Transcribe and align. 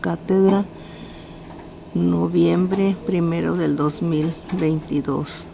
cátedra, 0.00 0.64
noviembre 1.94 2.96
primero 3.06 3.54
del 3.54 3.76
2022. 3.76 5.44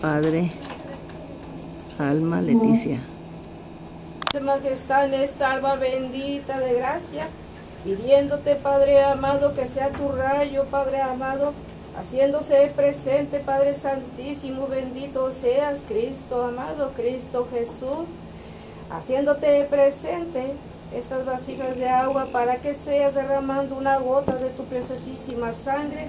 Padre, 0.00 0.50
Alma 1.98 2.40
Leticia. 2.40 3.00
De 4.32 4.40
majestad 4.40 5.06
en 5.06 5.14
esta 5.14 5.52
alba 5.52 5.76
bendita 5.76 6.60
de 6.60 6.74
gracia, 6.74 7.28
pidiéndote, 7.84 8.54
Padre 8.56 9.02
amado, 9.02 9.54
que 9.54 9.66
sea 9.66 9.90
tu 9.90 10.10
rayo, 10.12 10.66
Padre 10.66 11.00
amado, 11.00 11.54
haciéndose 11.96 12.70
presente, 12.76 13.40
Padre 13.40 13.74
Santísimo, 13.74 14.66
bendito 14.66 15.30
seas, 15.30 15.82
Cristo 15.88 16.44
amado, 16.44 16.92
Cristo 16.94 17.48
Jesús, 17.50 18.06
haciéndote 18.90 19.64
presente 19.64 20.52
estas 20.92 21.24
vasijas 21.24 21.76
de 21.76 21.88
agua 21.88 22.28
para 22.32 22.56
que 22.56 22.74
seas 22.74 23.14
derramando 23.14 23.76
una 23.76 23.98
gota 23.98 24.36
de 24.36 24.50
tu 24.50 24.64
preciosísima 24.64 25.52
sangre, 25.52 26.08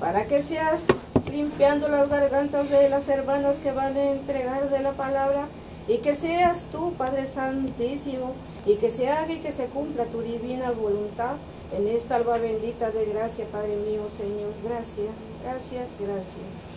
para 0.00 0.26
que 0.26 0.42
seas 0.42 0.84
limpiando 1.30 1.88
las 1.88 2.08
gargantas 2.08 2.70
de 2.70 2.88
las 2.88 3.08
hermanas 3.08 3.58
que 3.58 3.72
van 3.72 3.96
a 3.96 4.10
entregar 4.12 4.70
de 4.70 4.80
la 4.80 4.92
palabra 4.92 5.48
y 5.88 5.98
que 5.98 6.14
seas 6.14 6.66
tú, 6.72 6.94
Padre 6.94 7.26
Santísimo, 7.26 8.32
y 8.64 8.76
que 8.76 8.90
se 8.90 9.08
haga 9.08 9.32
y 9.32 9.38
que 9.38 9.52
se 9.52 9.66
cumpla 9.66 10.06
tu 10.06 10.20
divina 10.20 10.70
voluntad 10.70 11.36
en 11.76 11.86
esta 11.88 12.16
alba 12.16 12.38
bendita 12.38 12.90
de 12.90 13.04
gracia, 13.06 13.46
Padre 13.50 13.76
mío, 13.76 14.08
Señor. 14.08 14.52
Gracias, 14.64 15.14
gracias, 15.44 15.90
gracias. 16.00 16.75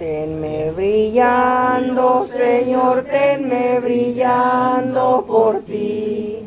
Tenme 0.00 0.70
brillando, 0.70 2.26
Señor, 2.26 3.04
tenme 3.04 3.80
brillando 3.80 5.26
por 5.28 5.60
ti, 5.60 6.38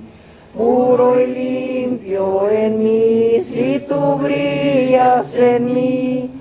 puro 0.58 1.20
y 1.22 1.28
limpio 1.28 2.50
en 2.50 2.80
mí, 2.80 3.42
si 3.44 3.78
tú 3.88 4.16
brillas 4.16 5.36
en 5.36 5.72
mí. 5.72 6.32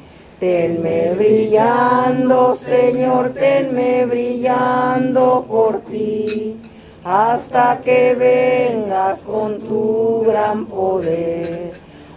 Tenme 0.41 1.13
brillando, 1.13 2.57
Señor, 2.57 3.35
tenme 3.35 4.07
brillando 4.07 5.45
por 5.47 5.81
ti, 5.83 6.57
hasta 7.05 7.79
que 7.85 8.15
vengas 8.15 9.19
con 9.19 9.61
tu 9.61 10.25
gran 10.27 10.65
poder. 10.65 11.72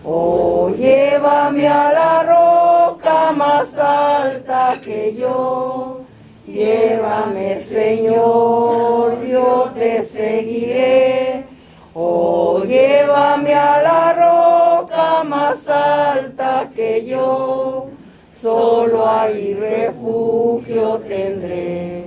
Oh, 0.07 0.69
llévame 0.69 1.67
a 1.67 1.91
la 1.91 2.23
roca 2.23 3.31
más 3.31 3.75
alta 3.77 4.75
que 4.83 5.15
yo. 5.15 6.01
Llévame, 6.47 7.59
Señor, 7.61 9.25
yo 9.25 9.71
te 9.73 10.03
seguiré. 10.03 11.45
Oh, 11.95 12.63
llévame 12.63 13.53
a 13.53 13.81
la 13.81 14.13
roca 14.13 15.23
más 15.23 15.67
alta 15.67 16.69
que 16.75 17.05
yo 17.05 17.89
solo 18.45 19.09
hay 19.09 19.55
refugio 19.55 20.99
tendré. 21.07 22.03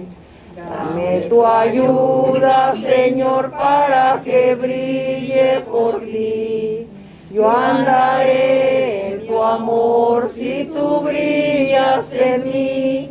Dame 0.55 1.23
tu 1.29 1.45
ayuda, 1.45 2.75
Señor, 2.77 3.51
para 3.51 4.23
que 4.23 4.55
brille 4.55 5.65
por 5.69 6.01
ti. 6.01 6.78
Yo 7.31 7.51
andaré 7.51 9.09
en 9.09 9.27
tu 9.27 9.43
amor 9.43 10.31
si 10.35 10.65
tú 10.75 11.01
brillas 11.01 12.11
en 12.13 12.49
mí. 12.49 13.11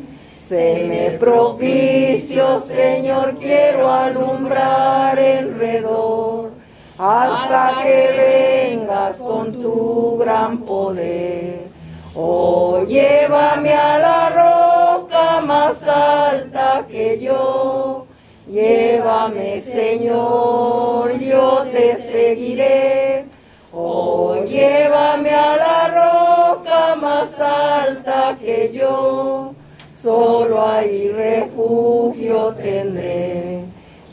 Se 0.50 0.86
me 0.88 1.18
propicio, 1.20 2.62
Señor, 2.62 3.36
quiero 3.38 3.92
alumbrar 3.92 5.20
enredor 5.20 6.52
hasta 6.98 7.84
que 7.84 8.72
vengas 8.72 9.18
con 9.18 9.62
tu 9.62 10.18
gran 10.18 10.60
poder. 10.60 11.68
Oh, 12.16 12.84
llévame 12.88 13.74
a 13.74 14.00
la 14.00 14.30
roca 14.30 15.42
más 15.42 15.84
alta 15.84 16.88
que 16.90 17.20
yo. 17.20 18.08
Llévame, 18.50 19.62
Señor, 19.62 21.20
yo 21.20 21.66
te 21.72 21.98
seguiré. 21.98 23.27
Oh, 23.74 24.36
llévame 24.46 25.30
a 25.30 25.58
la 25.58 25.88
roca 25.88 26.96
más 26.96 27.40
alta 27.40 28.38
que 28.40 28.72
yo. 28.74 29.54
Solo 30.02 30.66
ahí 30.66 31.10
refugio 31.12 32.54
tendré. 32.54 33.66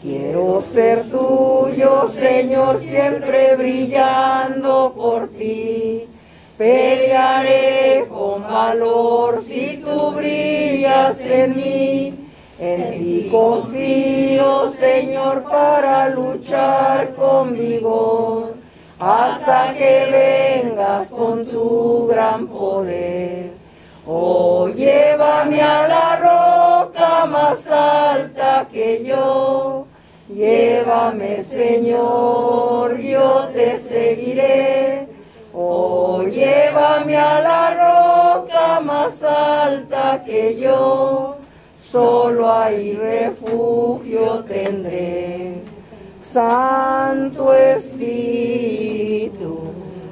Quiero 0.02 0.60
ser 0.60 1.08
tuyo, 1.08 2.08
Señor, 2.08 2.80
siempre 2.80 3.56
brillando 3.56 4.92
por 4.94 5.28
ti. 5.28 6.08
Pelearé 6.58 8.06
con 8.08 8.42
valor 8.42 9.42
si 9.46 9.82
tú 9.84 10.12
brillas 10.12 11.20
en 11.20 11.56
mí. 11.56 12.14
En 12.58 12.90
ti 12.92 13.28
confío, 13.30 14.70
Señor, 14.70 15.42
para 15.44 16.08
luchar 16.10 17.14
con 17.14 17.54
vigor, 17.54 18.53
hasta 19.04 19.74
que 19.74 20.06
vengas 20.10 21.08
con 21.08 21.46
tu 21.46 22.06
gran 22.06 22.46
poder. 22.46 23.52
Oh, 24.06 24.68
llévame 24.68 25.60
a 25.62 25.88
la 25.88 26.16
roca 26.16 27.26
más 27.26 27.66
alta 27.66 28.66
que 28.72 29.04
yo. 29.04 29.86
Llévame, 30.28 31.42
Señor, 31.42 32.98
yo 32.98 33.48
te 33.54 33.78
seguiré 33.78 35.14
Oh, 35.56 36.24
llévame 36.24 37.16
a 37.16 37.40
la 37.40 37.70
roca 37.70 38.80
más 38.80 39.22
alta 39.22 40.24
que 40.24 40.58
yo, 40.58 41.36
solo 41.80 42.50
ahí 42.50 42.94
refugio 42.96 44.42
tendré. 44.48 45.43
Santo 46.34 47.54
Espíritu, 47.54 49.54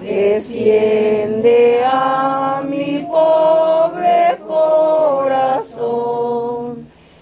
desciende 0.00 1.82
a 1.84 2.62
mi 2.64 3.04
pobre 3.10 4.38
corazón, 4.46 6.06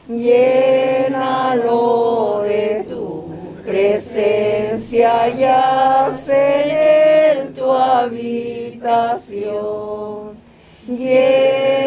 llénalo 0.06 1.62
de 2.43 2.84
tu 2.91 3.55
presencia 3.65 5.31
y 5.31 5.44
en 5.44 7.55
tu 7.55 7.72
habitación. 7.72 8.61
Llena 10.87 11.80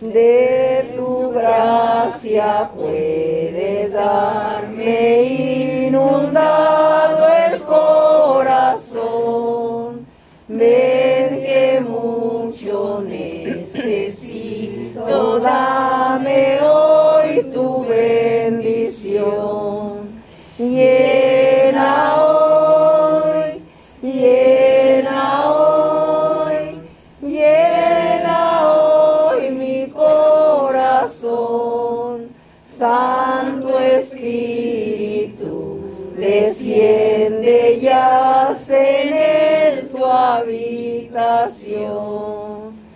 de 0.00 0.94
tu 0.96 1.30
gracia 1.30 2.70
puedes 2.74 3.92
darme 3.92 5.22
inundado 5.86 7.26
el 7.46 7.60
corazón. 7.62 8.96
Ven 10.46 11.42
que 11.42 11.80
mucho 11.80 13.02
necesito, 13.04 14.20
dame 15.40 16.60
hoy 16.60 17.42
tu 17.52 17.84
bendición. 17.84 19.61
Desciende 36.32 37.78
ya 37.80 38.56
en 38.68 39.88
tu 39.88 40.04
habitación. 40.04 41.52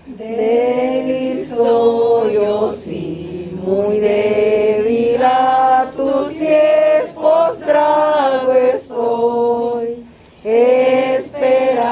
Débil 0.07 1.47
soy 1.47 2.35
yo, 2.35 2.73
sí, 2.73 3.51
muy 3.63 3.99
débil 4.01 5.23
a 5.23 5.91
tus 5.97 6.33
pies 6.35 7.13
postrado 7.15 8.53
estoy, 8.55 10.07
esperando 10.45 11.83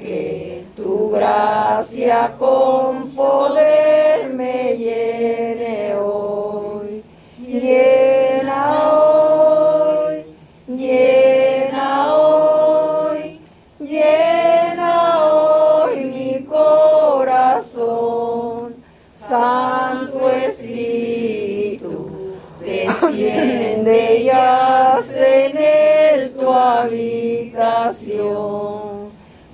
que 0.00 0.64
tu 0.74 1.10
gracia 1.10 2.34
con 2.38 3.01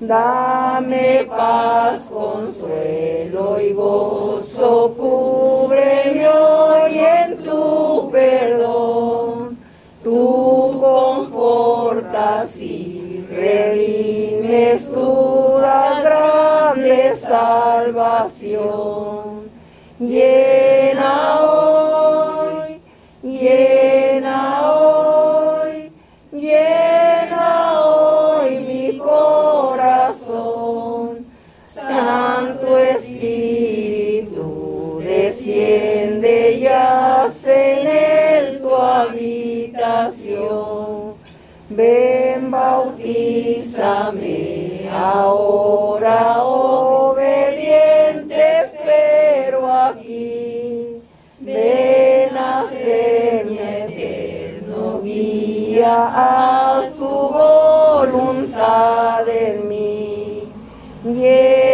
Dame 0.09 1.29
paz, 1.29 2.01
consuelo 2.11 3.61
y 3.61 3.75
gozo, 3.75 4.95
cúbreme 4.97 6.27
hoy 6.27 6.99
en 6.99 7.37
tu 7.43 8.09
perdón. 8.11 9.59
Tú 10.03 10.81
confortas 10.81 12.57
y 12.57 13.27
redimes 13.31 14.91
tu 14.91 15.59
grande 15.59 17.15
salvación. 17.15 19.08
Bautízame 43.89 44.89
ahora, 44.93 46.43
obediente 46.43 48.37
espero 48.63 49.73
aquí. 49.73 51.03
Ven 51.41 52.37
a 52.37 52.65
ser 52.69 53.47
mi 53.47 53.59
eterno 53.59 55.01
guía 55.03 56.11
a 56.15 56.91
su 56.97 57.07
voluntad 57.07 58.49
en 59.29 59.69
mí. 59.69 60.43
Llena 61.05 61.68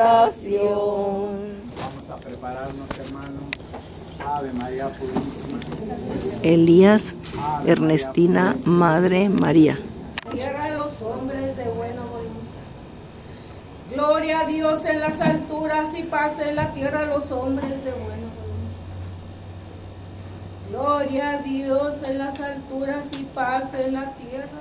habitación. 0.00 1.60
Vamos 1.76 2.10
a 2.10 2.16
prepararnos, 2.16 2.98
hermanos. 2.98 3.42
Ave 4.26 4.52
María 4.52 4.88
Purísima. 4.88 5.58
Elías 6.42 7.14
Ernestina 7.66 8.56
Madre 8.64 9.28
María. 9.28 9.78
Tierra 10.30 10.64
a 10.64 10.70
los 10.70 11.02
hombres 11.02 11.56
de 11.56 11.64
buena 11.64 12.02
voluntad. 12.02 12.30
Gloria 13.92 14.40
a 14.40 14.46
Dios 14.46 14.84
en 14.84 15.00
las 15.00 15.20
alturas 15.20 15.98
y 15.98 16.02
paz 16.04 16.38
en 16.38 16.56
la 16.56 16.72
tierra 16.72 17.00
a 17.00 17.06
los 17.06 17.30
hombres 17.32 17.84
de 17.84 17.90
buena 17.90 18.28
voluntad. 18.38 18.80
Gloria 20.70 21.30
a 21.30 21.38
Dios 21.42 22.02
en 22.06 22.18
las 22.18 22.40
alturas 22.40 23.08
y 23.12 23.24
paz 23.24 23.74
en 23.74 23.94
la 23.94 24.12
tierra 24.14 24.60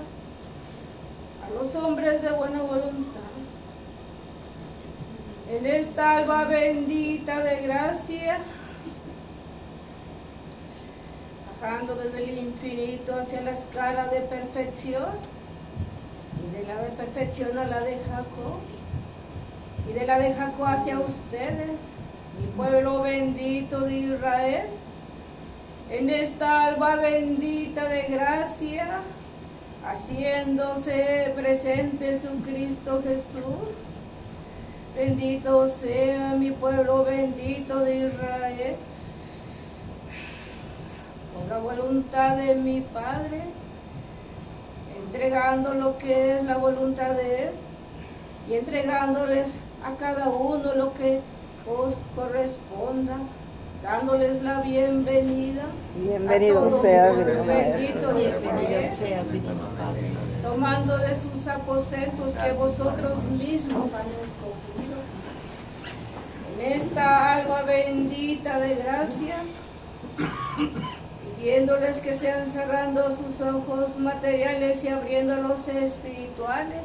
a 1.46 1.50
los 1.54 1.76
hombres 1.76 2.22
de 2.22 2.32
buena 2.32 2.62
voluntad. 2.62 3.30
En 5.50 5.66
esta 5.66 6.18
alba 6.18 6.44
bendita 6.44 7.40
de 7.40 7.64
gracia, 7.64 8.38
bajando 11.60 11.96
desde 11.96 12.24
el 12.24 12.38
infinito 12.38 13.20
hacia 13.20 13.42
la 13.42 13.52
escala 13.52 14.06
de 14.10 14.20
perfección, 14.22 15.10
y 16.38 16.56
de 16.56 16.68
la 16.68 16.80
de 16.84 16.90
perfección 16.90 17.58
a 17.58 17.66
la 17.66 17.80
de 17.80 17.98
Jacob, 17.98 18.60
y 19.90 19.94
de 19.94 20.06
la 20.06 20.20
de 20.20 20.36
Jacob 20.36 20.68
hacia 20.68 21.00
ustedes, 21.00 21.82
mi 22.40 22.46
pueblo 22.56 23.02
bendito 23.02 23.80
de 23.82 23.98
Israel, 23.98 24.68
en 25.90 26.12
esta 26.12 26.66
alba 26.68 26.96
bendita 26.98 27.86
de 27.86 28.04
gracia, 28.04 29.00
haciéndose 29.84 31.34
presente 31.36 32.20
su 32.20 32.40
Cristo 32.44 33.02
Jesús. 33.04 33.89
Bendito 35.00 35.66
sea 35.70 36.36
mi 36.38 36.52
pueblo 36.52 37.06
bendito 37.06 37.80
de 37.80 38.00
Israel, 38.00 38.76
con 41.34 41.48
la 41.48 41.60
voluntad 41.60 42.36
de 42.36 42.56
mi 42.56 42.82
Padre 42.82 43.44
entregando 45.06 45.74
lo 45.74 45.98
que 45.98 46.40
es 46.40 46.44
la 46.44 46.58
voluntad 46.58 47.12
de 47.12 47.44
Él 47.44 47.50
y 48.50 48.56
entregándoles 48.56 49.60
a 49.86 49.96
cada 49.96 50.28
uno 50.28 50.74
lo 50.76 50.94
que 50.94 51.22
os 51.66 51.96
corresponda, 52.14 53.20
dándoles 53.82 54.44
la 54.44 54.60
bienvenida. 54.60 55.64
Bienvenido 55.96 56.82
sea, 56.82 57.14
bendito 57.14 58.14
Israel, 58.20 58.36
tomando 60.44 60.98
de 60.98 61.16
sus 61.16 61.48
aposentos 61.48 62.34
que 62.34 62.52
vosotros 62.54 63.24
mismos 63.32 63.94
han 63.94 64.08
escogido. 64.24 64.89
En 66.60 66.74
esta 66.74 67.36
alma 67.36 67.62
bendita 67.62 68.60
de 68.60 68.76
gracia, 68.76 69.38
pidiéndoles 71.38 72.00
que 72.00 72.14
sean 72.14 72.48
cerrando 72.48 73.16
sus 73.16 73.40
ojos 73.40 73.98
materiales 73.98 74.84
y 74.84 74.90
abriendo 74.90 75.38
los 75.38 75.66
espirituales, 75.70 76.84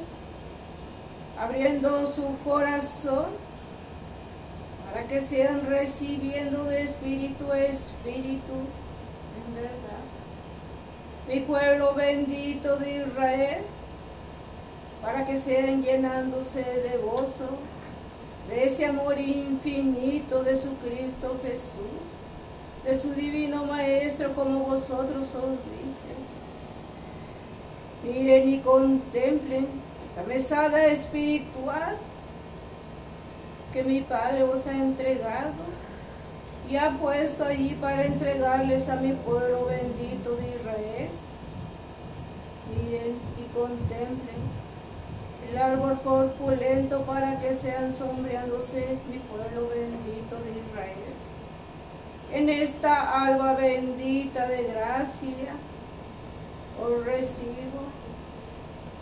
abriendo 1.41 2.13
su 2.13 2.39
corazón, 2.45 3.27
para 4.87 5.09
que 5.09 5.21
sean 5.21 5.67
recibiendo 5.67 6.63
de 6.67 6.85
espíritu 6.85 7.51
a 7.51 7.59
espíritu, 7.59 8.53
en 9.41 9.55
verdad. 9.57 10.05
Mi 11.27 11.41
pueblo 11.41 11.95
bendito 11.95 12.77
de 12.77 12.99
Israel, 12.99 13.63
para 15.03 15.27
que 15.27 15.37
sean 15.37 15.83
llenándose 15.83 16.63
de 16.63 16.97
gozo, 16.99 17.59
de 18.49 18.65
ese 18.65 18.87
amor 18.87 19.19
infinito 19.19 20.43
de 20.43 20.57
su 20.57 20.75
Cristo 20.77 21.37
Jesús 21.43 22.15
de 22.85 22.95
su 22.95 23.15
divino 23.15 23.65
Maestro 23.65 24.35
como 24.35 24.61
vosotros 24.61 25.29
os 25.35 25.51
dice. 25.53 26.15
Miren 28.05 28.49
y 28.49 28.59
contemplen 28.59 29.67
la 30.17 30.23
mesada 30.25 30.85
espiritual 30.87 31.97
que 33.73 33.83
mi 33.83 34.03
Padre 34.03 34.43
os 34.43 34.67
ha 34.67 34.73
entregado 34.73 35.55
y 36.71 36.77
ha 36.77 36.91
puesto 36.91 37.45
allí 37.45 37.77
para 37.81 38.05
entregarles 38.05 38.89
a 38.91 38.97
mi 38.97 39.13
pueblo 39.13 39.67
bendito 39.67 40.37
de 40.37 40.49
Israel. 40.49 41.09
Miren 42.69 43.17
y 43.39 43.55
contemplen 43.55 44.34
el 45.55 45.63
árbol 45.63 46.01
corpulento 46.03 47.03
para 47.03 47.39
que 47.39 47.55
sean 47.55 47.93
sombreándose 47.93 48.99
mi 49.09 49.19
pueblo 49.19 49.69
bendito 49.69 50.35
de 50.43 50.51
Israel. 50.51 51.15
En 52.33 52.49
esta 52.49 53.25
alba 53.25 53.55
bendita 53.55 54.49
de 54.49 54.65
gracia, 54.65 55.55
os 56.83 57.05
recibo. 57.05 57.85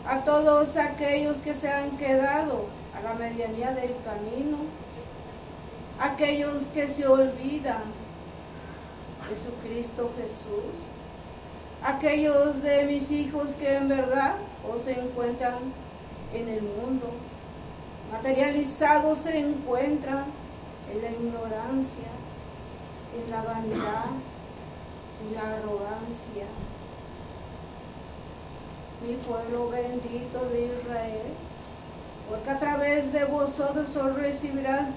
A 0.06 0.24
todos 0.24 0.76
aquellos 0.76 1.38
que 1.38 1.54
se 1.54 1.70
han 1.70 1.96
quedado 1.96 2.66
a 2.94 3.00
la 3.00 3.14
medianía 3.14 3.72
del 3.72 3.94
camino, 4.04 4.58
aquellos 5.98 6.64
que 6.64 6.86
se 6.86 7.06
olvidan 7.06 7.84
de 9.30 9.36
su 9.36 9.54
Cristo 9.66 10.10
Jesús, 10.20 10.74
aquellos 11.82 12.62
de 12.62 12.84
mis 12.84 13.10
hijos 13.10 13.52
que 13.58 13.74
en 13.74 13.88
verdad 13.88 14.34
o 14.68 14.76
se 14.76 15.00
encuentran 15.00 15.54
en 16.32 16.48
el 16.48 16.62
mundo, 16.62 17.10
materializados 18.10 19.18
se 19.18 19.38
encuentran 19.38 20.24
en 20.92 21.02
la 21.02 21.10
ignorancia, 21.10 22.08
en 23.16 23.30
la 23.30 23.42
vanidad 23.42 24.06
y 25.28 25.34
la 25.34 25.56
arrogancia. 25.56 26.46
Mi 29.06 29.14
pueblo 29.16 29.70
bendito 29.70 30.44
de 30.50 30.70
porque 32.28 32.50
a 32.50 32.58
través 32.58 33.12
de 33.12 33.24
vosotros 33.24 33.94
os 33.96 34.14
recibirán 34.14 34.94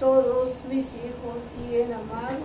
todos 0.00 0.64
mis 0.68 0.94
hijos 0.94 1.38
bien 1.68 1.92
amados, 1.92 2.40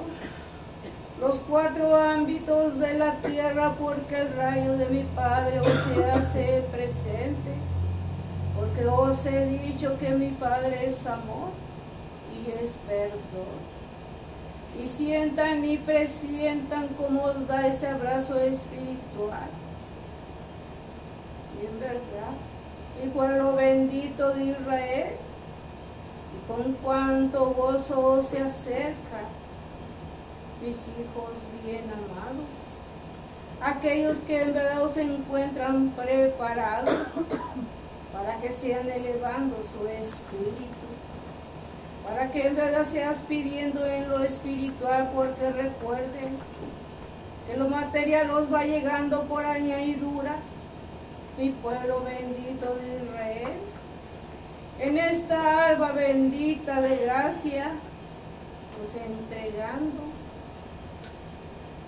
los 1.20 1.38
cuatro 1.50 1.96
ámbitos 1.96 2.78
de 2.78 2.94
la 2.94 3.16
tierra, 3.16 3.74
porque 3.80 4.22
el 4.22 4.34
rayo 4.34 4.78
de 4.78 4.86
mi 4.90 5.04
Padre 5.16 5.60
os 5.60 5.80
se 5.80 6.12
hace 6.12 6.64
presente, 6.72 7.52
porque 8.60 8.86
os 8.86 9.26
he 9.26 9.46
dicho 9.46 9.98
que 10.00 10.10
mi 10.10 10.32
Padre 10.32 10.86
es 10.86 11.06
amor 11.08 11.52
y 12.36 12.64
es 12.64 12.78
perdón. 12.88 13.70
Y 14.82 14.86
sientan 14.86 15.64
y 15.64 15.78
presientan 15.78 16.90
como 16.90 17.24
os 17.24 17.48
da 17.48 17.68
ese 17.68 17.88
abrazo 17.88 18.38
espiritual. 18.38 19.50
Y 21.56 21.66
en 21.68 21.80
verdad, 21.80 22.34
y 23.02 23.38
lo 23.38 23.56
bendito 23.56 24.34
de 24.34 24.46
Israel, 24.46 25.16
y 26.36 26.52
con 26.52 26.74
cuánto 26.84 27.52
gozo 27.52 28.22
se 28.22 28.42
acerca, 28.42 29.22
mis 30.62 30.90
hijos 30.90 31.32
bien 31.64 31.86
amados, 31.86 32.46
aquellos 33.62 34.18
que 34.20 34.42
en 34.42 34.54
verdad 34.54 34.90
se 34.94 35.04
encuentran 35.04 35.90
preparados 35.92 36.96
para 38.20 38.38
que 38.42 38.52
sean 38.52 38.90
elevando 38.90 39.56
su 39.64 39.88
espíritu, 39.88 40.90
para 42.06 42.30
que 42.30 42.48
en 42.48 42.56
verdad 42.56 42.86
seas 42.86 43.20
pidiendo 43.30 43.86
en 43.86 44.10
lo 44.10 44.22
espiritual, 44.22 45.10
porque 45.16 45.50
recuerden 45.52 46.38
que 47.48 47.56
lo 47.56 47.70
material 47.70 48.30
os 48.32 48.54
va 48.54 48.66
llegando 48.66 49.24
por 49.24 49.46
añadidura, 49.46 50.36
mi 51.38 51.52
pueblo 51.52 52.04
bendito 52.04 52.76
de 52.76 53.06
Israel. 53.06 53.58
En 54.80 54.98
esta 54.98 55.68
alba 55.68 55.94
bendita 55.94 56.82
de 56.82 56.98
gracia, 56.98 57.72
pues 58.78 59.02
entregando 59.02 60.04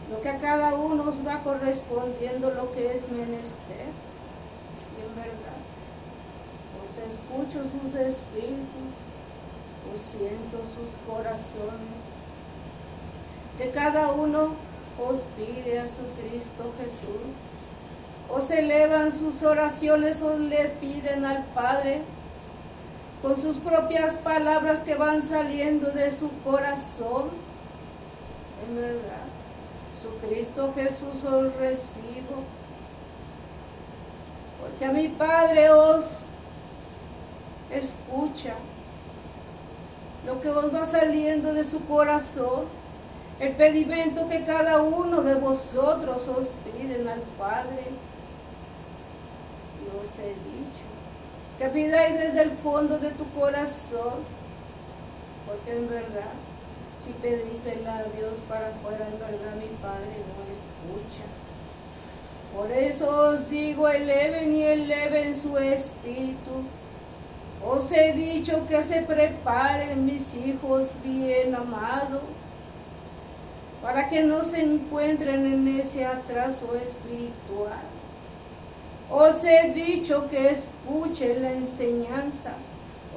lo 0.10 0.22
que 0.22 0.30
a 0.30 0.38
cada 0.40 0.76
uno 0.76 1.10
os 1.10 1.28
va 1.28 1.40
correspondiendo 1.44 2.52
lo 2.52 2.72
que 2.72 2.96
es 2.96 3.10
menester. 3.10 3.88
Y 4.98 5.02
en 5.02 5.16
verdad, 5.16 5.51
os 5.51 5.51
escucho 7.08 7.64
sus 7.70 7.96
espíritus, 7.96 8.92
os 9.94 10.02
siento 10.02 10.58
sus 10.76 10.98
corazones, 11.08 12.02
que 13.58 13.70
cada 13.72 14.12
uno 14.12 14.56
os 15.00 15.20
pide 15.36 15.80
a 15.80 15.88
su 15.88 16.04
Cristo 16.20 16.74
Jesús. 16.80 17.34
Os 18.30 18.50
elevan 18.50 19.12
sus 19.12 19.44
oraciones, 19.44 20.22
os 20.22 20.40
le 20.40 20.70
piden 20.80 21.26
al 21.26 21.44
Padre. 21.54 22.02
Con 23.22 23.40
sus 23.40 23.58
propias 23.58 24.16
palabras 24.16 24.80
que 24.80 24.96
van 24.96 25.22
saliendo 25.22 25.92
de 25.92 26.10
su 26.12 26.30
corazón. 26.44 27.30
En 28.68 28.76
verdad, 28.76 29.28
su 30.02 30.28
Cristo 30.28 30.74
Jesús 30.76 31.24
os 31.24 31.54
recibo, 31.56 32.42
porque 34.60 34.86
a 34.86 34.92
mi 34.92 35.08
Padre 35.10 35.70
os 35.70 36.06
escucha 37.72 38.56
lo 40.26 40.40
que 40.42 40.50
os 40.50 40.74
va 40.74 40.86
saliendo 40.86 41.54
de 41.54 41.64
su 41.64 41.86
corazón, 41.86 42.66
el 43.40 43.54
pedimento 43.54 44.30
que 44.30 44.46
cada 44.46 44.82
uno 44.82 45.22
de 45.24 45.34
vosotros 45.34 46.28
os 46.28 46.52
piden 46.64 47.08
al 47.08 47.22
Padre 47.40 47.84
os 50.00 50.20
he 50.20 50.30
dicho, 50.30 50.88
que 51.58 51.68
pidáis 51.70 52.14
desde 52.14 52.44
el 52.44 52.52
fondo 52.52 52.98
de 52.98 53.12
tu 53.12 53.26
corazón, 53.32 54.24
porque 55.48 55.78
en 55.78 55.90
verdad, 55.90 56.34
si 57.00 57.12
pedís 57.14 57.66
el 57.66 57.84
labios 57.84 58.40
para 58.48 58.70
afuera, 58.70 59.08
en 59.08 59.20
verdad 59.20 59.56
mi 59.56 59.68
Padre 59.82 60.22
no 60.30 60.44
escucha. 60.52 61.26
Por 62.56 62.72
eso 62.72 63.30
os 63.30 63.50
digo, 63.50 63.88
eleven 63.88 64.54
y 64.54 64.64
eleven 64.64 65.34
su 65.34 65.58
espíritu. 65.58 66.64
Os 67.66 67.92
he 67.92 68.14
dicho 68.14 68.66
que 68.68 68.82
se 68.82 69.02
preparen 69.02 70.06
mis 70.06 70.34
hijos 70.34 70.90
bien 71.04 71.54
amados, 71.56 72.24
para 73.82 74.10
que 74.10 74.24
no 74.24 74.44
se 74.44 74.62
encuentren 74.62 75.46
en 75.46 75.80
ese 75.80 76.06
atraso 76.06 76.76
espiritual 76.76 77.82
os 79.12 79.44
he 79.44 79.74
dicho 79.74 80.30
que 80.30 80.52
escuchen 80.52 81.44
la 81.44 81.52
enseñanza, 81.52 82.54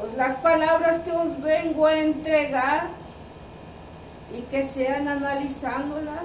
os 0.02 0.12
las 0.14 0.34
palabras 0.38 0.98
que 0.98 1.12
os 1.12 1.40
vengo 1.40 1.86
a 1.86 1.96
entregar 1.96 2.88
y 4.36 4.42
que 4.42 4.64
sean 4.66 5.06
analizándolas, 5.06 6.24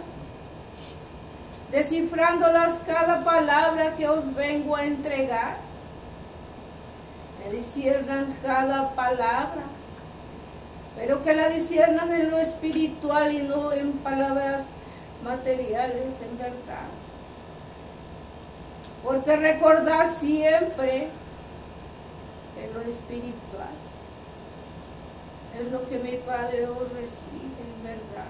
descifrándolas 1.72 2.80
cada 2.88 3.24
palabra 3.24 3.96
que 3.96 4.10
os 4.10 4.34
vengo 4.34 4.76
a 4.76 4.86
entregar. 4.86 5.58
Me 7.40 7.52
disciernan 7.54 8.36
cada 8.44 8.92
palabra, 8.96 9.64
pero 10.96 11.24
que 11.24 11.34
la 11.34 11.50
disciernan 11.50 12.14
en 12.14 12.30
lo 12.30 12.38
espiritual 12.38 13.34
y 13.34 13.44
no 13.44 13.72
en 13.72 13.94
palabras 13.94 14.66
materiales, 15.24 16.14
en 16.22 16.38
verdad. 16.38 16.88
Porque 19.04 19.36
recordad 19.36 20.14
siempre 20.16 21.08
que 22.56 22.74
lo 22.74 22.82
espiritual 22.82 23.70
es 25.58 25.72
lo 25.72 25.88
que 25.90 26.00
mi 26.00 26.18
Padre 26.18 26.68
os 26.68 26.92
recibe, 26.94 27.60
en 27.64 27.84
verdad. 27.84 28.30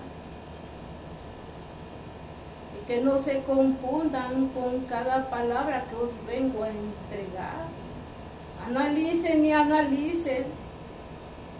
Y 2.80 2.86
que 2.86 3.02
no 3.02 3.18
se 3.18 3.44
confundan 3.44 4.50
con 4.50 4.82
cada 4.86 5.30
palabra 5.30 5.86
que 5.90 5.96
os 5.96 6.12
vengo 6.26 6.64
a 6.64 6.70
entregar. 6.70 7.79
Analicen 8.66 9.46
y 9.46 9.52
analicen 9.52 10.46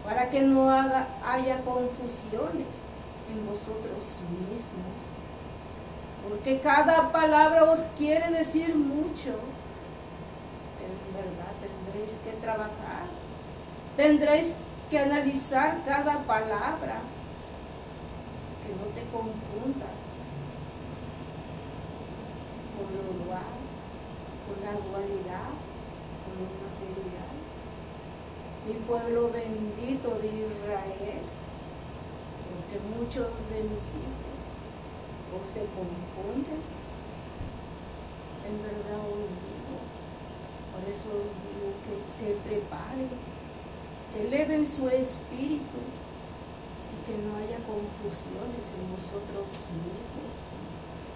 para 0.06 0.30
que 0.30 0.42
no 0.42 0.70
haya 0.70 1.62
confusiones 1.64 2.78
en 3.32 3.48
vosotros 3.48 4.22
mismos 4.50 5.00
porque 6.30 6.60
cada 6.60 7.12
palabra 7.12 7.64
os 7.64 7.80
quiere 7.98 8.30
decir 8.30 8.76
mucho. 8.76 9.34
En 10.80 10.94
verdad 11.14 11.54
tendréis 11.60 12.20
que 12.24 12.32
trabajar, 12.42 13.06
tendréis 13.98 14.56
que 14.90 15.00
analizar 15.00 15.80
cada 15.86 16.20
palabra, 16.24 17.02
que 18.62 18.70
no 18.76 18.86
te 18.94 19.02
confundas 19.12 19.98
con 22.78 22.88
lo 22.96 23.26
dual, 23.26 23.58
con 24.46 24.58
la 24.64 24.72
dualidad, 24.72 25.50
con 26.24 26.34
lo 26.38 26.46
material. 26.62 27.34
Mi 28.70 28.76
pueblo 28.86 29.32
bendito 29.32 30.10
de 30.22 30.28
Israel, 30.28 31.26
porque 32.46 32.78
muchos 32.94 33.26
de 33.50 33.64
mis 33.64 33.96
hijos 33.98 34.38
o 35.34 35.44
se 35.44 35.62
confunden. 35.74 36.62
En 38.46 38.62
verdad 38.62 39.02
os 39.10 39.26
digo, 39.42 39.74
por 40.70 40.86
eso 40.86 41.10
os 41.18 41.34
digo 41.50 41.74
que 41.82 41.96
se 42.14 42.38
preparen, 42.48 43.10
que 44.14 44.28
eleven 44.28 44.68
su 44.68 44.88
espíritu 44.88 45.82
y 46.94 46.98
que 47.10 47.18
no 47.26 47.38
haya 47.38 47.58
confusiones 47.66 48.70
en 48.70 48.86
vosotros 48.94 49.50
mismos, 49.82 50.30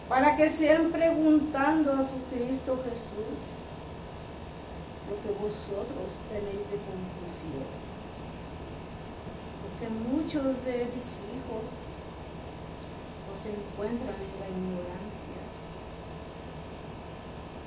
para 0.09 0.35
que 0.35 0.49
sean 0.49 0.91
preguntando 0.91 1.93
a 1.93 2.01
su 2.01 2.17
Cristo 2.31 2.79
Jesús 2.89 3.52
lo 5.09 5.15
que 5.19 5.31
vosotros 5.39 6.23
tenéis 6.29 6.69
de 6.71 6.79
confusión. 6.79 7.67
Porque 9.63 9.87
muchos 9.89 10.63
de 10.63 10.87
mis 10.93 11.23
hijos 11.27 11.63
se 13.35 13.49
encuentran 13.49 14.15
en 14.15 14.33
la 14.39 14.47
ignorancia 14.47 15.43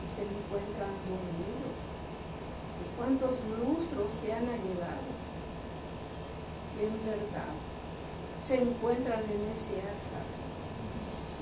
y 0.00 0.06
se 0.08 0.22
encuentran 0.22 0.94
dormidos. 1.04 1.76
¿Y 2.80 2.84
cuántos 2.96 3.44
lustros 3.60 4.12
se 4.12 4.32
han 4.32 4.48
allegado? 4.48 5.12
Y 6.80 6.84
en 6.86 6.96
verdad 7.04 7.52
se 8.42 8.62
encuentran 8.62 9.20
en 9.20 9.52
ese 9.52 9.80
atraso 9.80 10.44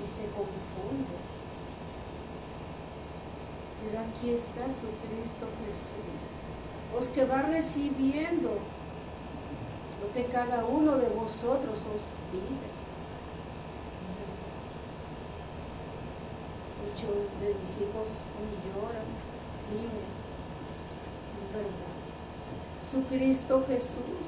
y 0.03 0.09
se 0.09 0.25
confunden. 0.35 1.34
Pero 3.85 4.03
aquí 4.03 4.31
está 4.31 4.65
su 4.67 4.89
Cristo 5.05 5.47
Jesús, 5.67 6.99
os 6.99 7.09
que 7.09 7.25
va 7.25 7.43
recibiendo 7.43 8.51
lo 10.01 10.13
que 10.15 10.25
cada 10.27 10.65
uno 10.65 10.97
de 10.97 11.09
vosotros 11.09 11.79
os 11.95 12.09
pide. 12.33 12.75
muchos 16.95 17.27
de 17.41 17.49
mis 17.59 17.75
hijos 17.83 18.09
lloran, 18.71 19.09
gimen, 19.67 20.11
verdad. 21.53 21.95
Jesucristo 22.83 23.65
Jesús. 23.67 24.23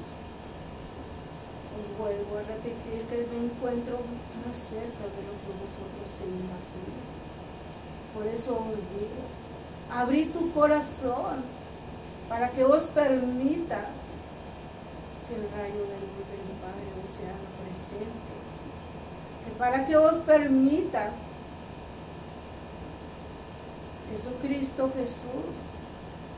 Os 1.77 1.97
vuelvo 1.97 2.37
a 2.37 2.41
repetir 2.41 3.05
que 3.07 3.27
me 3.31 3.45
encuentro 3.45 3.99
más 4.45 4.57
cerca 4.57 5.05
de 5.13 5.21
lo 5.29 5.33
que 5.45 5.53
vosotros 5.61 6.09
se 6.09 6.25
imaginan. 6.25 7.05
Por 8.13 8.25
eso 8.25 8.57
os 8.57 8.81
digo, 8.97 9.21
abrí 9.91 10.25
tu 10.25 10.51
corazón 10.51 11.43
para 12.29 12.49
que 12.49 12.63
os 12.63 12.83
permita 12.83 13.85
que 15.27 15.35
el 15.35 15.49
rayo 15.51 15.81
de 15.83 15.97
luz 16.03 16.25
del 16.31 16.55
Padre 16.61 16.87
os 17.03 17.09
sea 17.09 17.33
presente. 17.63 18.35
Que 19.45 19.51
para 19.57 19.85
que 19.85 19.97
os 19.97 20.17
permitas 20.17 21.11
Jesucristo 24.11 24.91
Jesús 24.95 25.51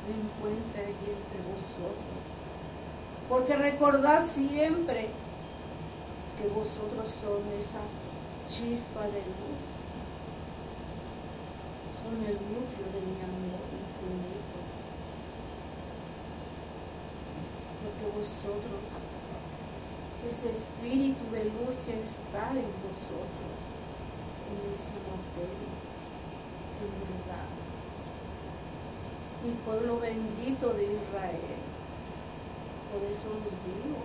me 0.05 0.15
encuentre 0.15 0.81
allí 0.81 1.09
entre 1.13 1.39
vosotros. 1.45 2.19
Porque 3.29 3.55
recordad 3.55 4.23
siempre 4.23 5.09
que 6.37 6.47
vosotros 6.47 7.11
son 7.21 7.41
esa 7.59 7.79
chispa 8.49 9.01
de 9.01 9.21
luz. 9.21 9.59
Son 12.01 12.15
el 12.25 12.33
núcleo 12.33 12.87
de 12.89 13.01
mi 13.05 13.19
amor 13.21 13.61
infinito. 13.69 14.57
Porque 17.83 17.98
vosotros, 18.15 18.79
ese 20.29 20.51
espíritu 20.51 21.23
de 21.31 21.45
luz 21.45 21.75
que 21.85 21.93
está 22.03 22.51
en 22.51 22.69
vosotros, 22.83 23.49
en 24.49 24.73
ese 24.73 24.91
materia, 25.07 25.73
en 26.81 26.91
verdad. 27.07 27.47
Mi 29.43 29.51
pueblo 29.65 29.99
bendito 29.99 30.73
de 30.73 30.83
Israel. 30.83 31.59
Por 32.91 33.03
eso 33.09 33.27
os 33.29 33.53
digo, 33.69 33.99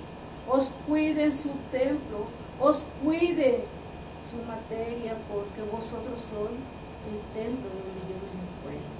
os 0.48 0.68
cuide 0.86 1.32
su 1.32 1.50
templo, 1.72 2.26
os 2.60 2.86
cuide 3.02 3.64
su 4.30 4.36
materia, 4.46 5.16
porque 5.32 5.62
vosotros 5.70 6.20
sois 6.30 6.60
el 7.10 7.20
templo 7.34 7.68
donde 7.68 8.00
yo 8.08 8.16
me 8.22 8.32
encuentro. 8.44 8.94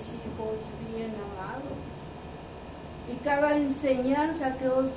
Mis 0.00 0.14
hijos 0.14 0.70
bien 0.94 1.12
amados, 1.12 1.76
y 3.06 3.16
cada 3.22 3.54
enseñanza 3.54 4.56
que 4.56 4.66
os 4.66 4.92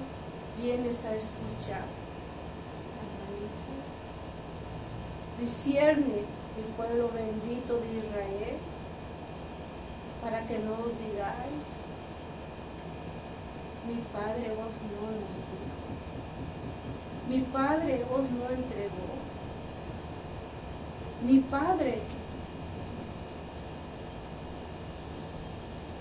vienes 0.62 1.04
a 1.04 1.14
escuchar, 1.14 1.84
discierne 5.42 6.20
el 6.58 6.64
pueblo 6.78 7.10
bendito 7.14 7.82
de 7.82 7.98
Israel, 7.98 8.56
para 10.22 10.48
que 10.48 10.60
no 10.60 10.72
os 10.72 10.98
digáis, 10.98 11.64
mi 13.86 14.02
Padre 14.14 14.52
os 14.52 14.74
no 14.88 15.04
nos 15.20 15.36
dijo, 15.52 15.84
mi 17.28 17.42
Padre 17.52 18.06
os 18.10 18.32
no 18.32 18.46
entregó, 18.56 19.12
mi 21.28 21.40
Padre 21.40 22.00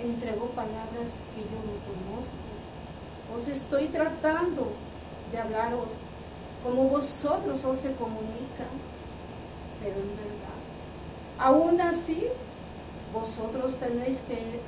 entregó 0.02 0.46
palabras 0.48 1.20
que 1.34 1.42
yo 1.42 1.58
no 1.64 1.76
conozco. 1.86 2.34
Os 3.36 3.48
estoy 3.48 3.88
tratando 3.88 4.72
de 5.30 5.38
hablaros 5.38 5.88
como 6.62 6.84
vosotros 6.84 7.64
os 7.64 7.78
se 7.78 7.92
comunican, 7.94 8.70
pero 9.82 9.96
en 9.96 10.16
verdad. 10.16 10.42
Aún 11.38 11.80
así, 11.80 12.28
vosotros 13.12 13.76
tenéis 13.76 14.20
que 14.20 14.60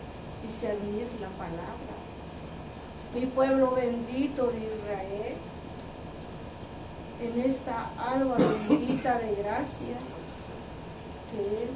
discernir 0.44 1.06
la 1.20 1.28
palabra. 1.38 1.94
Mi 3.14 3.26
pueblo 3.26 3.72
bendito 3.72 4.48
de 4.48 4.58
Israel, 4.58 5.36
en 7.22 7.40
esta 7.40 7.90
alba 7.96 8.36
bendita 8.36 9.18
de 9.18 9.36
gracia, 9.36 9.96
que 11.30 11.64
es 11.64 11.70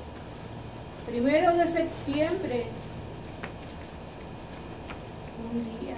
primero 1.07 1.55
de 1.57 1.66
septiembre, 1.66 2.66
un 5.53 5.65
día 5.81 5.97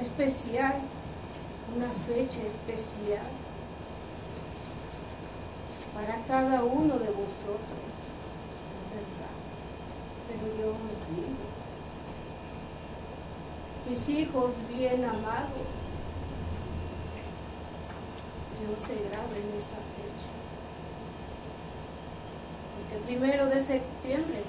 especial, 0.00 0.74
una 1.76 1.88
fecha 2.06 2.46
especial 2.46 3.26
para 5.94 6.22
cada 6.26 6.64
uno 6.64 6.98
de 6.98 7.10
vosotros, 7.10 7.90
¿verdad? 8.90 9.36
Pero 10.28 10.46
yo 10.58 10.68
os 10.70 10.96
digo, 11.10 11.50
mis 13.88 14.08
hijos 14.08 14.54
bien 14.74 15.04
amados, 15.04 15.68
Dios 18.60 18.80
se 18.80 18.94
graba 19.08 19.36
en 19.36 19.56
esa 19.56 19.76
fecha. 19.76 20.30
Porque 22.76 23.04
primero 23.04 23.46
de 23.46 23.60
septiembre 23.60 24.42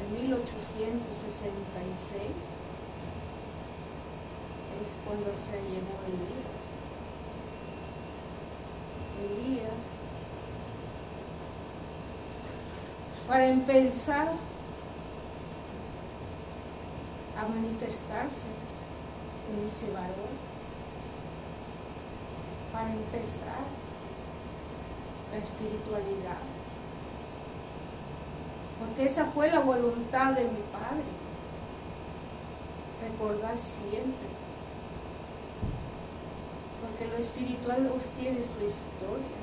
de 0.00 0.08
1866 0.22 2.22
es 4.84 4.92
cuando 5.04 5.30
se 5.36 5.56
llevó 5.68 5.94
Elías. 6.08 6.64
Elías 9.20 9.80
para 13.30 13.46
empezar 13.46 14.32
a 17.38 17.46
manifestarse 17.46 18.48
en 19.52 19.68
ese 19.68 19.88
varón, 19.92 20.34
para 22.72 22.90
empezar 22.90 23.62
la 25.30 25.38
espiritualidad, 25.38 26.42
porque 28.80 29.04
esa 29.04 29.26
fue 29.26 29.50
la 29.50 29.60
voluntad 29.60 30.32
de 30.32 30.44
mi 30.44 30.62
Padre, 30.72 31.04
recordar 33.02 33.56
siempre, 33.56 34.28
porque 36.80 37.06
lo 37.08 37.16
espiritual 37.18 37.92
os 37.94 38.06
tiene 38.18 38.42
su 38.42 38.64
historia. 38.66 39.40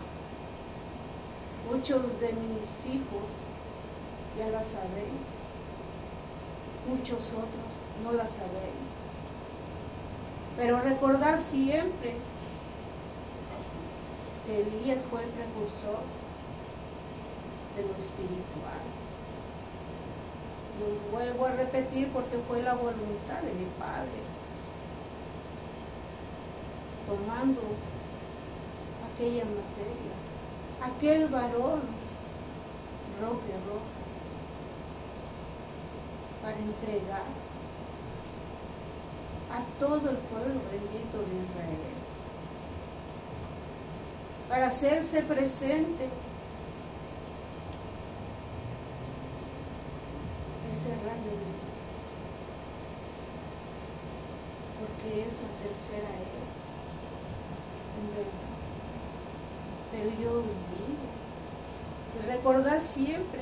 Muchos 1.71 2.19
de 2.19 2.33
mis 2.33 2.95
hijos 2.95 3.27
ya 4.37 4.47
la 4.49 4.63
sabéis. 4.63 5.21
Muchos 6.87 7.33
otros 7.33 7.67
no 8.03 8.13
la 8.13 8.25
sabéis. 8.25 8.87
Pero 10.55 10.79
recordad 10.81 11.37
siempre 11.37 12.15
que 14.45 14.61
Elías 14.61 14.99
fue 15.11 15.23
el 15.23 15.29
precursor 15.29 16.01
de 17.75 17.83
lo 17.83 17.95
espiritual. 17.97 19.06
Y 20.79 20.91
os 20.91 21.11
vuelvo 21.11 21.45
a 21.45 21.51
repetir 21.51 22.09
porque 22.09 22.37
fue 22.47 22.61
la 22.61 22.73
voluntad 22.73 23.41
de 23.41 23.53
mi 23.53 23.65
Padre. 23.79 24.19
Tomando 27.07 27.61
aquella 29.13 29.45
materia, 29.45 30.15
aquel 30.83 31.27
varón, 31.27 31.81
roque 33.21 33.53
rojo, 33.65 33.97
para 36.41 36.57
entregar 36.57 37.23
a 39.51 39.79
todo 39.79 40.09
el 40.09 40.17
pueblo 40.17 40.59
bendito 40.71 41.17
de 41.17 41.35
Israel, 41.45 41.97
para 44.49 44.67
hacerse 44.67 45.23
presente 45.23 46.09
ese 50.77 50.89
rayo 50.89 51.31
de 51.33 51.47
luz, 51.57 51.97
porque 54.79 55.21
es 55.21 55.33
la 55.41 55.51
tercera 55.63 56.07
era, 56.07 56.45
en 57.97 58.07
verdad. 58.13 58.45
Pero 59.91 60.09
yo 60.21 60.39
os 60.39 60.53
digo, 60.77 61.07
recordad 62.27 62.79
siempre 62.79 63.41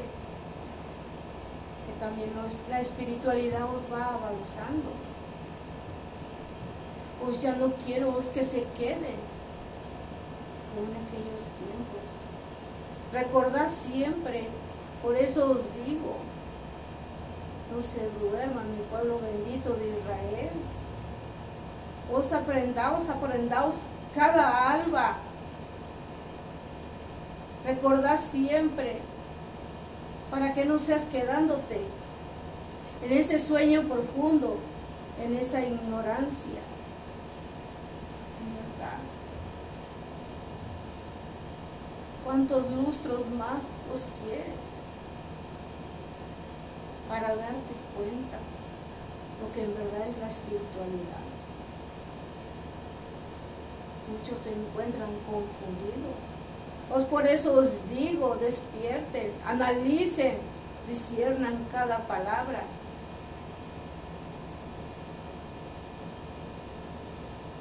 que 1.85 1.93
también 1.99 2.31
la 2.69 2.79
espiritualidad 2.79 3.65
os 3.65 3.81
va 3.91 4.13
avanzando. 4.13 4.91
Os 7.27 7.41
ya 7.41 7.55
no 7.55 7.73
quiero 7.85 8.15
os 8.15 8.25
que 8.25 8.45
se 8.45 8.63
queden 8.77 9.19
en 10.77 10.89
aquellos 11.03 11.43
tiempos. 11.59 12.05
Recordad 13.11 13.67
siempre, 13.67 14.47
por 15.01 15.17
eso 15.17 15.51
os 15.51 15.63
digo, 15.85 16.15
no 17.75 17.81
se 17.81 18.09
duerman, 18.21 18.71
mi 18.71 18.83
pueblo 18.89 19.19
bendito 19.19 19.73
de 19.73 19.89
Israel. 19.89 20.51
Os 22.13 22.31
aprendaos, 22.31 23.09
aprendaos 23.09 23.75
cada 24.13 24.71
alba. 24.71 25.17
Recordad 27.65 28.17
siempre 28.17 28.99
para 30.31 30.53
que 30.53 30.65
no 30.65 30.79
seas 30.79 31.03
quedándote 31.03 31.81
en 33.03 33.11
ese 33.11 33.39
sueño 33.39 33.83
profundo, 33.83 34.57
en 35.21 35.35
esa 35.35 35.61
ignorancia. 35.61 36.61
¿Cuántos 42.23 42.71
lustros 42.71 43.29
más 43.37 43.61
los 43.91 44.07
quieres? 44.23 44.74
Para 47.09 47.27
darte 47.35 47.73
cuenta 47.95 48.39
lo 49.41 49.53
que 49.53 49.63
en 49.63 49.75
verdad 49.75 50.07
es 50.07 50.17
la 50.17 50.29
espiritualidad. 50.29 51.25
Muchos 54.11 54.39
se 54.39 54.49
encuentran 54.49 55.09
confundidos. 55.25 56.15
Pues 56.89 57.05
por 57.05 57.25
eso 57.25 57.57
os 57.57 57.89
digo, 57.89 58.35
despierten, 58.35 59.31
analicen, 59.45 60.37
disciernan 60.87 61.65
cada 61.71 61.99
palabra. 62.07 62.63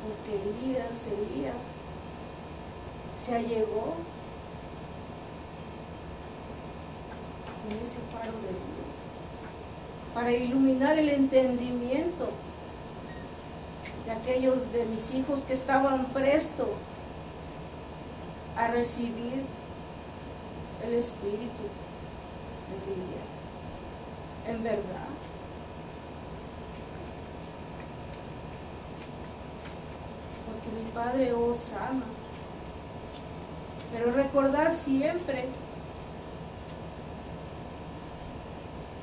Porque 0.05 0.43
Elías, 0.43 1.07
Elías, 1.07 1.55
se 3.19 3.37
allegó 3.37 3.97
con 7.63 7.73
ese 7.81 7.99
faro 8.13 8.33
de 8.33 8.53
luz 8.53 8.74
para 10.15 10.31
iluminar 10.31 10.97
el 10.97 11.09
entendimiento 11.09 12.31
de 14.07 14.13
aquellos 14.13 14.73
de 14.73 14.85
mis 14.87 15.13
hijos 15.15 15.41
que 15.41 15.53
estaban 15.53 16.07
prestos 16.07 16.69
a 18.57 18.69
recibir 18.69 19.45
el 20.87 20.95
Espíritu 20.95 21.65
de. 22.87 24.53
En 24.53 24.63
verdad. 24.63 25.09
Porque 30.47 30.85
mi 30.85 30.91
Padre 30.91 31.33
os 31.33 31.73
ama. 31.73 32.05
Pero 33.93 34.13
recordad 34.13 34.71
siempre 34.71 35.49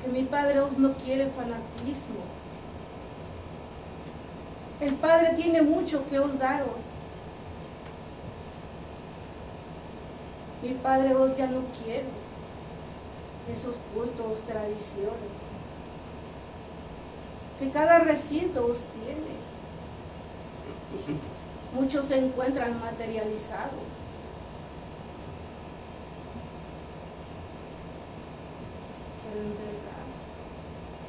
que 0.02 0.08
mi 0.08 0.24
Padre 0.24 0.60
os 0.60 0.76
no 0.78 0.94
quiere 0.94 1.28
fanatismo. 1.30 2.20
El 4.80 4.94
Padre 4.94 5.34
tiene 5.36 5.62
mucho 5.62 6.04
que 6.08 6.18
os 6.18 6.38
daros. 6.38 6.76
Mi 10.62 10.70
Padre 10.74 11.14
os 11.14 11.36
ya 11.36 11.46
no 11.46 11.62
quiere 11.82 12.22
esos 13.52 13.76
cultos, 13.94 14.40
tradiciones, 14.42 15.32
que 17.58 17.70
cada 17.70 18.00
recinto 18.00 18.66
os 18.66 18.80
tiene. 18.86 19.42
Muchos 21.74 22.06
se 22.06 22.18
encuentran 22.18 22.78
materializados. 22.80 23.80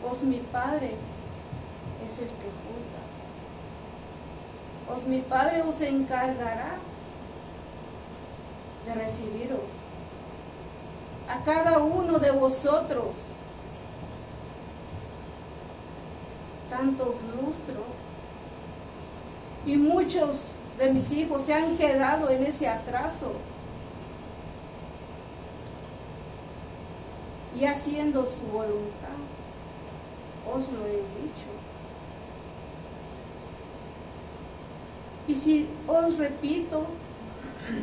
Os 0.10 0.24
mi 0.24 0.38
Padre 0.52 0.96
es 2.06 2.20
el 2.20 2.28
que 2.28 2.50
juzga. 2.64 3.04
Os 4.96 5.06
mi 5.06 5.22
Padre 5.22 5.62
os 5.62 5.82
encargará 5.82 6.78
de 8.86 8.94
recibiros 8.94 9.60
a 11.30 11.44
cada 11.44 11.80
uno 11.80 12.20
de 12.20 12.32
vosotros 12.32 13.16
tantos 16.70 17.16
lustros 17.36 17.86
y 19.66 19.78
muchos 19.78 20.48
de 20.78 20.92
mis 20.92 21.12
hijos 21.12 21.44
se 21.44 21.54
han 21.54 21.78
quedado 21.78 22.30
en 22.30 22.44
ese 22.44 22.68
atraso 22.68 23.32
y 27.58 27.66
haciendo 27.66 28.26
su 28.26 28.42
voluntad. 28.48 29.33
Os 30.52 30.72
lo 30.72 30.86
he 30.86 30.98
dicho. 30.98 31.54
Y 35.28 35.36
si 35.36 35.70
os 35.88 36.18
repito, 36.18 36.86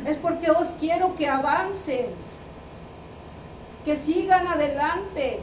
es 0.05 0.17
porque 0.17 0.51
os 0.51 0.67
quiero 0.79 1.15
que 1.15 1.27
avancen, 1.27 2.07
que 3.83 3.95
sigan 3.95 4.47
adelante. 4.47 5.39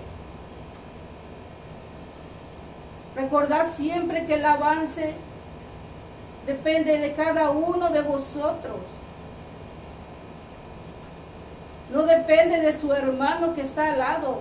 Recordad 3.16 3.66
siempre 3.66 4.26
que 4.26 4.34
el 4.34 4.46
avance 4.46 5.14
depende 6.46 6.98
de 6.98 7.12
cada 7.14 7.50
uno 7.50 7.90
de 7.90 8.00
vosotros. 8.02 8.76
No 11.92 12.02
depende 12.02 12.60
de 12.60 12.72
su 12.72 12.92
hermano 12.92 13.54
que 13.54 13.62
está 13.62 13.92
al 13.92 13.98
lado. 13.98 14.40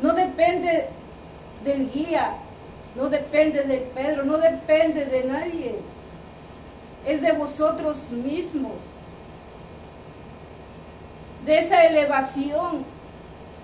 No 0.00 0.14
depende 0.14 0.88
del 1.64 1.90
guía. 1.90 2.36
No 2.94 3.08
depende 3.08 3.62
de 3.62 3.78
Pedro. 3.94 4.24
No 4.24 4.38
depende 4.38 5.04
de 5.04 5.24
nadie. 5.24 5.76
Es 7.04 7.20
de 7.20 7.32
vosotros 7.32 8.10
mismos. 8.10 8.74
De 11.44 11.58
esa 11.58 11.84
elevación 11.84 12.84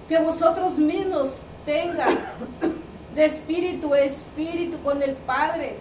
que 0.09 0.18
vosotros 0.18 0.78
mismos 0.78 1.38
tengan 1.64 2.18
de 3.14 3.24
espíritu 3.24 3.94
a 3.94 4.00
espíritu 4.00 4.78
con 4.83 5.02
el 5.02 5.14
Padre. 5.14 5.76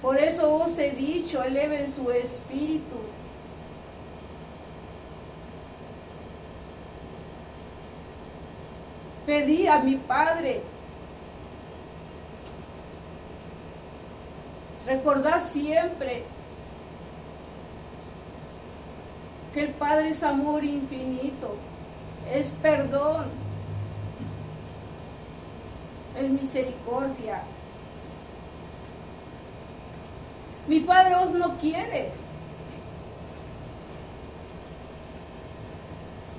Por 0.00 0.18
eso 0.18 0.54
os 0.54 0.78
he 0.78 0.90
dicho, 0.92 1.42
eleven 1.42 1.88
su 1.88 2.10
espíritu. 2.10 2.96
Pedí 9.26 9.66
a 9.66 9.80
mi 9.80 9.96
Padre. 9.96 10.62
Recordad 14.86 15.42
siempre 15.42 16.22
que 19.52 19.64
el 19.64 19.70
Padre 19.70 20.10
es 20.10 20.22
amor 20.22 20.62
infinito, 20.62 21.56
es 22.32 22.50
perdón, 22.62 23.24
es 26.16 26.30
misericordia. 26.30 27.42
Mi 30.68 30.78
Padre 30.80 31.16
os 31.16 31.32
no 31.32 31.58
quiere 31.58 32.10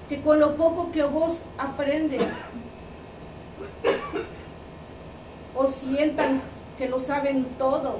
que 0.08 0.21
con 0.21 0.39
lo 0.39 0.56
poco 0.56 0.91
que 0.91 1.04
vos 1.04 1.47
aprenden 1.58 2.21
os 5.56 5.72
sientan 5.72 6.42
que 6.78 6.88
lo 6.88 7.00
saben 7.00 7.46
todo. 7.58 8.00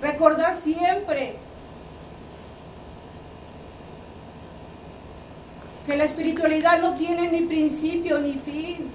Recordad 0.00 0.58
siempre 0.58 1.36
que 5.86 5.96
la 5.96 6.04
espiritualidad 6.04 6.80
no 6.80 6.94
tiene 6.94 7.30
ni 7.30 7.42
principio 7.42 8.18
ni 8.18 8.38
fin. 8.38 8.90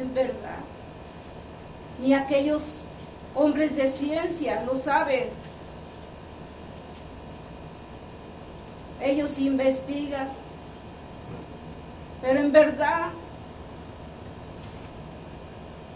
En 0.00 0.14
verdad. 0.14 0.58
Ni 2.00 2.14
aquellos 2.14 2.80
hombres 3.34 3.74
de 3.76 3.86
ciencia 3.86 4.62
lo 4.64 4.76
saben. 4.76 5.28
Ellos 9.00 9.38
investigan. 9.38 10.41
Pero 12.22 12.40
en 12.40 12.52
verdad, 12.52 13.08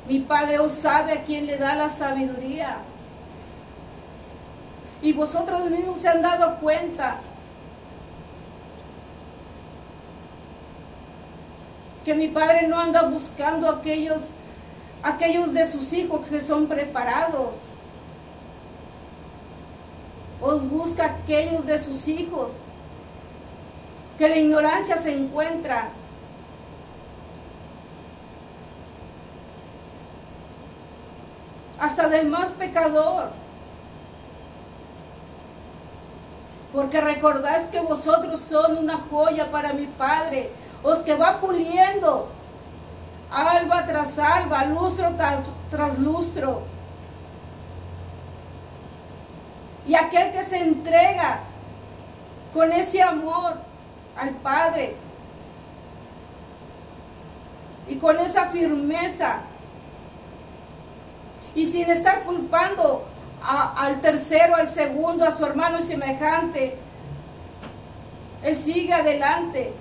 mi 0.08 0.18
Padre 0.20 0.58
os 0.58 0.72
sabe 0.72 1.12
a 1.12 1.24
quién 1.24 1.46
le 1.46 1.56
da 1.56 1.74
la 1.74 1.88
sabiduría. 1.88 2.78
Y 5.02 5.12
vosotros 5.12 5.70
mismos 5.70 5.98
se 5.98 6.08
han 6.08 6.22
dado 6.22 6.56
cuenta 6.56 7.18
que 12.04 12.14
mi 12.14 12.28
padre 12.28 12.68
no 12.68 12.78
anda 12.78 13.02
buscando 13.02 13.68
aquellos, 13.68 14.28
aquellos 15.02 15.52
de 15.52 15.66
sus 15.66 15.92
hijos 15.92 16.24
que 16.28 16.40
son 16.40 16.68
preparados. 16.68 17.50
Os 20.40 20.68
busca 20.68 21.04
aquellos 21.04 21.66
de 21.66 21.78
sus 21.78 22.06
hijos 22.06 22.52
que 24.18 24.28
la 24.28 24.36
ignorancia 24.36 24.98
se 24.98 25.12
encuentra. 25.12 25.88
Hasta 31.86 32.08
del 32.08 32.26
más 32.26 32.50
pecador. 32.50 33.28
Porque 36.72 37.00
recordáis 37.00 37.68
que 37.68 37.78
vosotros 37.78 38.40
son 38.40 38.78
una 38.78 38.98
joya 39.08 39.52
para 39.52 39.72
mi 39.72 39.86
Padre, 39.86 40.50
os 40.82 40.98
que 40.98 41.14
va 41.14 41.40
puliendo 41.40 42.28
alba 43.30 43.86
tras 43.86 44.18
alba, 44.18 44.64
lustro 44.64 45.10
tras, 45.16 45.44
tras 45.70 45.96
lustro. 46.00 46.62
Y 49.86 49.94
aquel 49.94 50.32
que 50.32 50.42
se 50.42 50.58
entrega 50.58 51.38
con 52.52 52.72
ese 52.72 53.00
amor 53.00 53.58
al 54.18 54.30
Padre 54.30 54.96
y 57.88 57.94
con 57.94 58.18
esa 58.18 58.46
firmeza 58.46 59.42
y 61.56 61.64
sin 61.64 61.90
estar 61.90 62.22
culpando 62.24 63.06
al 63.42 64.00
tercero, 64.02 64.54
al 64.54 64.68
segundo, 64.68 65.24
a 65.24 65.32
su 65.32 65.44
hermano 65.44 65.80
semejante. 65.80 66.76
Él 68.42 68.56
sigue 68.56 68.92
adelante. 68.92 69.72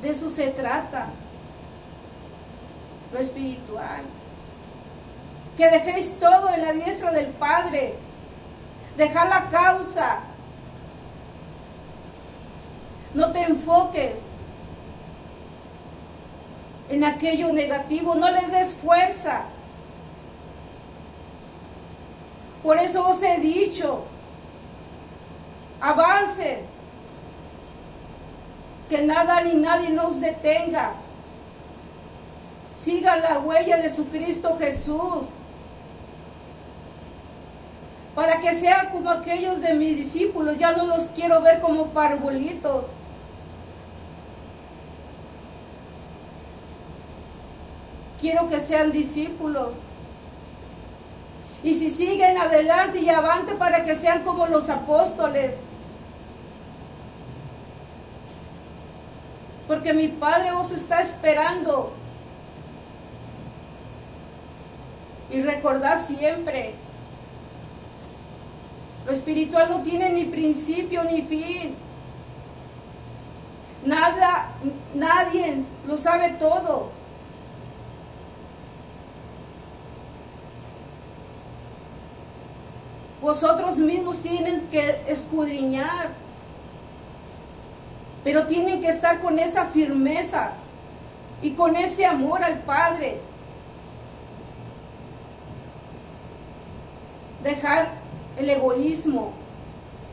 De 0.00 0.10
eso 0.10 0.30
se 0.30 0.48
trata. 0.50 1.08
Lo 3.12 3.18
espiritual. 3.18 4.02
Que 5.56 5.70
dejéis 5.70 6.18
todo 6.20 6.50
en 6.50 6.62
la 6.62 6.72
diestra 6.72 7.10
del 7.10 7.26
Padre. 7.26 7.96
Dejar 8.96 9.28
la 9.28 9.48
causa. 9.50 10.20
No 13.12 13.32
te 13.32 13.42
enfoques 13.42 14.31
en 16.92 17.04
aquello 17.04 17.52
negativo, 17.54 18.14
no 18.14 18.30
le 18.30 18.46
des 18.48 18.74
fuerza. 18.74 19.44
Por 22.62 22.76
eso 22.76 23.08
os 23.08 23.22
he 23.22 23.38
dicho, 23.40 24.04
avance, 25.80 26.64
que 28.90 29.00
nada 29.00 29.40
ni 29.40 29.54
nadie 29.54 29.88
nos 29.88 30.20
detenga. 30.20 30.92
Siga 32.76 33.16
la 33.16 33.38
huella 33.38 33.78
de 33.78 33.88
su 33.88 34.08
Cristo 34.08 34.58
Jesús. 34.58 35.28
Para 38.14 38.38
que 38.42 38.54
sean 38.54 38.90
como 38.90 39.08
aquellos 39.08 39.62
de 39.62 39.72
mis 39.72 39.96
discípulos, 39.96 40.58
ya 40.58 40.72
no 40.72 40.86
los 40.86 41.04
quiero 41.04 41.40
ver 41.40 41.62
como 41.62 41.86
parvulitos 41.86 42.84
Quiero 48.22 48.48
que 48.48 48.60
sean 48.60 48.92
discípulos. 48.92 49.74
Y 51.64 51.74
si 51.74 51.90
siguen 51.90 52.38
adelante 52.38 53.00
y 53.00 53.08
avante 53.08 53.56
para 53.56 53.84
que 53.84 53.96
sean 53.96 54.22
como 54.22 54.46
los 54.46 54.70
apóstoles. 54.70 55.54
Porque 59.66 59.92
mi 59.92 60.06
Padre 60.06 60.52
os 60.52 60.70
está 60.70 61.00
esperando. 61.00 61.94
Y 65.28 65.42
recordad 65.42 66.00
siempre, 66.06 66.74
lo 69.04 69.10
espiritual 69.12 69.68
no 69.68 69.82
tiene 69.82 70.10
ni 70.10 70.26
principio 70.26 71.02
ni 71.02 71.22
fin. 71.22 71.74
Nada, 73.84 74.52
nadie 74.94 75.64
lo 75.88 75.96
sabe 75.96 76.30
todo. 76.38 77.01
Vosotros 83.22 83.78
mismos 83.78 84.18
tienen 84.18 84.62
que 84.62 85.04
escudriñar, 85.06 86.08
pero 88.24 88.48
tienen 88.48 88.80
que 88.80 88.88
estar 88.88 89.20
con 89.20 89.38
esa 89.38 89.66
firmeza 89.66 90.54
y 91.40 91.52
con 91.52 91.76
ese 91.76 92.04
amor 92.04 92.42
al 92.42 92.58
Padre. 92.58 93.20
Dejar 97.44 97.92
el 98.36 98.50
egoísmo, 98.50 99.30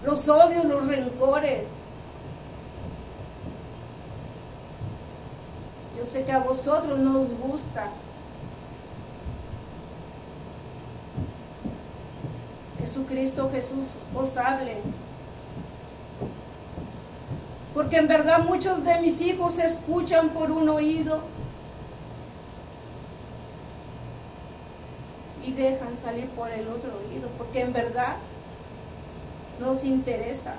los 0.05 0.29
odios, 0.29 0.65
los 0.65 0.85
rencores. 0.85 1.63
Yo 5.97 6.05
sé 6.05 6.25
que 6.25 6.31
a 6.31 6.39
vosotros 6.39 6.99
no 6.99 7.21
os 7.21 7.29
gusta 7.39 7.87
Jesucristo 12.79 13.49
Jesús 13.51 13.95
os 14.15 14.37
hable. 14.37 14.77
Porque 17.73 17.97
en 17.97 18.07
verdad 18.07 18.39
muchos 18.39 18.83
de 18.83 18.99
mis 18.99 19.21
hijos 19.21 19.59
escuchan 19.59 20.29
por 20.29 20.51
un 20.51 20.67
oído 20.69 21.21
y 25.45 25.51
dejan 25.51 25.95
salir 25.97 26.27
por 26.29 26.49
el 26.49 26.67
otro 26.67 26.91
oído, 27.07 27.29
porque 27.37 27.61
en 27.61 27.73
verdad 27.73 28.17
nos 29.59 29.83
interesa. 29.83 30.55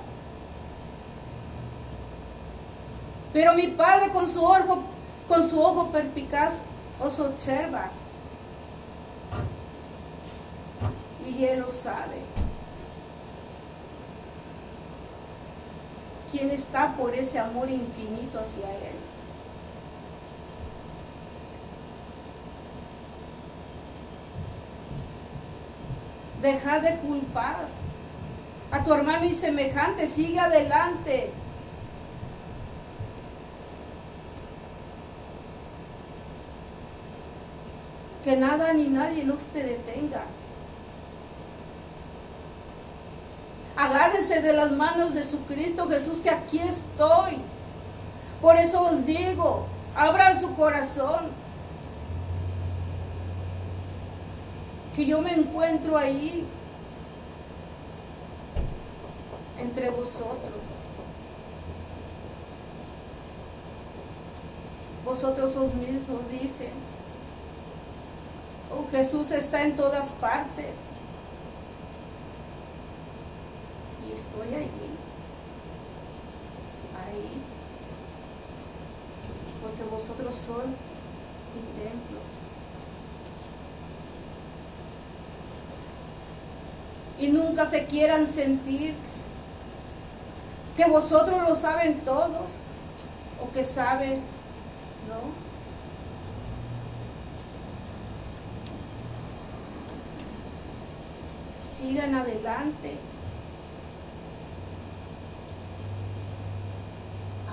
Pero 3.33 3.53
mi 3.53 3.67
padre 3.67 4.09
con 4.11 4.27
su 4.27 4.43
ojo, 4.43 4.83
con 5.27 5.47
su 5.47 5.61
ojo 5.61 5.91
perpicaz 5.91 6.55
os 6.99 7.19
observa 7.19 7.91
y 11.37 11.45
Él 11.45 11.61
lo 11.61 11.71
sabe. 11.71 12.17
¿Quién 16.31 16.49
está 16.49 16.95
por 16.95 17.13
ese 17.13 17.39
amor 17.39 17.69
infinito 17.69 18.39
hacia 18.39 18.69
Él? 18.71 18.95
Deja 26.41 26.79
de 26.79 26.95
culpar 26.97 27.67
a 28.71 28.83
tu 28.83 28.93
hermano 28.93 29.25
y 29.25 29.33
semejante, 29.33 30.07
sigue 30.07 30.39
adelante. 30.39 31.31
Que 38.23 38.37
nada 38.37 38.73
ni 38.73 38.87
nadie 38.87 39.23
no 39.23 39.35
te 39.35 39.63
detenga. 39.63 40.21
Agárrense 43.81 44.43
de 44.43 44.53
las 44.53 44.71
manos 44.71 45.15
de 45.15 45.23
su 45.23 45.43
Cristo 45.45 45.87
Jesús, 45.89 46.19
que 46.19 46.29
aquí 46.29 46.59
estoy. 46.59 47.37
Por 48.39 48.55
eso 48.55 48.83
os 48.83 49.07
digo, 49.07 49.65
abran 49.95 50.39
su 50.39 50.53
corazón. 50.53 51.29
Que 54.95 55.07
yo 55.07 55.19
me 55.23 55.33
encuentro 55.33 55.97
ahí 55.97 56.45
entre 59.57 59.89
vosotros. 59.89 60.61
Vosotros 65.03 65.55
os 65.55 65.73
mismos 65.73 66.21
dicen, 66.29 66.69
oh 68.71 68.85
Jesús 68.91 69.31
está 69.31 69.63
en 69.63 69.75
todas 69.75 70.11
partes. 70.11 70.90
Estoy 74.13 74.53
ahí, 74.53 74.69
ahí, 76.97 77.41
porque 79.61 79.83
vosotros 79.83 80.35
sois 80.35 80.67
mi 80.67 81.83
templo. 81.83 82.19
Y 87.19 87.27
nunca 87.29 87.69
se 87.69 87.85
quieran 87.85 88.25
sentir 88.25 88.95
que 90.75 90.85
vosotros 90.85 91.47
lo 91.47 91.55
saben 91.55 91.99
todo 92.01 92.47
o 93.41 93.51
que 93.53 93.63
saben, 93.63 94.21
¿no? 95.07 95.51
sigan 101.81 102.15
adelante. 102.15 103.10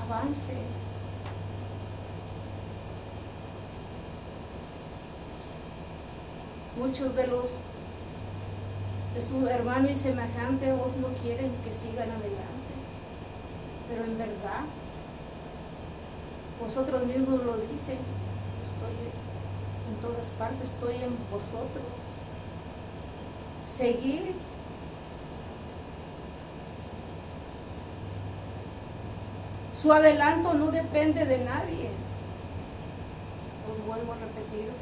Avance. 0.08 0.54
Muchos 6.76 7.14
de 7.14 7.26
los 7.26 7.46
de 9.14 9.22
su 9.22 9.46
hermano 9.48 9.90
y 9.90 9.94
semejante 9.94 10.72
vos 10.72 10.96
no 10.96 11.08
quieren 11.22 11.50
que 11.64 11.72
sigan 11.72 12.10
adelante, 12.10 12.74
pero 13.88 14.04
en 14.04 14.16
verdad 14.16 14.64
vosotros 16.60 17.04
mismos 17.04 17.42
lo 17.44 17.56
dicen, 17.56 17.98
estoy 18.68 18.96
en 19.88 20.00
todas 20.00 20.28
partes, 20.38 20.70
estoy 20.72 20.96
en 20.96 21.16
vosotros. 21.30 21.84
seguir. 23.66 24.47
Su 29.80 29.92
adelanto 29.92 30.54
no 30.54 30.72
depende 30.72 31.24
de 31.24 31.38
nadie. 31.38 31.90
Os 33.70 33.86
vuelvo 33.86 34.12
a 34.12 34.16
repetir. 34.16 34.72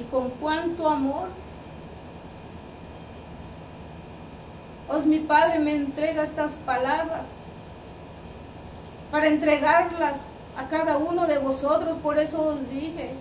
Y 0.00 0.04
con 0.04 0.30
cuánto 0.30 0.88
amor 0.88 1.28
os 4.88 5.04
mi 5.04 5.18
Padre 5.18 5.58
me 5.58 5.74
entrega 5.74 6.22
estas 6.22 6.52
palabras 6.52 7.26
para 9.10 9.26
entregarlas 9.26 10.20
a 10.56 10.68
cada 10.68 10.96
uno 10.96 11.26
de 11.26 11.38
vosotros. 11.38 11.96
Por 12.04 12.18
eso 12.18 12.40
os 12.40 12.70
dije, 12.70 13.14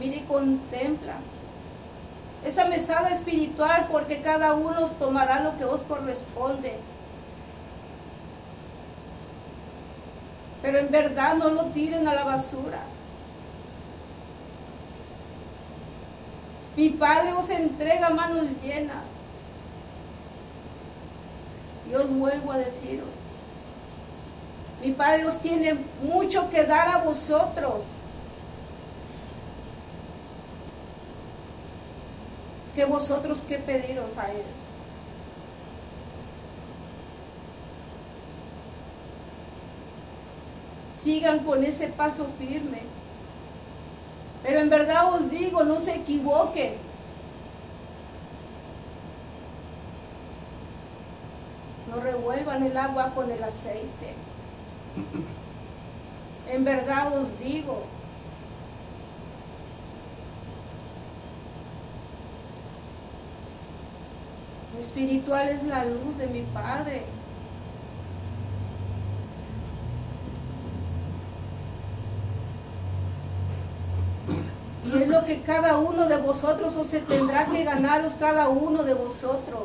mire 0.00 0.16
y 0.16 0.20
contempla 0.20 1.16
esa 2.44 2.66
mesada 2.66 3.10
espiritual 3.10 3.88
porque 3.90 4.20
cada 4.20 4.52
uno 4.52 4.84
os 4.84 4.92
tomará 4.98 5.40
lo 5.40 5.56
que 5.56 5.64
os 5.64 5.80
corresponde. 5.80 6.76
Pero 10.60 10.78
en 10.78 10.90
verdad 10.90 11.36
no 11.36 11.50
lo 11.50 11.64
tiren 11.66 12.06
a 12.06 12.14
la 12.14 12.24
basura. 12.24 12.82
Mi 16.76 16.90
Padre 16.90 17.32
os 17.32 17.48
entrega 17.50 18.10
manos 18.10 18.48
llenas. 18.62 19.04
Y 21.90 21.94
os 21.94 22.10
vuelvo 22.10 22.50
a 22.50 22.58
deciros, 22.58 23.08
mi 24.82 24.92
Padre 24.92 25.26
os 25.26 25.38
tiene 25.38 25.78
mucho 26.02 26.48
que 26.50 26.64
dar 26.64 26.88
a 26.88 26.98
vosotros. 26.98 27.82
Que 32.74 32.84
vosotros 32.84 33.38
que 33.40 33.58
pediros 33.58 34.16
a 34.18 34.30
Él. 34.32 34.42
Sigan 41.00 41.40
con 41.40 41.62
ese 41.62 41.88
paso 41.88 42.26
firme. 42.38 42.82
Pero 44.42 44.60
en 44.60 44.70
verdad 44.70 45.14
os 45.14 45.30
digo, 45.30 45.64
no 45.64 45.78
se 45.78 45.94
equivoquen. 45.94 46.74
No 51.90 52.00
revuelvan 52.00 52.64
el 52.64 52.76
agua 52.76 53.12
con 53.14 53.30
el 53.30 53.42
aceite. 53.42 54.14
En 56.50 56.64
verdad 56.64 57.16
os 57.16 57.38
digo, 57.38 57.84
espiritual 64.84 65.48
es 65.48 65.62
la 65.62 65.84
luz 65.84 66.18
de 66.18 66.26
mi 66.26 66.42
Padre. 66.42 67.02
Y 74.84 75.02
es 75.02 75.08
lo 75.08 75.24
que 75.24 75.40
cada 75.40 75.78
uno 75.78 76.06
de 76.06 76.18
vosotros 76.18 76.76
o 76.76 76.84
se 76.84 77.00
tendrá 77.00 77.46
que 77.46 77.64
ganaros 77.64 78.12
cada 78.14 78.48
uno 78.48 78.84
de 78.84 78.94
vosotros. 78.94 79.62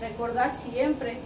Recordad 0.00 0.52
siempre 0.52 1.18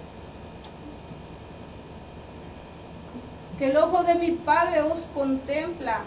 que 3.58 3.66
el 3.66 3.76
ojo 3.76 4.02
de 4.04 4.14
mi 4.14 4.30
Padre 4.30 4.80
os 4.80 5.02
contempla. 5.14 6.04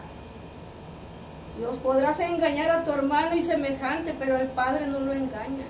Y 1.60 1.64
os 1.66 1.78
podrás 1.78 2.20
engañar 2.20 2.72
a 2.72 2.84
tu 2.84 2.92
hermano 2.92 3.36
y 3.36 3.42
semejante, 3.42 4.16
pero 4.18 4.38
el 4.38 4.48
Padre 4.48 4.88
no 4.88 5.00
lo 5.00 5.14
engaña. 5.14 5.66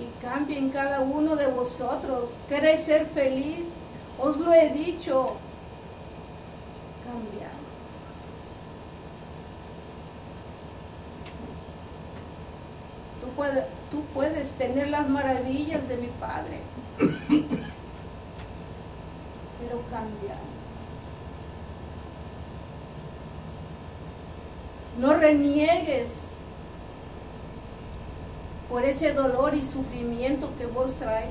Y 0.00 0.22
cambien 0.24 0.70
cada 0.70 1.00
uno 1.00 1.36
de 1.36 1.46
vosotros. 1.46 2.30
¿Queréis 2.48 2.80
ser 2.80 3.06
feliz? 3.06 3.68
Os 4.18 4.38
lo 4.38 4.52
he 4.52 4.70
dicho. 4.70 5.36
Cambiar. 7.04 7.50
Tú 13.20 13.28
puedes, 13.36 13.64
tú 13.90 14.02
puedes 14.12 14.52
tener 14.52 14.88
las 14.88 15.08
maravillas 15.08 15.86
de 15.88 15.96
mi 15.96 16.08
Padre, 16.18 16.60
No 24.98 25.14
reniegues 25.14 26.20
por 28.68 28.84
ese 28.84 29.12
dolor 29.12 29.54
y 29.54 29.64
sufrimiento 29.64 30.50
que 30.58 30.66
vos 30.66 30.94
traes. 30.96 31.30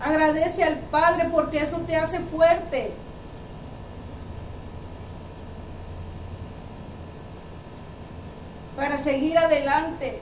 Agradece 0.00 0.64
al 0.64 0.78
Padre 0.78 1.28
porque 1.32 1.60
eso 1.60 1.78
te 1.80 1.96
hace 1.96 2.20
fuerte. 2.20 2.92
para 8.76 8.98
seguir 8.98 9.38
adelante. 9.38 10.20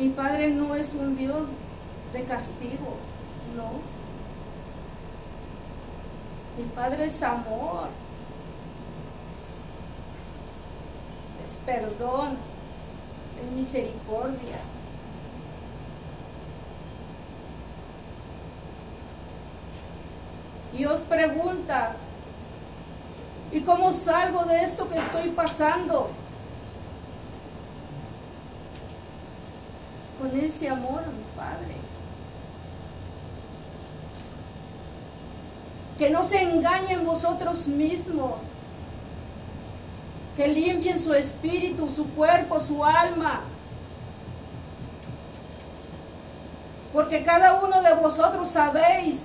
Mi 0.00 0.08
Padre 0.08 0.48
no 0.48 0.74
es 0.74 0.94
un 0.94 1.14
Dios 1.14 1.48
de 2.14 2.24
castigo, 2.24 2.96
no. 3.54 3.82
Mi 6.56 6.66
Padre 6.70 7.04
es 7.04 7.22
amor, 7.22 7.88
es 11.44 11.58
perdón, 11.66 12.38
es 13.44 13.52
misericordia. 13.52 14.60
Y 20.78 20.86
os 20.86 21.00
preguntas, 21.00 21.96
¿Y 23.52 23.60
cómo 23.62 23.92
salgo 23.92 24.44
de 24.44 24.62
esto 24.62 24.88
que 24.88 24.98
estoy 24.98 25.30
pasando? 25.30 26.10
Con 30.20 30.38
ese 30.38 30.68
amor 30.68 31.02
a 31.02 31.06
mi 31.06 31.24
Padre. 31.34 31.74
Que 35.96 36.10
no 36.10 36.22
se 36.22 36.42
engañen 36.42 37.06
vosotros 37.06 37.66
mismos. 37.66 38.34
Que 40.36 40.46
limpien 40.46 40.98
su 40.98 41.14
espíritu, 41.14 41.88
su 41.88 42.06
cuerpo, 42.10 42.60
su 42.60 42.84
alma. 42.84 43.40
Porque 46.92 47.24
cada 47.24 47.54
uno 47.62 47.82
de 47.82 47.94
vosotros 47.94 48.46
sabéis 48.46 49.22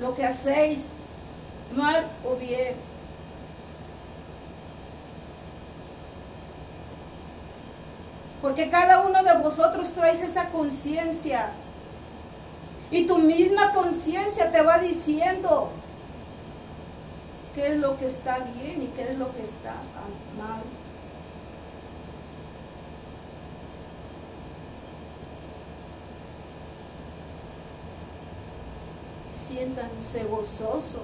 lo 0.00 0.14
que 0.14 0.24
hacéis, 0.24 0.86
mal 1.74 2.06
o 2.24 2.36
bien. 2.36 2.89
Porque 8.42 8.70
cada 8.70 9.00
uno 9.00 9.22
de 9.22 9.36
vosotros 9.38 9.92
traes 9.92 10.22
esa 10.22 10.48
conciencia. 10.50 11.50
Y 12.90 13.06
tu 13.06 13.18
misma 13.18 13.72
conciencia 13.72 14.50
te 14.50 14.62
va 14.62 14.78
diciendo 14.78 15.70
qué 17.54 17.68
es 17.68 17.76
lo 17.76 17.98
que 17.98 18.06
está 18.06 18.38
bien 18.38 18.82
y 18.82 18.86
qué 18.96 19.12
es 19.12 19.18
lo 19.18 19.32
que 19.34 19.42
está 19.42 19.74
mal. 20.38 20.62
siéntanse 29.50 30.24
gozosos. 30.24 31.02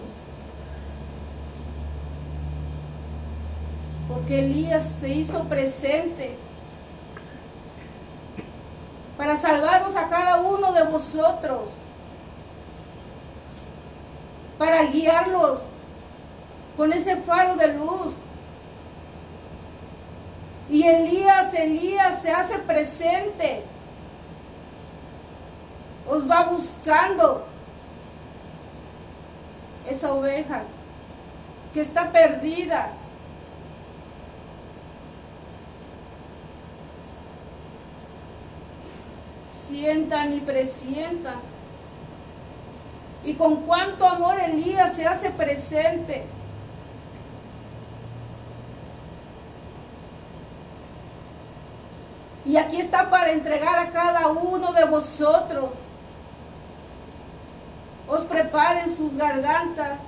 Porque 4.09 4.39
Elías 4.47 4.99
se 5.01 5.09
hizo 5.09 5.45
presente 5.45 6.37
salvaros 9.41 9.97
a 9.97 10.09
cada 10.09 10.37
uno 10.37 10.73
de 10.73 10.85
vosotros, 10.85 11.69
para 14.59 14.83
guiarlos 14.85 15.61
con 16.77 16.93
ese 16.93 17.17
faro 17.17 17.57
de 17.57 17.69
luz. 17.75 18.15
Y 20.69 20.83
Elías, 20.83 21.55
Elías 21.55 22.23
se 22.23 22.31
hace 22.31 22.59
presente 22.59 23.63
os 26.09 26.29
va 26.29 26.45
buscando 26.45 27.45
esa 29.89 30.13
oveja 30.13 30.63
que 31.73 31.81
está 31.81 32.11
perdida. 32.11 32.91
Sientan 39.67 40.33
y 40.35 40.41
presientan. 40.41 41.41
Y 43.25 43.35
con 43.35 43.57
cuánto 43.63 44.07
amor 44.07 44.39
Elías 44.39 44.95
se 44.95 45.07
hace 45.07 45.31
presente. 45.31 46.25
Y 52.45 52.57
aquí 52.57 52.81
está 52.81 53.11
para 53.11 53.33
entregar 53.33 53.79
a 53.79 53.91
cada 53.91 54.29
uno 54.29 54.73
de 54.73 54.85
vosotros. 54.85 55.71
Os 58.07 58.23
preparen 58.23 58.89
sus 58.89 59.17
gargantas. 59.17 59.99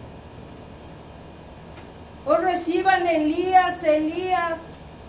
Os 2.25 2.41
reciban 2.41 3.07
Elías, 3.09 3.83
Elías. 3.83 4.55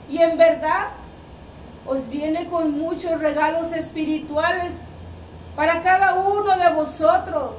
Y 0.09 0.17
en 0.17 0.39
verdad 0.39 0.87
os 1.85 2.09
viene 2.09 2.45
con 2.47 2.77
muchos 2.77 3.19
regalos 3.19 3.71
espirituales 3.73 4.81
para 5.55 5.81
cada 5.81 6.15
uno 6.15 6.57
de 6.57 6.69
vosotros. 6.73 7.51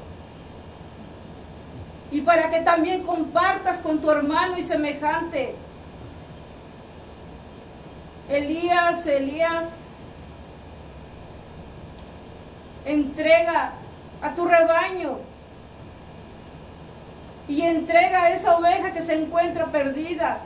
Y 2.10 2.22
para 2.22 2.50
que 2.50 2.60
también 2.60 3.04
compartas 3.04 3.78
con 3.78 4.00
tu 4.00 4.10
hermano 4.10 4.58
y 4.58 4.62
semejante. 4.62 5.54
Elías, 8.28 9.06
Elías, 9.06 9.66
entrega 12.84 13.72
a 14.22 14.34
tu 14.34 14.46
rebaño 14.46 15.18
y 17.48 17.62
entrega 17.62 18.24
a 18.24 18.30
esa 18.30 18.56
oveja 18.56 18.92
que 18.92 19.02
se 19.02 19.14
encuentra 19.14 19.66
perdida 19.66 20.38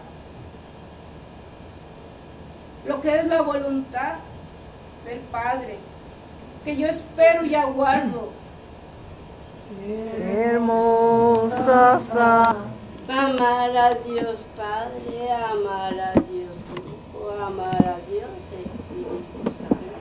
lo 2.86 3.00
que 3.00 3.16
es 3.16 3.26
la 3.26 3.42
voluntad 3.42 4.16
del 5.04 5.20
Padre, 5.30 5.78
que 6.64 6.76
yo 6.76 6.86
espero 6.86 7.44
y 7.44 7.54
aguardo. 7.54 8.30
hermosa. 10.20 11.94
Amar 13.06 13.76
a 13.76 13.90
Dios 13.90 14.46
Padre, 14.56 15.30
amar 15.30 15.92
a 16.00 16.12
Dios 16.14 16.56
Hijo, 16.72 17.30
amar 17.38 17.76
a 17.76 17.98
Dios 18.08 18.30
Espíritu 18.50 19.44
Santo. 19.60 19.98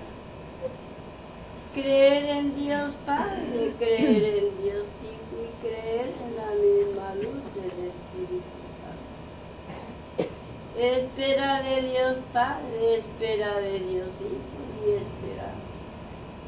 Creer 1.73 2.23
en 2.37 2.55
Dios 2.55 2.93
Padre, 3.05 3.73
creer 3.77 4.45
en 4.45 4.63
Dios 4.63 4.85
Hijo 5.03 5.35
y 5.43 5.67
creer 5.67 6.13
en 6.23 6.31
la 6.37 6.51
misma 6.55 7.13
luz 7.15 7.43
del 7.53 7.91
Espíritu 7.91 8.57
Santo. 8.79 10.29
Espera 10.77 11.61
de 11.61 11.81
Dios 11.83 12.17
Padre, 12.33 12.97
espera 12.97 13.59
de 13.59 13.79
Dios 13.79 14.09
Hijo 14.19 14.63
y 14.83 14.91
espera 14.93 15.53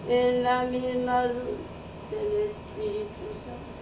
en 0.10 0.44
la 0.44 0.64
misma 0.64 1.26
luz 1.26 1.62
del 2.10 2.50
Espíritu 2.50 3.26
Santo 3.46 3.76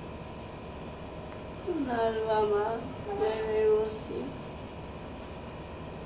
un 1.65 1.89
alma 1.89 2.41
más 2.41 3.19
de 3.19 3.53
regocijo, 3.53 4.33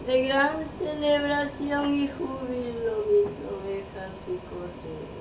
de 0.06 0.28
gran 0.28 0.66
celebración 0.78 1.96
y 1.96 2.08
júbilo 2.08 3.06
mis 3.10 3.34
ovejas 3.50 4.14
y 4.28 4.38
corderos. 4.50 5.18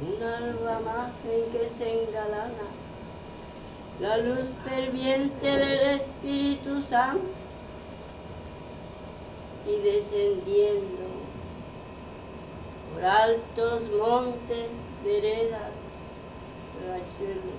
Un 0.00 0.22
alma 0.22 0.80
más 0.80 1.12
en 1.24 1.50
que 1.50 1.68
se 1.76 2.04
engalana 2.04 2.77
la 4.00 4.16
luz 4.18 4.44
ferviente 4.64 5.46
del 5.46 6.00
Espíritu 6.00 6.80
Santo 6.82 7.24
y 9.66 9.82
descendiendo 9.82 11.08
por 12.94 13.04
altos 13.04 13.82
montes, 13.98 14.68
veredas, 15.04 15.72
rachuelos, 16.86 17.58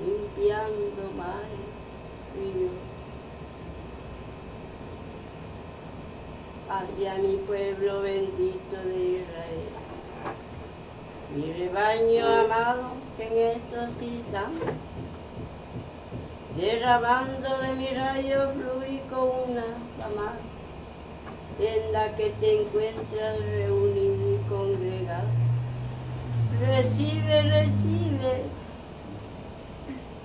limpiando 0.00 1.02
mares, 1.18 1.68
ríos, 2.34 2.72
hacia 6.70 7.14
mi 7.16 7.36
pueblo 7.36 8.00
bendito 8.00 8.76
de 8.86 9.20
Israel. 9.20 9.68
Mi 11.36 11.52
rebaño 11.52 12.26
amado 12.26 13.01
en 13.18 13.38
estos 13.38 14.02
instantes, 14.02 14.74
derramando 16.56 17.58
de 17.58 17.72
mi 17.74 17.88
rayo 17.88 18.50
flúrico 18.52 19.46
una 19.48 19.64
fama 19.98 20.32
en 21.60 21.92
la 21.92 22.14
que 22.16 22.30
te 22.30 22.62
encuentras 22.62 23.38
reunido 23.38 24.34
y 24.34 24.48
congregado. 24.48 25.28
Recibe, 26.60 27.42
recibe 27.42 28.44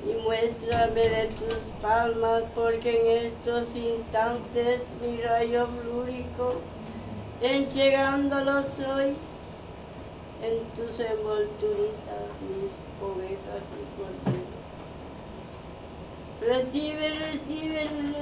y 0.05 0.23
muéstrame 0.23 1.09
de 1.09 1.27
tus 1.27 1.57
palmas, 1.81 2.43
porque 2.55 2.99
en 2.99 3.27
estos 3.27 3.75
instantes 3.75 4.81
mi 5.01 5.17
rayo 5.21 5.67
flúrico, 5.67 6.61
entregándolo 7.41 8.63
soy 8.63 9.15
en 10.41 10.59
tus 10.75 10.99
envolturitas, 10.99 12.29
mis 12.47 12.71
ovejas 13.01 13.63
y 13.73 13.83
corderos. 13.97 14.57
Recibe, 16.41 17.09
recibe 17.17 17.81
el 17.81 18.15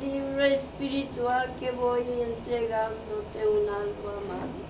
libro 0.00 0.44
espiritual 0.44 1.52
que 1.60 1.70
voy 1.70 2.02
entregándote 2.02 3.48
un 3.48 3.68
alma 3.68 4.12
amado, 4.22 4.66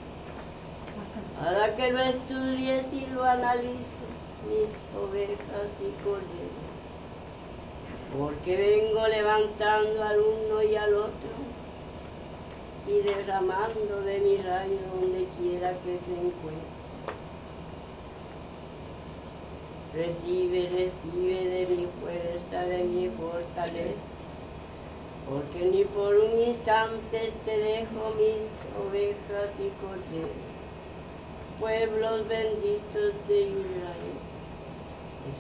para 1.41 1.74
que 1.74 1.91
lo 1.91 1.99
estudies 2.01 2.93
y 2.93 3.07
lo 3.14 3.24
analices 3.24 4.07
mis 4.47 4.70
ovejas 5.03 5.68
y 5.81 5.91
corderos, 6.05 6.66
porque 8.16 8.57
vengo 8.57 9.09
levantando 9.09 10.05
al 10.05 10.20
uno 10.20 10.62
y 10.62 10.77
al 10.77 10.95
otro 10.95 11.37
y 12.87 13.01
derramando 13.03 14.03
de 14.03 14.18
mi 14.20 14.37
rayo 14.37 14.79
que 15.71 15.99
se 16.05 16.12
encuentre. 16.12 16.77
Recibe, 19.95 20.69
recibe 20.69 21.49
de 21.49 21.67
mi 21.67 21.87
fuerza, 22.01 22.67
de 22.67 22.85
mi 22.85 23.09
fortaleza, 23.09 24.07
porque 25.29 25.71
ni 25.71 25.85
por 25.85 26.14
un 26.14 26.41
instante 26.41 27.33
te 27.45 27.59
dejo 27.59 28.14
mis 28.19 28.47
ovejas 28.87 29.51
y 29.59 29.71
corderos, 29.81 30.37
pueblos 31.59 32.29
benditos 32.29 33.14
de 33.27 33.41
Israel 33.41 34.27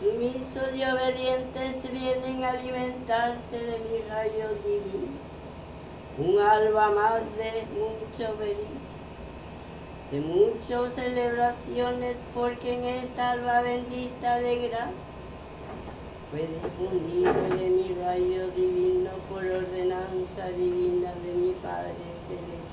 sumisos 0.00 0.74
y 0.74 0.82
obedientes 0.84 1.92
vienen 1.92 2.44
a 2.44 2.50
alimentarse 2.50 3.56
de 3.56 3.78
mi 3.78 4.08
rayo 4.08 4.48
divino. 4.64 5.14
Un 6.18 6.38
alba 6.40 6.90
más 6.90 7.20
de 7.36 7.64
mucho 7.74 8.34
brillo, 8.36 8.85
de 10.10 10.20
muchas 10.20 10.94
celebraciones, 10.94 12.16
porque 12.34 12.74
en 12.74 12.84
esta 12.84 13.32
alba 13.32 13.60
bendita 13.60 14.38
de 14.38 14.68
gran 14.68 14.90
fue 16.30 16.40
difundido 16.40 17.32
de 17.56 17.70
mi 17.70 17.94
rayo 18.02 18.48
divino 18.48 19.10
por 19.30 19.44
ordenanza 19.44 20.48
divina 20.56 21.12
de 21.24 21.32
mi 21.34 21.52
Padre 21.62 21.94
Celestial 22.28 22.66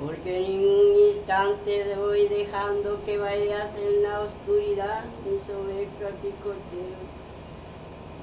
porque 0.00 0.36
en 0.36 0.42
ningún 0.42 1.16
instante 1.16 1.94
voy 1.96 2.28
dejando 2.28 3.00
que 3.04 3.16
vayas 3.16 3.70
en 3.76 4.02
la 4.02 4.20
oscuridad, 4.20 5.04
mis 5.24 5.42
ovejas 5.48 6.12
corderos. 6.42 7.08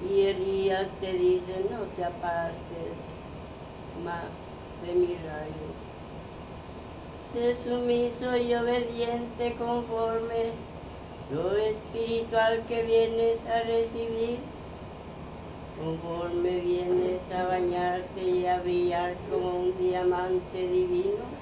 Y 0.09 0.21
Elías 0.23 0.87
te 0.99 1.13
dice, 1.13 1.65
no 1.69 1.79
te 1.95 2.03
apartes 2.03 2.91
más 4.03 4.25
de 4.85 4.93
mi 4.93 5.15
rayo. 5.15 5.80
Sé 7.33 7.55
sumiso 7.63 8.35
y 8.35 8.53
obediente 8.55 9.55
conforme 9.57 10.51
lo 11.33 11.55
espiritual 11.55 12.61
que 12.67 12.83
vienes 12.83 13.37
a 13.45 13.61
recibir, 13.61 14.39
conforme 15.81 16.59
vienes 16.59 17.21
a 17.31 17.45
bañarte 17.45 18.21
y 18.21 18.45
a 18.45 18.59
brillar 18.59 19.15
como 19.29 19.59
un 19.59 19.77
diamante 19.79 20.67
divino 20.67 21.41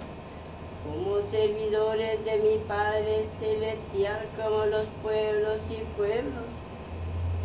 como 0.83 1.21
servidores 1.29 2.23
de 2.23 2.37
mi 2.37 2.57
Padre 2.67 3.25
Celestial, 3.39 4.25
como 4.37 4.65
los 4.65 4.87
pueblos 5.03 5.59
y 5.69 5.83
pueblos, 5.97 6.49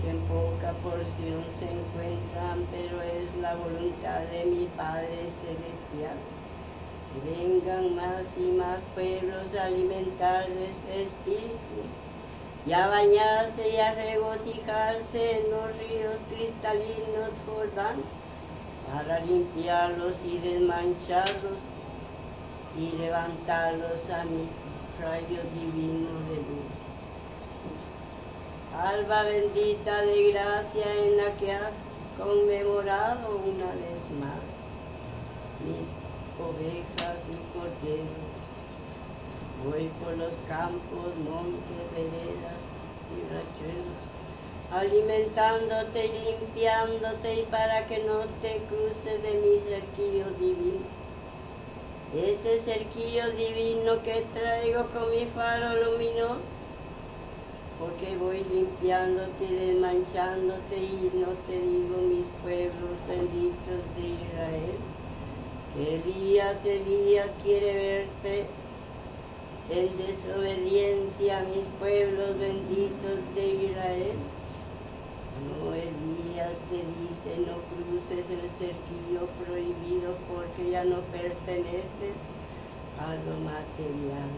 que 0.03 0.11
en 0.11 0.21
poca 0.21 0.73
porción 0.83 1.45
se 1.59 1.67
encuentran, 1.67 2.65
pero 2.71 3.03
es 3.03 3.35
la 3.43 3.55
voluntad 3.55 4.21
de 4.33 4.45
mi 4.47 4.67
Padre 4.77 5.29
Celestial, 5.43 6.17
vengan 7.23 7.95
más 7.95 8.25
y 8.37 8.51
más 8.53 8.81
pueblos 8.95 9.55
a 9.59 9.67
alimentar 9.67 10.49
de 10.49 10.67
su 10.67 11.01
espíritu 11.01 11.81
y 12.67 12.73
a 12.73 12.87
bañarse 12.89 13.69
y 13.69 13.77
a 13.77 13.95
regocijarse 13.95 15.39
en 15.39 15.51
los 15.51 15.77
ríos 15.79 16.17
cristalinos 16.31 17.31
Jordán 17.47 18.03
para 18.93 19.21
limpiarlos 19.21 20.17
y 20.25 20.39
desmancharlos 20.39 21.59
y 22.79 22.97
levantarlos 22.97 24.11
a 24.11 24.25
mi 24.25 24.49
rayo 25.01 25.41
divino 25.55 26.11
de 26.29 26.37
luz. 26.37 26.75
Alba 28.77 29.23
bendita 29.23 30.03
de 30.03 30.33
gracia 30.33 30.85
en 31.05 31.17
la 31.17 31.33
que 31.37 31.53
has 31.53 31.73
conmemorado 32.19 33.37
una 33.37 33.67
vez 33.67 34.11
más 34.19 34.43
mis 35.65 36.04
ovejas 36.39 37.19
y 37.31 37.37
corderos. 37.57 38.33
Voy 39.65 39.91
por 40.03 40.17
los 40.17 40.35
campos, 40.49 41.15
montes, 41.25 41.85
veredas 41.95 42.63
y 43.11 43.19
rachuelos, 43.33 44.03
alimentándote 44.71 46.07
y 46.07 46.19
limpiándote 46.33 47.41
y 47.41 47.43
para 47.45 47.87
que 47.87 47.99
no 48.05 48.21
te 48.43 48.61
cruces 48.69 49.23
de 49.23 49.35
mi 49.35 49.59
cerquillo 49.61 50.27
divino. 50.39 50.85
Ese 52.15 52.61
cerquillo 52.61 53.31
divino 53.33 54.03
que 54.03 54.25
traigo 54.33 54.87
con 54.87 55.11
mi 55.11 55.27
faro 55.27 55.83
luminoso 55.83 56.55
porque 57.79 58.17
voy 58.17 58.45
limpiándote 58.45 59.45
y 59.45 59.55
desmanchándote 59.55 60.77
y 60.77 61.11
no 61.15 61.29
te 61.47 61.59
digo 61.59 61.99
mis 62.09 62.27
pueblos 62.43 62.97
benditos 63.09 63.83
de 63.97 64.09
Israel, 64.09 64.79
Elías, 65.77 66.65
Elías 66.65 67.27
quiere 67.43 67.75
verte 67.75 68.47
en 69.71 69.97
desobediencia 69.97 71.39
a 71.39 71.43
mis 71.43 71.67
pueblos 71.81 72.39
benditos 72.39 73.19
de 73.35 73.47
Israel. 73.47 74.17
No, 75.43 75.75
Elías 75.75 76.53
te 76.71 76.77
dice, 76.77 77.41
no 77.45 77.57
cruces 77.75 78.25
el 78.31 78.49
cerquillo 78.51 79.27
prohibido 79.45 80.15
porque 80.33 80.71
ya 80.71 80.85
no 80.85 81.01
perteneces 81.11 82.15
a 83.01 83.15
lo 83.15 83.41
material. 83.41 84.31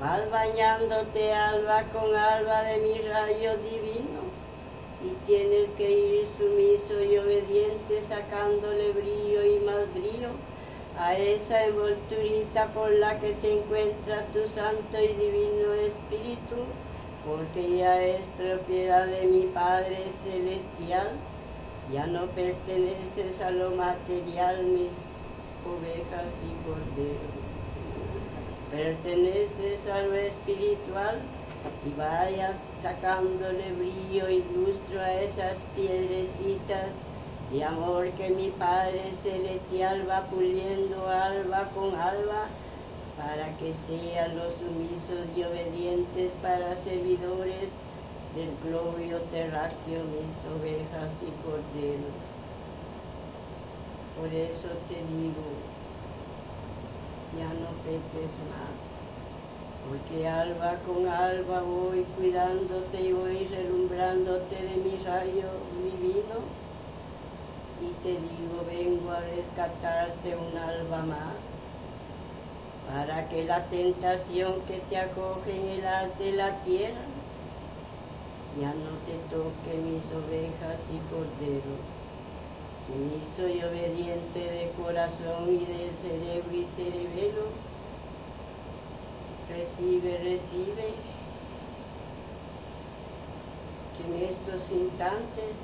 Vas 0.00 0.30
bañándote 0.30 1.34
alba 1.34 1.82
con 1.92 2.16
alba 2.16 2.62
de 2.62 2.78
mi 2.78 2.98
rayo 3.00 3.58
divino 3.58 4.27
y 5.04 5.26
tienes 5.26 5.70
que 5.76 5.90
ir 5.90 6.26
sumiso 6.36 7.02
y 7.02 7.18
obediente 7.18 8.02
sacándole 8.08 8.92
brillo 8.92 9.44
y 9.44 9.60
más 9.60 9.92
brillo 9.94 10.30
a 10.98 11.16
esa 11.16 11.66
envolturita 11.66 12.66
por 12.68 12.90
la 12.90 13.20
que 13.20 13.32
te 13.34 13.58
encuentra 13.58 14.26
tu 14.32 14.44
santo 14.48 15.00
y 15.00 15.08
divino 15.08 15.72
espíritu, 15.74 16.66
porque 17.24 17.76
ya 17.76 18.02
es 18.02 18.20
propiedad 18.36 19.06
de 19.06 19.26
mi 19.26 19.42
Padre 19.46 19.98
celestial, 20.24 21.10
ya 21.92 22.06
no 22.06 22.26
perteneces 22.26 23.40
a 23.40 23.50
lo 23.52 23.70
material, 23.70 24.64
mis 24.64 24.90
ovejas 25.64 26.26
y 26.42 26.66
corderos. 26.66 27.38
Perteneces 28.72 29.86
a 29.90 30.02
lo 30.02 30.14
espiritual 30.14 31.20
y 31.86 31.98
vayas 31.98 32.56
sacándole 32.82 33.72
brillo 33.72 34.28
y 34.28 34.44
lustro 34.54 35.00
a 35.00 35.12
esas 35.14 35.56
piedrecitas 35.74 36.92
de 37.52 37.64
amor 37.64 38.08
que 38.10 38.30
mi 38.30 38.50
Padre 38.50 39.12
Celestial 39.22 40.08
va 40.08 40.26
puliendo 40.26 41.08
alba 41.08 41.68
con 41.74 41.94
alba 41.94 42.46
para 43.16 43.56
que 43.56 43.74
sean 43.88 44.36
los 44.36 44.52
sumisos 44.54 45.26
y 45.36 45.42
obedientes 45.42 46.30
para 46.42 46.76
servidores 46.76 47.68
del 48.36 48.50
globio 48.62 49.18
terráqueo, 49.32 50.04
mis 50.04 50.38
ovejas 50.46 51.10
y 51.22 51.30
corderos. 51.42 52.14
Por 54.16 54.28
eso 54.28 54.68
te 54.88 54.94
digo, 54.94 55.46
ya 57.36 57.48
no 57.48 57.70
peques 57.82 58.32
más. 58.50 58.87
Porque 59.88 60.28
alba 60.28 60.74
con 60.86 61.06
alba 61.06 61.62
voy 61.62 62.04
cuidándote 62.16 63.00
y 63.00 63.12
voy 63.12 63.46
relumbrándote 63.46 64.56
de 64.56 64.76
mi 64.76 64.96
rayo 65.02 65.48
divino. 65.82 66.36
Y 67.80 67.90
te 68.02 68.10
digo, 68.10 68.64
vengo 68.68 69.10
a 69.10 69.20
rescatarte 69.20 70.36
un 70.36 70.56
alba 70.56 71.02
más. 71.02 71.36
Para 72.92 73.28
que 73.28 73.44
la 73.44 73.64
tentación 73.64 74.60
que 74.66 74.80
te 74.90 74.98
acoge 74.98 75.56
en 75.56 75.78
el 75.78 75.86
haz 75.86 76.18
de 76.18 76.32
la 76.32 76.50
tierra 76.64 77.06
ya 78.60 78.68
no 78.68 78.92
te 79.06 79.14
toque 79.30 79.76
mis 79.78 80.04
ovejas 80.06 80.80
y 80.90 80.98
corderos 81.10 81.98
sumiso 82.88 83.46
y 83.46 83.62
obediente 83.62 84.38
de 84.38 84.72
corazón 84.82 85.46
y 85.48 85.58
de 85.66 85.90
cerebro 86.00 86.56
y 86.56 86.66
cerebelo. 86.74 87.67
Recibe, 89.48 90.18
recibe. 90.18 90.94
Que 93.96 94.04
en 94.06 94.30
estos 94.30 94.70
instantes 94.70 95.54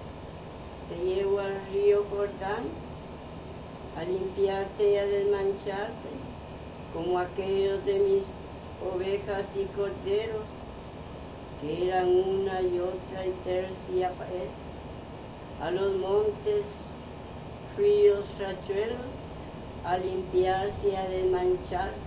te 0.88 1.04
llevo 1.04 1.38
al 1.40 1.60
río 1.72 2.04
Jordán 2.10 2.64
a 3.96 4.04
limpiarte 4.04 4.92
y 4.92 4.96
a 4.96 5.06
desmancharte, 5.06 6.10
como 6.92 7.18
aquellos 7.18 7.84
de 7.84 7.98
mis 8.00 8.24
ovejas 8.94 9.46
y 9.54 9.64
corderos, 9.76 10.44
que 11.60 11.88
eran 11.88 12.08
una 12.08 12.60
y 12.60 12.80
otra 12.80 13.24
y 13.24 13.30
tercia 13.44 14.10
pared, 14.10 14.48
a 15.62 15.70
los 15.70 15.94
montes 15.96 16.66
fríos 17.76 18.24
rachuelos 18.38 18.98
a 19.84 19.98
limpiarse 19.98 20.88
y 20.90 20.94
a 20.96 21.08
desmancharse. 21.08 22.03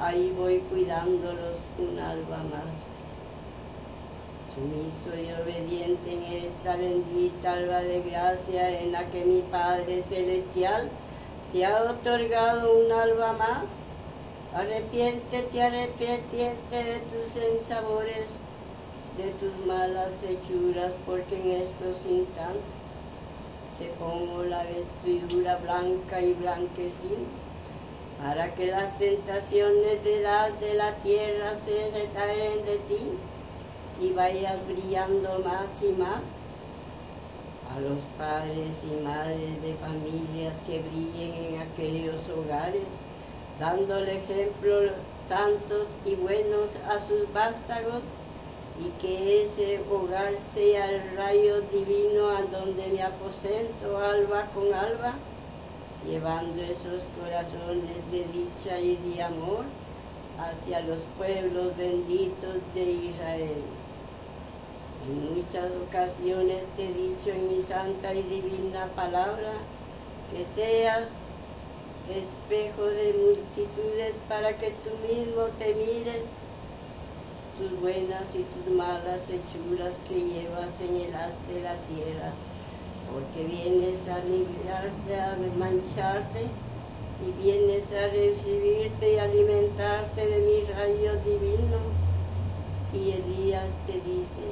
Ahí 0.00 0.34
voy 0.34 0.60
cuidándolos 0.70 1.56
un 1.78 1.98
alba 1.98 2.38
más. 2.38 2.72
Sumiso 4.54 5.14
y 5.14 5.30
obediente 5.42 6.14
en 6.14 6.22
esta 6.22 6.76
bendita 6.76 7.52
alba 7.52 7.80
de 7.80 8.00
gracia 8.00 8.80
en 8.80 8.92
la 8.92 9.04
que 9.04 9.26
mi 9.26 9.42
Padre 9.42 10.02
Celestial 10.08 10.88
te 11.52 11.66
ha 11.66 11.82
otorgado 11.84 12.78
un 12.78 12.90
alba 12.90 13.34
más. 13.34 13.64
Arrepiéntete, 14.54 15.62
arrepiéntete 15.62 16.76
de 16.76 16.98
tus 17.10 17.36
ensabores, 17.36 18.26
de 19.18 19.30
tus 19.38 19.66
malas 19.66 20.12
hechuras, 20.22 20.92
porque 21.04 21.36
en 21.36 21.50
estos 21.62 22.06
instantes 22.10 22.62
te 23.78 23.86
pongo 23.98 24.44
la 24.44 24.64
vestidura 24.64 25.56
blanca 25.56 26.20
y 26.22 26.32
blanquecina, 26.32 27.28
para 28.22 28.54
que 28.54 28.66
las 28.66 28.98
tentaciones 28.98 30.04
de 30.04 30.20
edad 30.20 30.50
de 30.52 30.74
la 30.74 30.94
tierra 30.96 31.54
se 31.64 31.90
retraen 31.90 32.64
de 32.66 32.76
ti 32.88 33.12
y 34.00 34.12
vayas 34.12 34.58
brillando 34.66 35.38
más 35.44 35.68
y 35.82 35.92
más. 35.92 36.20
A 37.74 37.80
los 37.80 38.00
padres 38.18 38.76
y 38.82 39.02
madres 39.02 39.62
de 39.62 39.74
familias 39.74 40.54
que 40.66 40.82
brillen 40.82 41.54
en 41.54 41.60
aquellos 41.60 42.16
hogares, 42.28 42.82
dándole 43.58 44.18
ejemplos 44.18 44.90
santos 45.28 45.86
y 46.04 46.16
buenos 46.16 46.70
a 46.88 46.98
sus 46.98 47.32
vástagos 47.32 48.02
y 48.80 49.00
que 49.00 49.44
ese 49.44 49.80
hogar 49.90 50.32
sea 50.52 50.90
el 50.90 51.16
rayo 51.16 51.60
divino 51.72 52.30
a 52.30 52.42
donde 52.42 52.88
me 52.88 53.02
aposento 53.02 53.98
alba 53.98 54.46
con 54.52 54.74
alba, 54.74 55.14
llevando 56.06 56.62
esos 56.62 57.02
corazones 57.20 58.10
de 58.10 58.24
dicha 58.32 58.78
y 58.80 58.96
de 58.96 59.22
amor 59.22 59.64
hacia 60.38 60.80
los 60.80 61.00
pueblos 61.18 61.76
benditos 61.76 62.56
de 62.74 62.82
Israel. 62.82 63.62
En 65.08 65.34
muchas 65.34 65.70
ocasiones 65.88 66.62
te 66.76 66.84
he 66.84 66.92
dicho 66.92 67.30
en 67.30 67.48
mi 67.48 67.62
santa 67.62 68.14
y 68.14 68.22
divina 68.22 68.86
palabra 68.94 69.52
que 70.30 70.44
seas 70.44 71.08
espejo 72.08 72.84
de 72.86 73.12
multitudes 73.12 74.16
para 74.28 74.56
que 74.56 74.70
tú 74.82 74.90
mismo 75.08 75.44
te 75.58 75.74
mires 75.74 76.24
tus 77.58 77.80
buenas 77.80 78.24
y 78.34 78.42
tus 78.42 78.74
malas 78.74 79.22
hechuras 79.28 79.92
que 80.08 80.14
llevas 80.14 80.70
en 80.80 80.96
el 80.96 81.14
haz 81.14 81.32
de 81.48 81.60
la 81.60 81.74
tierra, 81.88 82.32
porque 83.12 83.44
vienes 83.44 84.08
a 84.08 84.18
limpiarte, 84.20 85.20
a 85.20 85.36
mancharte, 85.58 86.46
y 87.20 87.42
vienes 87.42 87.84
a 87.92 88.06
recibirte 88.06 89.14
y 89.14 89.18
alimentarte 89.18 90.26
de 90.26 90.38
mi 90.38 90.62
rayo 90.72 91.12
divino. 91.24 91.78
Y 92.92 93.10
Elías 93.12 93.66
te 93.86 93.92
dice, 93.92 94.46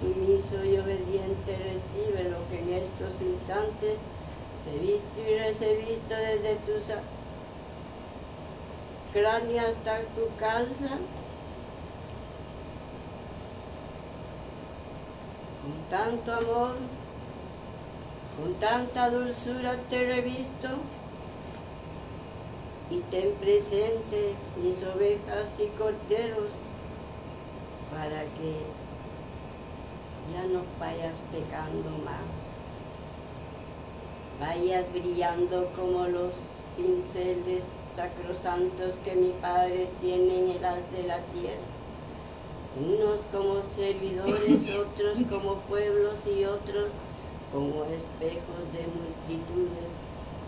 sumiso 0.00 0.64
y 0.64 0.78
obediente 0.78 1.56
recibe 1.56 2.30
lo 2.30 2.46
que 2.48 2.60
en 2.60 2.84
estos 2.84 3.20
instantes 3.20 3.96
Te 4.64 4.76
he 4.76 4.78
visto 4.78 5.20
y 5.20 5.38
recibiste 5.38 6.14
desde 6.14 6.56
tu 6.56 6.72
cráneo 9.12 9.60
hasta 9.60 10.00
tu 10.14 10.36
calza. 10.38 10.98
Con 15.62 15.72
tanto 15.88 16.32
amor, 16.32 16.74
con 18.36 18.54
tanta 18.54 19.08
dulzura 19.08 19.76
te 19.88 20.02
he 20.02 20.14
revisto 20.16 20.68
y 22.90 22.98
ten 23.10 23.32
presente 23.40 24.34
mis 24.62 24.76
ovejas 24.84 25.48
y 25.58 25.66
corderos 25.78 26.50
para 27.90 28.22
que 28.22 28.60
ya 30.32 30.44
no 30.52 30.62
vayas 30.78 31.14
pecando 31.32 31.90
más. 32.04 32.26
Vayas 34.38 34.84
brillando 34.92 35.70
como 35.74 36.06
los 36.06 36.32
pinceles 36.76 37.64
sacrosantos 37.96 38.96
que 39.02 39.14
mi 39.14 39.30
Padre 39.40 39.88
tiene 40.00 40.38
en 40.40 40.50
el 40.50 40.64
haz 40.64 40.92
de 40.92 41.04
la 41.04 41.18
tierra. 41.32 41.56
Unos 42.78 43.20
como 43.32 43.62
servidores, 43.62 44.62
otros 44.78 45.18
como 45.30 45.54
pueblos 45.60 46.18
y 46.26 46.44
otros 46.44 46.90
como 47.52 47.84
espejos 47.84 48.62
de 48.72 48.86
multitudes, 48.86 49.90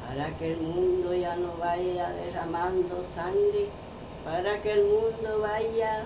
para 0.07 0.37
que 0.37 0.53
el 0.53 0.61
mundo 0.61 1.15
ya 1.15 1.37
no 1.37 1.57
vaya 1.59 2.11
derramando 2.11 3.03
sangre, 3.15 3.69
para 4.25 4.61
que 4.63 4.73
el 4.73 4.85
mundo 4.85 5.41
vaya 5.41 6.05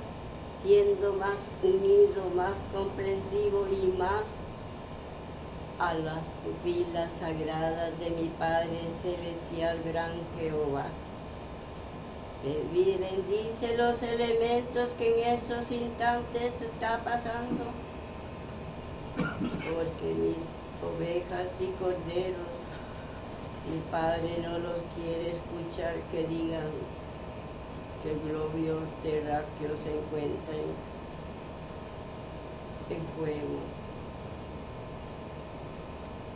siendo 0.63 1.13
más 1.15 1.37
unido, 1.63 2.31
más 2.37 2.55
comprensivo 2.73 3.67
y 3.69 3.87
más 3.99 4.23
a 5.79 5.95
las 5.95 6.25
pupilas 6.45 7.11
sagradas 7.19 7.99
de 7.99 8.11
mi 8.11 8.29
Padre 8.39 8.79
Celestial 9.03 9.79
Gran 9.85 10.13
Jehová. 10.39 10.87
Bendice 12.45 13.77
los 13.77 14.03
elementos 14.03 14.91
que 14.99 15.15
en 15.15 15.35
estos 15.35 15.71
instantes 15.71 16.53
está 16.61 16.99
pasando, 16.99 17.65
porque 19.17 20.15
mis 20.15 20.37
ovejas 20.83 21.49
y 21.61 21.67
corderos, 21.79 22.51
mi 23.71 23.79
Padre 23.91 24.39
no 24.43 24.59
los 24.59 24.83
quiere 24.97 25.31
escuchar 25.31 25.95
que 26.11 26.27
digan 26.27 26.71
que 28.03 28.11
el 28.11 28.21
globio 28.21 28.81
terráqueo 29.03 29.77
se 29.81 29.97
encuentra 29.97 30.55
en 32.91 33.07
juego 33.17 33.83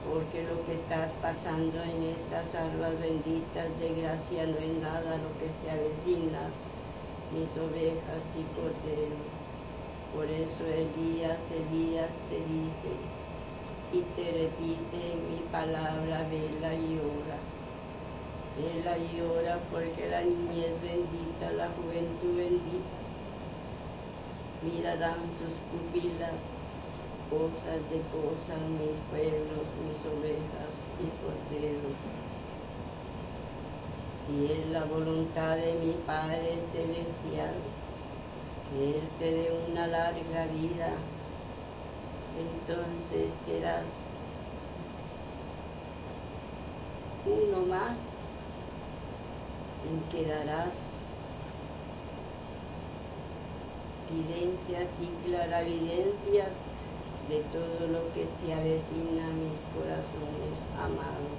porque 0.09 0.45
lo 0.45 0.65
que 0.65 0.75
estás 0.75 1.11
pasando 1.21 1.83
en 1.83 2.15
estas 2.15 2.55
aguas 2.55 2.95
benditas 3.01 3.67
de 3.81 4.01
gracia 4.01 4.47
no 4.47 4.57
es 4.59 4.81
nada 4.81 5.19
lo 5.19 5.35
que 5.39 5.51
se 5.59 5.71
avecina, 5.71 6.47
mis 7.35 7.51
ovejas 7.59 8.23
y 8.39 8.47
corderos. 8.55 9.27
Por 10.15 10.27
eso 10.27 10.65
Elías, 10.65 11.43
Elías 11.51 12.11
te 12.31 12.37
dice 12.37 13.16
y 13.93 14.01
te 14.17 14.25
repite 14.33 15.15
mi 15.29 15.39
palabra, 15.53 16.27
vela 16.31 16.75
y 16.75 16.99
ora. 16.99 17.39
Vela 18.57 18.99
y 18.99 19.21
ora 19.21 19.59
porque 19.71 20.09
la 20.09 20.23
niñez 20.23 20.73
bendita, 20.83 21.51
la 21.57 21.69
juventud 21.77 22.37
bendita, 22.37 22.97
mirarán 24.63 25.21
sus 25.39 25.55
pupilas 25.71 26.33
cosas 27.31 27.79
de 27.91 28.01
cosas, 28.15 28.61
mis 28.79 28.99
pueblos, 29.11 29.67
mis 29.83 30.01
ovejas 30.07 30.73
y 31.03 31.07
corderos. 31.23 31.95
Si 34.27 34.53
es 34.53 34.69
la 34.71 34.85
voluntad 34.85 35.57
de 35.57 35.75
mi 35.75 35.93
Padre 36.07 36.59
Celestial, 36.73 37.55
que 38.71 38.91
Él 38.91 39.03
te 39.19 39.31
dé 39.31 39.53
una 39.71 39.87
larga 39.87 40.47
vida, 40.47 40.91
entonces 42.39 43.33
serás 43.47 43.85
uno 47.25 47.67
más 47.67 47.97
en 49.89 50.01
que 50.11 50.29
darás 50.29 50.75
evidencias 54.11 54.89
y 55.01 55.29
claravidencias 55.29 56.49
de 57.29 57.41
todo 57.51 57.89
lo 57.89 58.13
que 58.15 58.25
se 58.27 58.53
avecina 58.53 59.27
a 59.27 59.35
mis 59.35 59.59
corazones 59.75 60.59
amados. 60.79 61.37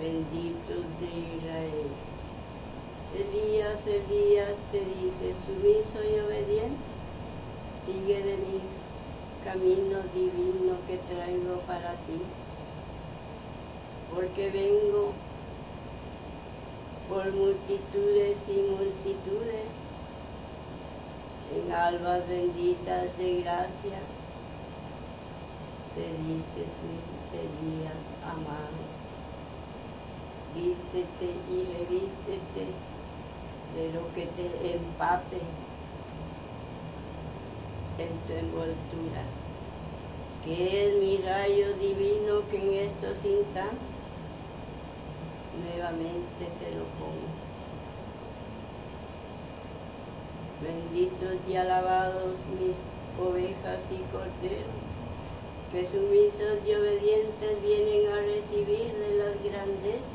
Benditos 0.00 0.84
de 0.98 1.10
Israel. 1.36 1.88
Elías, 3.14 3.78
Elías 3.86 4.54
te 4.72 4.80
dice, 4.80 5.34
sumiso 5.46 6.02
y 6.02 6.18
obediente, 6.18 6.82
sigue 7.86 8.22
de 8.24 8.36
mi 8.38 8.73
camino 9.44 9.98
divino 10.14 10.74
que 10.86 10.96
traigo 10.96 11.60
para 11.66 11.92
ti, 12.06 12.18
porque 14.14 14.50
vengo 14.50 15.12
por 17.08 17.30
multitudes 17.30 18.38
y 18.48 18.62
multitudes 18.72 19.68
en 21.54 21.72
albas 21.72 22.26
benditas 22.26 23.16
de 23.18 23.42
gracia, 23.42 23.98
te 25.94 26.06
dice 26.24 26.64
tú, 26.80 26.90
Elías 27.36 28.04
amado, 28.24 28.80
vístete 30.54 31.34
y 31.50 31.64
revístete 31.76 32.66
de 33.74 33.92
lo 33.92 34.12
que 34.14 34.26
te 34.26 34.74
empape 34.74 35.40
en 37.98 38.08
tu 38.26 38.32
envoltura, 38.32 39.22
que 40.44 40.86
es 40.86 40.94
mi 41.02 41.16
rayo 41.18 41.74
divino 41.74 42.42
que 42.50 42.58
en 42.58 42.88
estos 42.88 43.24
instantes 43.24 43.94
nuevamente 45.62 46.44
te 46.58 46.70
lo 46.76 46.84
pongo. 46.98 47.30
Benditos 50.62 51.36
y 51.48 51.56
alabados 51.56 52.36
mis 52.58 52.76
ovejas 53.20 53.80
y 53.90 53.98
corderos, 54.10 54.82
que 55.70 55.86
sumisos 55.86 56.66
y 56.66 56.74
obedientes 56.74 57.62
vienen 57.62 58.10
a 58.12 58.16
recibir 58.16 58.92
de 58.92 59.16
las 59.18 59.42
grandezas 59.44 60.14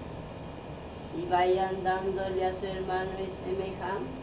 y 1.18 1.30
vayan 1.30 1.84
dándole 1.84 2.46
a 2.46 2.54
su 2.54 2.66
hermano 2.66 3.12
y 3.20 3.30
semejante, 3.46 4.20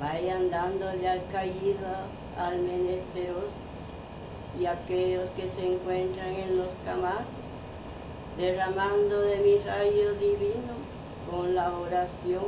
vayan 0.00 0.50
dándole 0.50 1.08
al 1.08 1.26
caído, 1.30 2.25
al 2.38 2.58
menesteroso 2.60 3.54
y 4.58 4.66
aquellos 4.66 5.28
que 5.30 5.48
se 5.48 5.74
encuentran 5.74 6.34
en 6.34 6.56
los 6.58 6.68
camados, 6.84 7.26
derramando 8.36 9.20
de 9.20 9.36
mi 9.38 9.58
rayo 9.58 10.14
divino 10.14 10.74
con 11.30 11.54
la 11.54 11.72
oración 11.72 12.44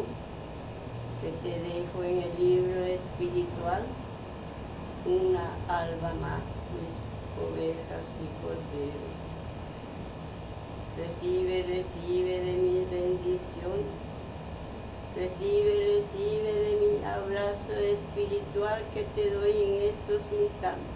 que 1.21 1.31
te 1.43 1.59
dejo 1.61 2.05
en 2.05 2.23
el 2.23 2.39
libro 2.39 2.85
espiritual 2.85 3.83
una 5.05 5.51
alba 5.69 6.13
más, 6.21 6.43
mis 6.75 6.95
ovejas 7.41 8.05
y 8.23 8.29
corderos. 8.43 9.17
Recibe, 10.97 11.63
recibe 11.63 12.41
de 12.41 12.53
mi 12.53 12.85
bendición, 12.85 14.08
recibe, 15.19 15.99
recibe 15.99 16.53
de 16.53 16.73
mi 16.81 17.05
abrazo 17.05 17.73
espiritual 17.73 18.83
que 18.95 19.03
te 19.03 19.31
doy 19.31 19.51
en 19.51 19.75
estos 19.91 20.23
instantes, 20.31 20.95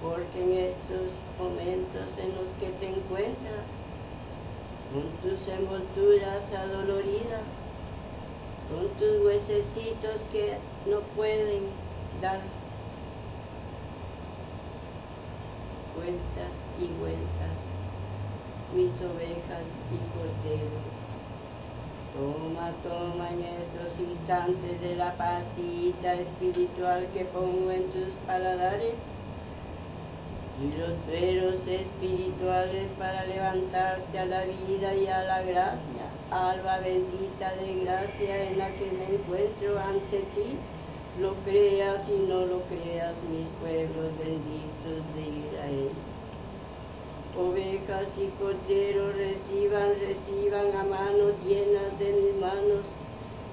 porque 0.00 0.42
en 0.44 0.52
estos 0.70 1.10
momentos 1.38 2.18
en 2.18 2.28
los 2.36 2.48
que 2.60 2.70
te 2.78 2.88
encuentras, 2.88 3.66
con 4.92 5.02
tus 5.20 5.48
envolturas 5.48 6.44
adoloridas, 6.52 7.42
con 8.70 8.88
tus 8.98 9.24
huesecitos 9.24 10.22
que 10.30 10.58
no 10.86 11.00
pueden 11.16 11.64
dar 12.22 12.40
vueltas 15.96 16.52
y 16.78 16.86
vueltas, 17.00 17.56
mis 18.74 18.94
ovejas 19.02 19.66
y 19.90 19.98
corderos. 20.14 20.95
Toma, 22.16 22.72
toma 22.82 23.28
en 23.30 23.42
estos 23.42 24.00
instantes 24.00 24.80
de 24.80 24.96
la 24.96 25.12
pastillita 25.14 26.14
espiritual 26.14 27.06
que 27.12 27.24
pongo 27.26 27.70
en 27.70 27.84
tus 27.90 28.14
paladares 28.26 28.94
y 30.60 30.78
los 30.78 31.06
veros 31.06 31.66
espirituales 31.66 32.88
para 32.98 33.26
levantarte 33.26 34.18
a 34.18 34.26
la 34.26 34.44
vida 34.44 34.94
y 34.94 35.06
a 35.06 35.24
la 35.24 35.42
gracia 35.42 36.06
alba 36.30 36.78
bendita 36.78 37.54
de 37.54 37.84
gracia 37.84 38.50
en 38.50 38.58
la 38.58 38.68
que 38.68 38.90
me 38.90 39.14
encuentro 39.14 39.78
ante 39.78 40.18
ti, 40.34 40.58
lo 41.20 41.34
creas 41.44 42.00
y 42.08 42.26
no 42.28 42.46
lo 42.46 42.62
creas, 42.62 43.14
mis 43.30 43.46
pueblos 43.60 44.10
benditos 44.18 45.04
de 45.14 45.22
Israel. 45.22 46.15
Ovejas 47.38 48.08
y 48.16 48.28
corderos 48.42 49.14
reciban, 49.16 49.90
reciban 50.00 50.76
a 50.76 50.84
manos 50.84 51.32
llenas 51.46 51.98
de 51.98 52.12
mis 52.12 52.40
manos 52.40 52.82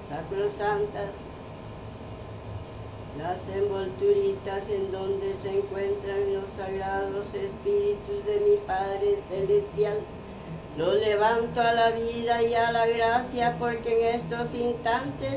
sacrosantas 0.08 1.10
las 3.18 3.38
envolturitas 3.56 4.68
en 4.68 4.90
donde 4.90 5.34
se 5.40 5.58
encuentran 5.58 6.34
los 6.34 6.50
sagrados 6.56 7.26
espíritus 7.32 8.24
de 8.26 8.40
mi 8.40 8.56
Padre 8.66 9.18
Celestial. 9.28 9.98
Los 10.76 10.94
levanto 10.94 11.60
a 11.60 11.72
la 11.72 11.90
vida 11.90 12.42
y 12.42 12.54
a 12.54 12.72
la 12.72 12.86
gracia 12.86 13.56
porque 13.58 14.10
en 14.10 14.16
estos 14.16 14.52
instantes 14.54 15.36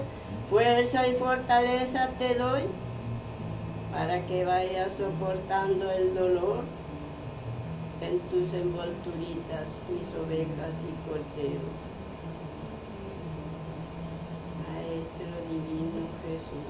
fuerza 0.50 1.08
y 1.08 1.14
fortaleza 1.14 2.10
te 2.18 2.34
doy 2.34 2.64
para 3.92 4.26
que 4.26 4.44
vayas 4.44 4.90
soportando 4.98 5.92
el 5.92 6.16
dolor 6.16 6.64
en 8.02 8.20
tus 8.30 8.54
envolturitas, 8.54 9.68
mis 9.90 10.08
ovejas 10.16 10.74
y 10.86 10.94
corderos. 11.08 11.76
Maestro 14.62 15.34
Divino 15.50 16.06
Jesús. 16.24 16.68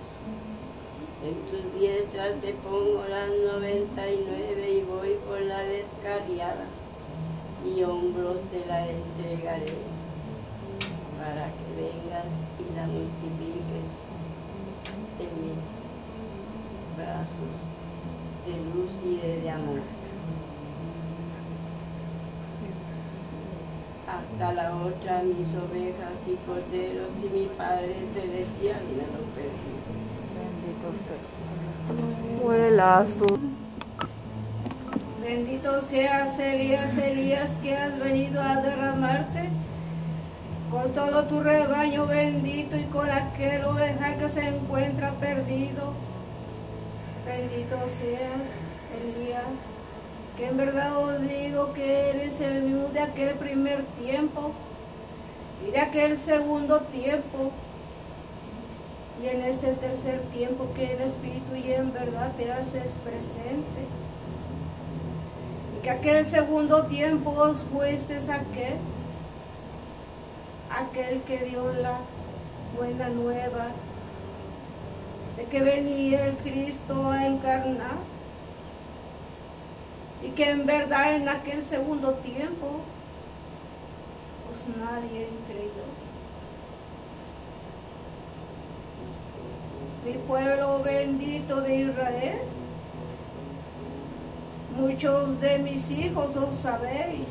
En 1.25 1.36
tus 1.49 1.80
diestras 1.80 2.39
te 2.41 2.53
pongo 2.53 3.03
las 3.09 3.30
99 3.30 4.71
y 4.71 4.82
voy 4.84 5.15
por 5.28 5.41
la 5.41 5.59
descarriada 5.63 6.65
y 7.65 7.84
hombros 7.84 8.38
te 8.51 8.65
la 8.67 8.88
entregaré 8.88 9.73
para 11.17 11.47
que 11.47 11.67
vengas 11.75 12.25
y 12.59 12.75
la 12.75 12.86
multipliques 12.86 13.88
en 15.19 15.32
mis 15.41 15.57
brazos 16.95 17.55
de 18.45 18.53
luz 18.73 18.91
y 19.03 19.41
de, 19.41 19.49
amor. 19.49 19.97
Hasta 24.32 24.53
la 24.53 24.75
otra 24.75 25.23
mis 25.23 25.47
ovejas 25.55 26.13
y 26.28 26.36
corderos 26.45 27.11
y 27.23 27.30
mi 27.30 27.45
Padre 27.57 27.95
Celestial 28.13 28.82
me 28.89 29.05
lo 29.13 29.23
permite. 29.34 29.97
Bendito 35.21 35.82
seas, 35.82 36.39
Elías, 36.39 36.97
Elías, 36.97 37.53
que 37.61 37.75
has 37.75 37.99
venido 37.99 38.41
a 38.41 38.57
derramarte 38.57 39.49
con 40.71 40.91
todo 40.93 41.23
tu 41.23 41.41
rebaño 41.41 42.05
bendito 42.05 42.78
y 42.78 42.84
con 42.86 43.09
aquel 43.09 43.63
oveja 43.65 44.15
que 44.17 44.30
se 44.30 44.47
encuentra 44.47 45.11
perdido. 45.11 45.93
Bendito 47.25 47.78
seas, 47.88 48.61
Elías, 49.01 49.43
que 50.38 50.45
en 50.45 50.55
verdad 50.55 50.95
os 50.99 51.19
digo 51.21 51.73
que 51.73 52.09
eres 52.11 52.39
el 52.41 52.61
mismo 52.61 52.89
de 52.89 52.99
aquel 52.99 53.33
primer 53.35 53.83
tiempo 53.99 54.51
y 55.67 55.71
de 55.71 55.79
aquel 55.79 56.17
segundo 56.17 56.81
tiempo. 56.81 57.51
Y 59.23 59.27
en 59.29 59.41
este 59.41 59.73
tercer 59.73 60.21
tiempo 60.31 60.67
que 60.75 60.93
el 60.93 61.01
Espíritu 61.01 61.55
y 61.55 61.73
en 61.73 61.91
verdad 61.91 62.31
te 62.38 62.51
haces 62.51 62.99
presente. 63.03 63.81
Y 65.75 65.81
que 65.81 65.89
aquel 65.89 66.23
segundo 66.27 66.83
tiempo 66.83 67.31
os 67.31 67.63
fuestes 67.73 68.29
aquel, 68.29 68.77
aquel 70.69 71.21
que 71.21 71.45
dio 71.45 71.73
la 71.81 71.97
buena 72.77 73.09
nueva 73.09 73.69
de 75.35 75.45
que 75.45 75.61
venía 75.61 76.25
el 76.25 76.35
Cristo 76.38 77.09
a 77.09 77.25
encarnar 77.25 78.16
y 80.24 80.30
que 80.30 80.49
en 80.49 80.65
verdad 80.65 81.15
en 81.15 81.30
aquel 81.30 81.63
segundo 81.63 82.13
tiempo 82.15 82.82
pues 84.47 84.65
nadie 84.78 85.28
creyó. 85.47 86.07
mi 90.07 90.13
pueblo 90.20 90.82
bendito 90.84 91.59
de 91.59 91.82
Israel. 91.82 92.39
Muchos 94.80 95.41
de 95.41 95.57
mis 95.57 95.91
hijos 95.91 96.36
os 96.38 96.53
sabéis 96.53 97.28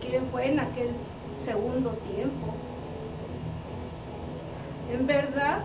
quién 0.00 0.26
fue 0.32 0.50
en 0.50 0.58
aquel 0.58 0.90
segundo 1.44 1.90
tiempo. 1.90 2.54
En 4.92 5.06
verdad, 5.06 5.60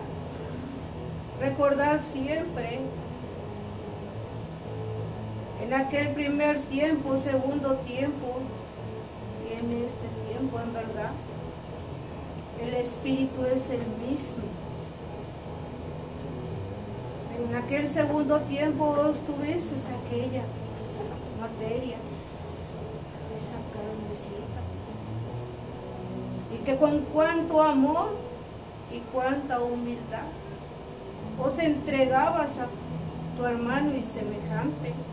recordad 1.40 2.00
siempre 2.00 2.78
en 5.64 5.72
aquel 5.72 6.08
primer 6.08 6.60
tiempo, 6.60 7.16
segundo 7.16 7.76
tiempo 7.86 8.40
y 9.48 9.58
en 9.58 9.82
este 9.82 10.06
tiempo, 10.28 10.60
en 10.60 10.74
verdad, 10.74 11.10
el 12.62 12.74
Espíritu 12.74 13.46
es 13.46 13.70
el 13.70 13.82
mismo. 14.06 14.44
En 17.38 17.56
aquel 17.56 17.88
segundo 17.88 18.40
tiempo 18.40 18.94
vos 18.94 19.20
tuviste 19.20 19.74
aquella 19.74 20.42
materia, 21.40 21.96
esa 23.34 23.56
carnecita. 23.72 24.60
Y 26.54 26.64
que 26.64 26.76
con 26.76 27.00
cuánto 27.06 27.62
amor 27.62 28.10
y 28.92 29.00
cuánta 29.12 29.60
humildad 29.60 30.26
vos 31.38 31.58
entregabas 31.58 32.58
a 32.58 32.68
tu 33.36 33.46
hermano 33.46 33.96
y 33.96 34.02
semejante. 34.02 35.03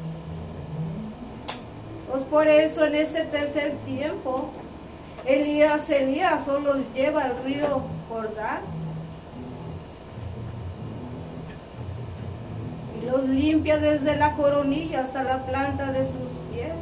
Pues 2.12 2.24
por 2.24 2.48
eso 2.48 2.86
en 2.86 2.96
ese 2.96 3.24
tercer 3.26 3.74
tiempo, 3.86 4.52
Elías, 5.26 5.90
Elías, 5.90 6.46
solo 6.46 6.76
los 6.76 6.94
lleva 6.94 7.24
al 7.24 7.44
río 7.44 7.82
Jordán 8.10 8.60
los 13.12 13.28
limpia 13.28 13.78
desde 13.78 14.16
la 14.16 14.36
coronilla 14.36 15.02
hasta 15.02 15.24
la 15.24 15.46
planta 15.46 15.92
de 15.92 16.04
sus 16.04 16.32
pies. 16.52 16.74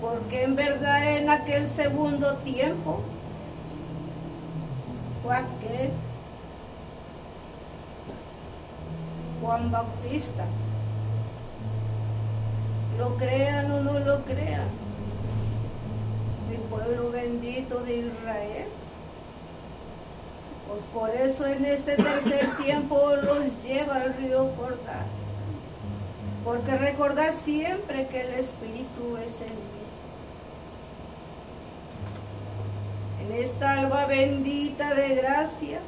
Porque 0.00 0.44
en 0.44 0.56
verdad 0.56 1.16
en 1.16 1.30
aquel 1.30 1.68
segundo 1.68 2.34
tiempo 2.38 3.00
fue 5.22 5.34
aquel 5.34 5.90
Juan 9.40 9.70
Bautista. 9.70 10.44
Lo 12.98 13.16
crean 13.16 13.70
o 13.70 13.82
no 13.82 13.98
lo 13.98 14.24
crean. 14.24 14.68
Mi 16.50 16.56
pueblo 16.68 17.10
bendito 17.10 17.80
de 17.80 17.98
Israel 17.98 18.68
pues 20.68 20.82
por 20.92 21.10
eso 21.10 21.46
en 21.46 21.64
este 21.64 21.96
tercer 21.96 22.56
tiempo 22.62 23.14
los 23.22 23.62
lleva 23.62 23.96
al 23.96 24.14
río 24.14 24.50
Jordán. 24.56 25.06
Porque 26.44 26.76
recordad 26.76 27.32
siempre 27.32 28.06
que 28.08 28.20
el 28.20 28.34
Espíritu 28.34 29.16
es 29.24 29.40
el 29.40 29.48
mismo. 29.48 29.66
En 33.22 33.42
esta 33.42 33.80
alba 33.80 34.06
bendita 34.06 34.94
de 34.94 35.14
gracia, 35.16 35.80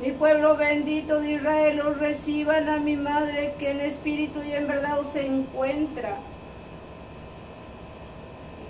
mi 0.00 0.12
pueblo 0.12 0.56
bendito 0.56 1.20
de 1.20 1.32
Israel, 1.32 1.80
os 1.80 1.98
reciban 1.98 2.68
a 2.68 2.78
mi 2.78 2.96
madre 2.96 3.54
que 3.58 3.70
en 3.70 3.80
espíritu 3.80 4.42
y 4.42 4.52
en 4.52 4.66
verdad 4.66 4.98
os 4.98 5.14
encuentra 5.16 6.16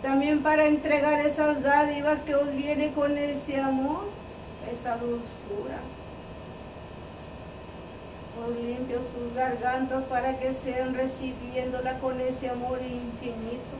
también 0.02 0.40
para 0.44 0.66
entregar 0.66 1.20
esas 1.26 1.62
dádivas 1.64 2.20
que 2.20 2.36
os 2.36 2.54
viene 2.54 2.92
con 2.92 3.18
ese 3.18 3.58
amor, 3.58 4.04
esa 4.72 4.96
dulzura. 4.98 5.80
Os 8.46 8.54
limpio 8.62 8.98
sus 8.98 9.34
gargantas 9.34 10.04
para 10.04 10.38
que 10.38 10.54
sean 10.54 10.94
recibiéndola 10.94 11.98
con 11.98 12.20
ese 12.20 12.48
amor 12.48 12.78
infinito. 12.82 13.76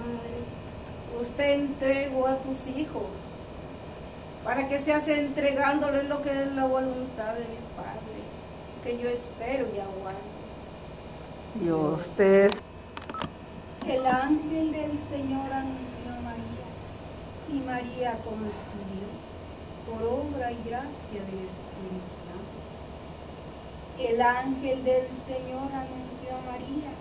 Madre, 0.00 1.20
usted 1.20 1.52
entrego 1.52 2.26
a 2.26 2.36
tus 2.38 2.66
hijos 2.68 3.19
para 4.44 4.68
que 4.68 4.78
seas 4.78 5.06
entregándole 5.08 6.04
lo 6.04 6.22
que 6.22 6.30
es 6.30 6.52
la 6.52 6.64
voluntad 6.64 7.34
de 7.34 7.40
mi 7.40 7.60
Padre, 7.76 8.20
que 8.82 8.98
yo 8.98 9.08
espero 9.08 9.66
y 9.74 9.78
aguardo. 9.78 10.30
Dios 11.54 12.06
te 12.16 12.48
el 13.86 14.06
ángel 14.06 14.72
del 14.72 14.98
Señor 14.98 15.50
anunció 15.50 16.12
a 16.14 16.20
María 16.20 16.68
y 17.48 17.58
María 17.66 18.12
concibió 18.22 19.08
por 19.86 20.02
obra 20.02 20.52
y 20.52 20.62
gracia 20.68 21.20
del 21.26 21.48
Espíritu 21.48 22.12
Santo. 22.28 22.60
El 23.98 24.20
ángel 24.20 24.84
del 24.84 25.08
Señor 25.26 25.72
anunció 25.72 26.36
a 26.36 26.52
María 26.52 26.92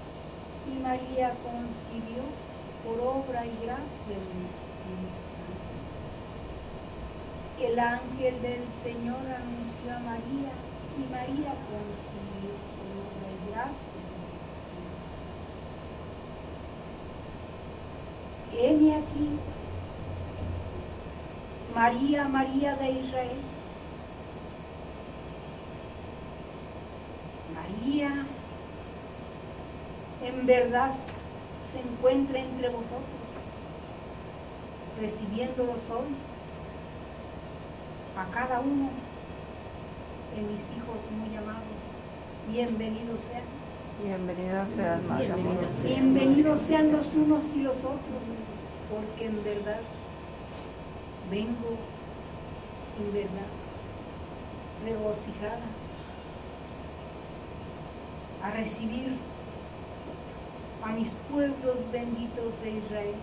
y 0.65 0.79
María 0.81 1.33
concibió 1.43 2.23
por 2.85 2.99
obra 3.05 3.45
y 3.45 3.53
gracia 3.65 4.15
del 4.15 4.39
Espíritu 4.49 5.21
Santo. 5.35 5.69
El 7.61 7.77
ángel 7.77 8.41
del 8.41 8.63
Señor 8.81 9.17
anunció 9.17 9.93
a 9.93 9.99
María 9.99 10.53
y 10.97 11.11
María 11.11 11.53
concilió 11.67 12.55
por 12.77 12.87
obra 13.03 13.27
y 13.35 13.51
gracia. 13.51 13.99
Heme 18.53 18.95
aquí, 18.95 19.27
María, 21.75 22.29
María 22.29 22.75
de 22.77 22.91
Israel. 22.91 23.41
María, 27.53 28.25
en 30.23 30.45
verdad, 30.45 30.93
se 31.73 31.79
encuentra 31.81 32.39
entre 32.39 32.69
vosotros, 32.69 33.03
recibiendo 35.01 35.65
los 35.65 35.89
hoy 35.89 36.28
a 38.19 38.25
cada 38.33 38.59
uno 38.59 38.89
de 40.35 40.41
mis 40.41 40.59
hijos 40.75 40.99
muy 41.17 41.37
amados. 41.37 41.63
Bienvenidos 42.51 43.17
sean. 43.31 43.47
Bienvenidos 44.03 44.67
sean, 44.75 45.07
Madre 45.07 45.31
amorosa. 45.31 45.83
Bienvenidos 45.85 46.59
sean 46.59 46.91
los 46.91 47.07
unos 47.13 47.45
y 47.55 47.61
los 47.61 47.77
otros, 47.77 48.21
porque 48.91 49.25
en 49.25 49.41
verdad 49.41 49.79
vengo, 51.31 51.77
en 52.99 53.13
verdad, 53.13 53.49
regocijada 54.83 55.69
a 58.43 58.51
recibir 58.51 59.15
a 60.83 60.89
mis 60.91 61.09
pueblos 61.31 61.77
benditos 61.93 62.51
de 62.63 62.71
Israel, 62.71 63.15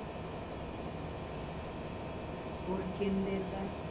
porque 2.66 3.10
en 3.10 3.24
verdad 3.26 3.85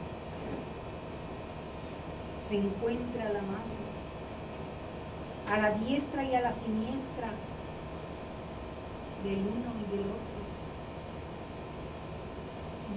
se 2.48 2.58
encuentra 2.58 3.26
la 3.26 3.42
madre 3.42 3.86
a 5.52 5.58
la 5.58 5.72
diestra 5.78 6.24
y 6.24 6.36
a 6.36 6.42
la 6.42 6.54
siniestra 6.54 7.30
del 9.24 9.40
uno 9.40 9.72
y 9.82 9.92
del 9.92 10.06
otro. 10.06 10.36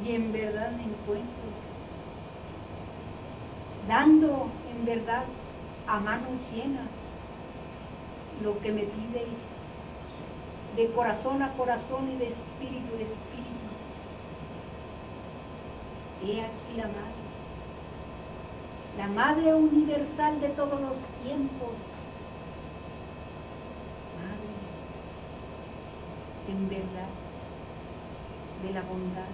Y 0.05 0.15
en 0.15 0.33
verdad 0.33 0.71
me 0.73 0.85
encuentro 0.85 1.49
dando 3.89 4.49
en 4.71 4.85
verdad 4.85 5.25
a 5.87 5.99
manos 5.99 6.31
llenas 6.53 6.89
lo 8.43 8.59
que 8.61 8.71
me 8.71 8.83
pidéis 8.83 9.39
de 10.77 10.91
corazón 10.93 11.43
a 11.43 11.53
corazón 11.55 12.09
y 12.11 12.17
de 12.19 12.29
espíritu 12.29 12.95
a 12.95 13.01
espíritu. 13.01 13.69
He 16.23 16.43
aquí 16.43 16.77
la 16.77 16.85
madre, 16.85 17.18
la 18.99 19.07
madre 19.07 19.55
universal 19.55 20.41
de 20.41 20.49
todos 20.49 20.81
los 20.81 20.97
tiempos. 21.23 21.71
Madre, 24.19 24.55
en 26.49 26.69
verdad, 26.69 27.09
de 28.65 28.73
la 28.75 28.83
bondad, 28.83 29.31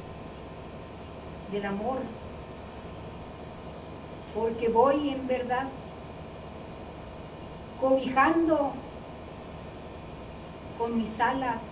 del 1.51 1.65
amor, 1.65 2.01
porque 4.35 4.69
voy 4.69 5.09
en 5.09 5.27
verdad 5.27 5.67
cobijando 7.81 8.73
con 10.79 10.99
mis 10.99 11.19
alas 11.21 11.63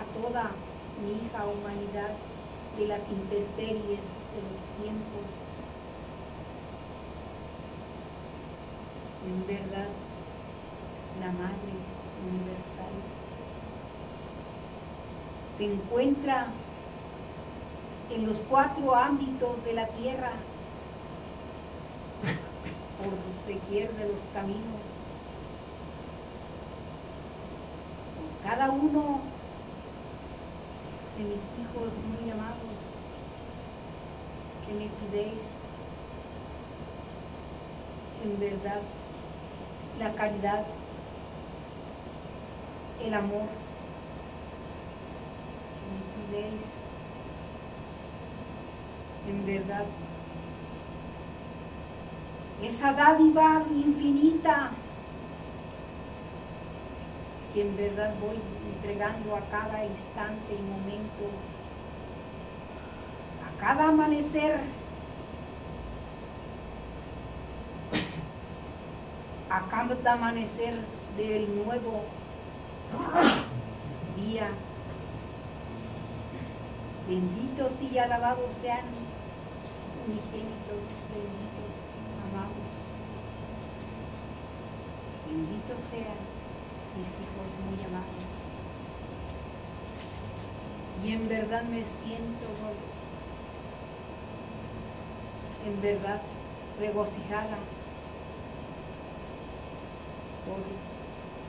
a 0.00 0.18
toda 0.18 0.50
mi 1.02 1.26
hija 1.26 1.44
humanidad 1.44 2.14
de 2.78 2.86
las 2.86 3.02
intemperies 3.10 4.21
de 4.34 4.42
los 4.42 4.60
tiempos. 4.80 5.26
En 9.26 9.46
verdad, 9.46 9.88
la 11.20 11.32
Madre 11.32 11.74
Universal 12.28 12.94
se 15.56 15.64
encuentra 15.64 16.46
en 18.10 18.26
los 18.26 18.38
cuatro 18.48 18.94
ámbitos 18.94 19.64
de 19.64 19.72
la 19.74 19.86
tierra 19.86 20.32
por 22.98 23.54
doquier 23.54 23.92
de 23.92 24.08
los 24.08 24.18
caminos 24.34 24.92
cada 28.42 28.70
uno 28.70 29.20
de 31.16 31.24
mis 31.24 31.42
hijos 31.60 31.92
muy 32.10 32.30
amados 32.30 32.71
me 34.72 34.88
pidéis 34.88 35.62
en 38.24 38.38
verdad 38.38 38.80
la 39.98 40.12
caridad, 40.14 40.64
el 43.04 43.14
amor, 43.14 43.48
me 45.90 46.36
pidéis 46.36 46.62
en 49.28 49.46
verdad. 49.46 49.84
Esa 52.62 52.92
dádiva 52.92 53.62
infinita 53.70 54.70
que 57.52 57.62
en 57.62 57.76
verdad 57.76 58.14
voy 58.20 58.38
entregando 58.74 59.36
a 59.36 59.40
cada 59.50 59.84
instante 59.84 60.54
y 60.54 60.62
momento, 60.62 61.28
cada 63.62 63.90
amanecer, 63.90 64.58
a 69.48 69.60
cada 69.70 70.12
amanecer 70.14 70.74
del 71.16 71.64
nuevo 71.64 72.02
día. 74.16 74.48
Benditos 77.06 77.70
y 77.80 77.98
alabados 77.98 78.50
sean 78.60 78.84
unigénitos, 80.08 80.82
benditos, 81.14 81.70
amados. 82.26 82.66
Benditos 85.28 85.78
sean 85.92 86.18
mis 86.98 87.12
hijos 87.22 87.46
muy 87.64 87.84
amados. 87.86 88.22
Y 91.04 91.12
en 91.12 91.28
verdad 91.28 91.62
me 91.62 91.84
siento, 91.84 92.48
en 95.66 95.80
verdad 95.80 96.20
regocijada 96.78 97.58
por 100.46 100.58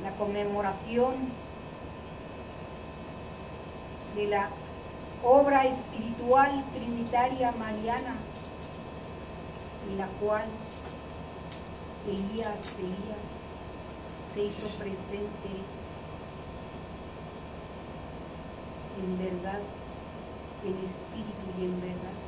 la 0.04 0.16
conmemoración 0.18 1.14
de 4.16 4.28
la 4.28 4.50
obra 5.24 5.66
espiritual 5.66 6.64
trinitaria 6.74 7.52
mariana, 7.54 8.16
en 9.90 9.98
la 9.98 10.08
cual 10.08 10.44
Elías, 12.08 12.76
Elías, 12.78 13.24
se 14.34 14.44
hizo 14.44 14.68
presente 14.78 15.50
en 19.02 19.18
verdad, 19.18 19.60
en 20.64 20.74
espíritu 20.74 21.60
y 21.60 21.66
en 21.66 21.82
verdad, 21.82 22.23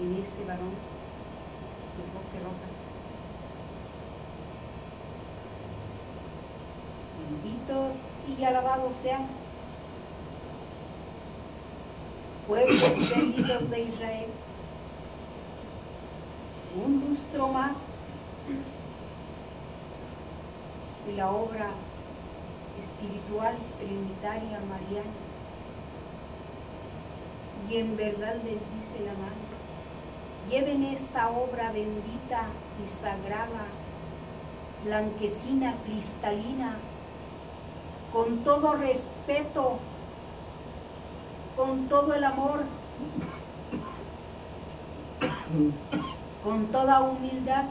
en 0.00 0.12
ese 0.14 0.44
varón 0.46 0.74
de 1.94 2.04
Roque 2.12 2.38
Rojas. 2.42 2.74
Benditos 7.30 7.94
y 8.36 8.44
alabados 8.44 8.92
sean 9.02 9.26
pueblos 12.46 13.10
benditos 13.10 13.70
de 13.70 13.82
Israel. 13.82 14.26
Un 16.84 17.04
lustro 17.08 17.48
más 17.48 17.76
de 21.06 21.12
la 21.14 21.30
obra 21.30 21.70
espiritual 22.78 23.54
trinitaria 23.78 24.60
mariana. 24.60 25.10
Y 27.70 27.76
en 27.76 27.96
verdad 27.96 28.34
les 28.36 28.44
dice 28.44 29.04
la 29.06 29.12
madre, 29.12 29.53
lleven 30.50 30.84
esta 30.84 31.30
obra 31.30 31.72
bendita 31.72 32.46
y 32.82 33.02
sagrada, 33.02 33.66
blanquecina, 34.84 35.74
cristalina, 35.84 36.76
con 38.12 38.38
todo 38.44 38.74
respeto, 38.74 39.78
con 41.56 41.88
todo 41.88 42.14
el 42.14 42.24
amor, 42.24 42.64
con 46.42 46.66
toda 46.66 47.00
humildad, 47.00 47.64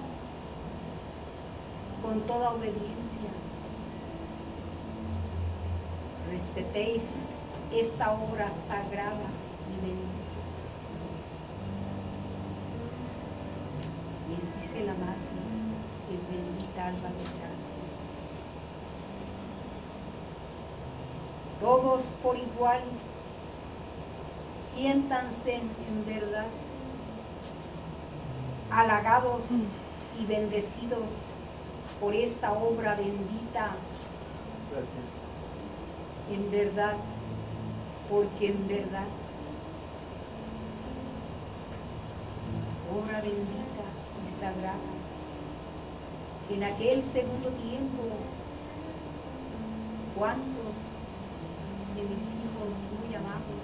con 2.01 2.21
toda 2.21 2.51
obediencia. 2.51 3.03
respetéis 6.33 7.03
esta 7.71 8.11
obra 8.11 8.49
sagrada 8.67 9.29
y 9.69 9.85
bendita. 9.85 10.12
Les 14.33 14.61
dice 14.61 14.85
la 14.85 14.93
madre, 14.93 15.29
que 16.07 16.15
bendita 16.31 16.87
alba 16.87 17.09
de 17.09 17.23
gracia. 17.23 17.85
Todos 21.61 22.01
por 22.23 22.35
igual 22.35 22.81
siéntanse 24.73 25.55
en 25.55 26.05
verdad 26.07 26.47
halagados 28.71 29.41
y 30.19 30.25
bendecidos 30.25 31.09
por 32.01 32.15
esta 32.15 32.53
obra 32.53 32.95
bendita 32.95 33.75
en 36.31 36.49
verdad, 36.49 36.95
porque 38.09 38.47
en 38.47 38.67
verdad, 38.67 39.05
obra 42.91 43.21
bendita 43.21 43.92
en 46.49 46.63
aquel 46.63 47.01
segundo 47.01 47.47
tiempo, 47.49 48.03
cuántos 50.17 50.75
de 51.95 52.01
mis 52.01 52.11
hijos 52.11 52.73
muy 52.99 53.15
amados 53.15 53.63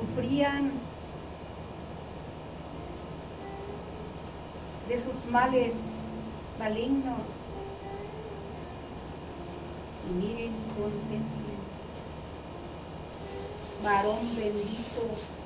sufrían 0.00 0.72
de 4.88 5.02
sus 5.02 5.30
males 5.30 5.74
malignos 6.58 7.18
y 10.08 10.14
miren 10.14 10.52
contemplen, 10.76 11.58
varón 13.82 14.34
bendito, 14.34 15.43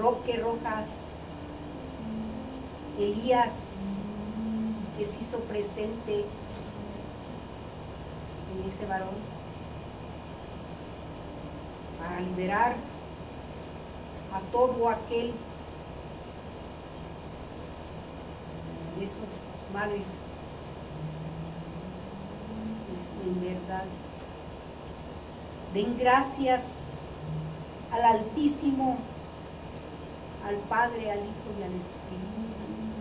Roque 0.00 0.36
Rojas, 0.38 0.86
Elías, 2.98 3.52
que 4.96 5.04
se 5.04 5.20
hizo 5.20 5.38
presente 5.40 6.24
en 8.52 8.70
ese 8.70 8.86
varón 8.86 9.14
para 11.98 12.20
liberar 12.20 12.76
a 14.32 14.40
todo 14.52 14.88
aquel 14.88 15.32
de 18.98 19.04
esos 19.04 19.74
males 19.74 20.06
en 23.26 23.40
verdad. 23.40 23.84
Den 25.74 25.98
gracias 25.98 26.62
al 27.92 28.02
Altísimo, 28.02 28.96
al 30.46 30.56
Padre, 30.68 31.10
al 31.10 31.18
Hijo 31.18 31.48
y 31.58 31.62
al 31.62 31.72
Espíritu 31.72 32.42
Santo. 32.56 33.00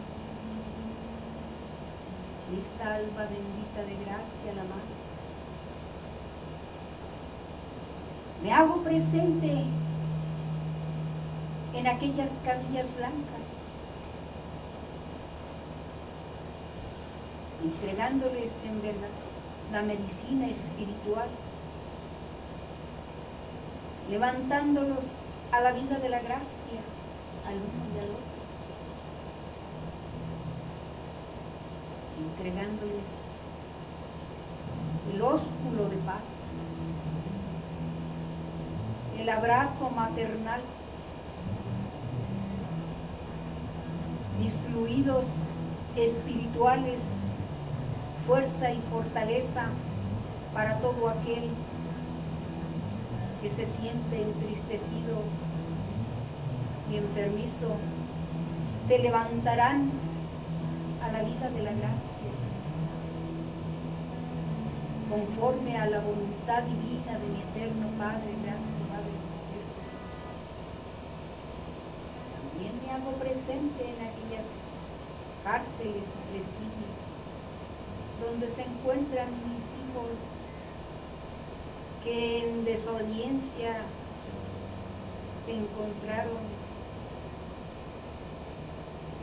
Esta 2.62 2.96
alba 2.96 3.24
bendita 3.30 3.82
de 3.84 4.06
gracia, 4.06 4.54
la 4.56 4.64
Madre. 4.64 5.00
Me 8.44 8.54
hago 8.54 8.78
presente 8.84 9.66
en 11.74 11.88
aquellas 11.88 12.30
camillas 12.44 12.88
blancas, 12.96 13.48
entregándoles 17.64 18.52
en 18.66 18.82
verdad 18.82 19.10
la 19.72 19.82
medicina 19.82 20.48
espiritual, 20.48 21.28
levantándolos 24.10 25.04
a 25.52 25.62
la 25.62 25.72
vida 25.74 26.00
de 26.00 26.10
la 26.10 26.20
gracia, 26.20 26.82
al 27.50 27.56
uno 27.56 27.84
y 27.96 28.00
al 28.00 28.10
otro, 28.12 28.40
entregándoles 32.28 33.10
el 35.14 35.22
ósculo 35.22 35.90
de 35.90 35.98
paz, 35.98 36.22
el 39.20 39.30
abrazo 39.30 39.90
maternal, 39.90 40.62
mis 44.40 44.54
fluidos 44.54 45.26
espirituales 45.96 47.00
fuerza 48.28 48.72
y 48.72 48.80
fortaleza 48.92 49.66
para 50.54 50.78
todo 50.82 51.10
aquel 51.10 51.50
que 53.42 53.50
se 53.50 53.66
siente 53.66 54.22
entristecido 54.22 55.24
y 56.92 56.98
en 56.98 57.06
permiso 57.08 57.78
se 58.88 59.00
levantarán 59.00 59.92
a 61.02 61.12
la 61.12 61.24
vida 61.24 61.50
de 61.50 61.64
la 61.64 61.72
gracia 61.72 62.10
conforme 65.10 65.78
a 65.78 65.90
la 65.90 66.00
voluntad 66.00 66.64
divina 66.64 67.18
de 67.18 67.28
mi 67.28 67.42
eterno 67.42 67.88
Padre, 67.98 68.30
grande 68.44 68.78
Padre 68.90 69.18
Celestial. 69.26 69.98
También 72.38 72.74
me 72.86 72.92
hago 72.92 73.12
presente 73.18 73.90
en 73.90 73.98
aquellas 74.06 74.46
cárceles 75.44 76.06
y 76.06 76.22
presidios 76.30 77.00
donde 78.22 78.48
se 78.50 78.62
encuentran 78.62 79.30
mis 79.50 79.66
hijos 79.82 80.14
que 82.04 82.50
en 82.50 82.66
desobediencia 82.66 83.82
se 85.46 85.54
encontraron 85.56 86.59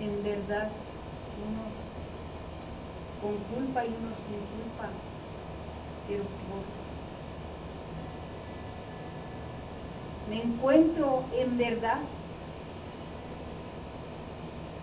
en 0.00 0.22
verdad 0.22 0.68
unos 1.46 1.72
con 3.22 3.36
culpa 3.54 3.84
y 3.84 3.88
unos 3.88 4.18
sin 4.26 4.38
culpa, 4.38 4.88
pero 6.06 6.22
por 6.22 6.76
me 10.28 10.42
encuentro 10.42 11.24
en 11.32 11.56
verdad 11.56 11.98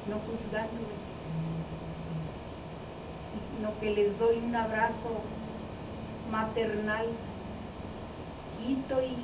no 0.08 0.16
juzgándolos 0.16 1.04
sino 3.56 3.80
que 3.80 3.92
les 3.92 4.18
doy 4.20 4.38
un 4.38 4.56
abrazo 4.56 5.22
maternal, 6.32 7.06
quito 8.58 9.02
y 9.02 9.16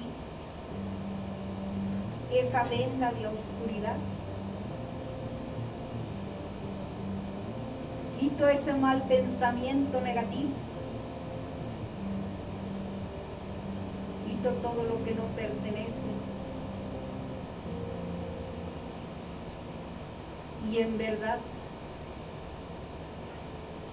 esa 2.37 2.63
venda 2.63 3.11
de 3.11 3.27
oscuridad, 3.27 3.97
quito 8.19 8.47
ese 8.49 8.73
mal 8.73 9.01
pensamiento 9.03 10.01
negativo, 10.01 10.49
quito 14.27 14.49
todo 14.61 14.83
lo 14.83 15.03
que 15.05 15.15
no 15.15 15.23
pertenece. 15.35 16.09
Y 20.69 20.77
en 20.79 20.97
verdad 20.97 21.39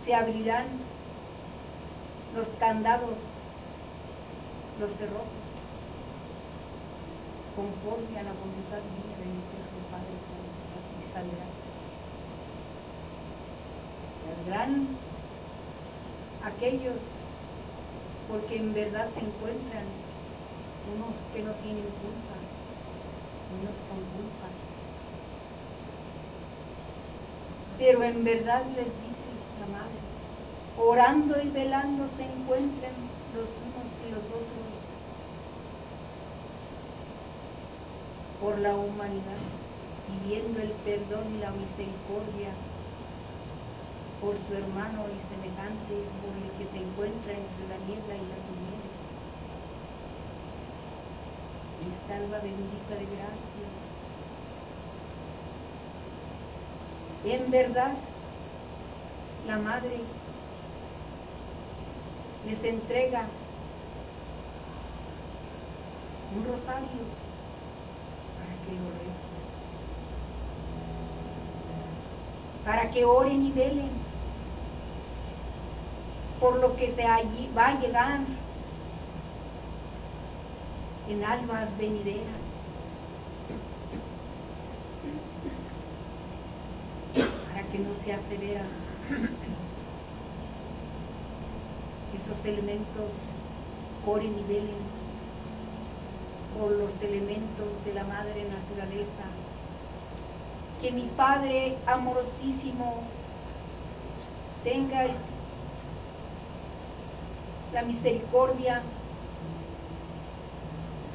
se 0.04 0.14
abrirán 0.14 0.66
los 2.34 2.48
candados, 2.58 3.16
los 4.80 4.90
cerrojos, 4.98 5.26
conforme 7.54 8.18
a 8.18 8.22
la 8.24 8.32
voluntad 8.32 8.82
divina 8.92 9.16
de 9.18 9.26
mi 9.26 9.40
Padre 9.90 10.14
y 11.00 11.12
saldrán. 11.12 11.65
Saldrán 14.26 14.88
aquellos 16.44 16.96
porque 18.28 18.56
en 18.56 18.74
verdad 18.74 19.08
se 19.08 19.20
encuentran 19.20 19.86
unos 20.94 21.14
que 21.32 21.42
no 21.42 21.52
tienen 21.62 21.84
culpa, 22.02 22.36
unos 23.54 23.76
con 23.86 23.98
culpa. 24.14 24.48
Pero 27.78 28.02
en 28.02 28.24
verdad 28.24 28.64
les 28.74 28.86
dice 28.86 29.30
la 29.60 29.66
madre, 29.78 30.00
orando 30.76 31.40
y 31.40 31.48
velando 31.50 32.08
se 32.16 32.24
encuentran 32.24 32.94
los 33.34 33.46
unos 33.46 33.88
y 34.06 34.10
los 34.10 34.24
otros 34.24 34.66
por 38.40 38.58
la 38.58 38.74
humanidad, 38.74 39.42
pidiendo 40.06 40.60
el 40.60 40.70
perdón 40.84 41.34
y 41.36 41.38
la 41.38 41.50
misericordia 41.50 42.50
por 44.20 44.34
su 44.34 44.54
hermano 44.54 45.04
y 45.12 45.18
semejante, 45.28 45.94
por 46.22 46.32
el 46.36 46.50
que 46.56 46.66
se 46.72 46.78
encuentra 46.84 47.32
entre 47.32 47.68
la 47.68 47.78
niebla 47.86 48.14
y 48.14 48.26
la 48.32 48.40
tiniebla. 48.46 48.94
Esta 51.92 52.16
alba 52.16 52.38
bendita 52.38 52.94
de 52.94 53.06
gracia. 53.14 53.66
En 57.24 57.50
verdad, 57.50 57.92
la 59.46 59.58
madre 59.58 60.00
les 62.46 62.64
entrega 62.64 63.26
un 66.36 66.44
rosario 66.44 67.02
para 68.38 68.54
que 68.64 68.72
lo 68.72 68.90
reces. 68.90 69.25
Para 72.66 72.90
que 72.90 73.04
oren 73.04 73.46
y 73.46 73.52
velen 73.52 73.90
por 76.40 76.56
lo 76.56 76.76
que 76.76 76.90
se 76.90 77.04
va 77.04 77.68
a 77.68 77.80
llegar 77.80 78.20
en 81.08 81.24
almas 81.24 81.68
venideras. 81.78 82.42
Para 87.14 87.62
que 87.68 87.78
no 87.78 87.90
se 88.04 88.12
aseveran 88.12 88.66
esos 92.16 92.44
elementos 92.44 93.10
oren 94.04 94.38
y 94.38 94.42
velen 94.52 94.96
por 96.58 96.72
los 96.72 96.90
elementos 97.00 97.84
de 97.84 97.94
la 97.94 98.04
madre 98.04 98.44
naturaleza. 98.48 99.35
Que 100.80 100.92
mi 100.92 101.08
Padre 101.16 101.76
amorosísimo 101.86 103.02
tenga 104.62 105.06
la 107.72 107.82
misericordia 107.82 108.82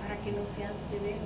para 0.01 0.15
que 0.21 0.31
no 0.31 0.41
sean 0.55 0.73
severos. 0.89 1.19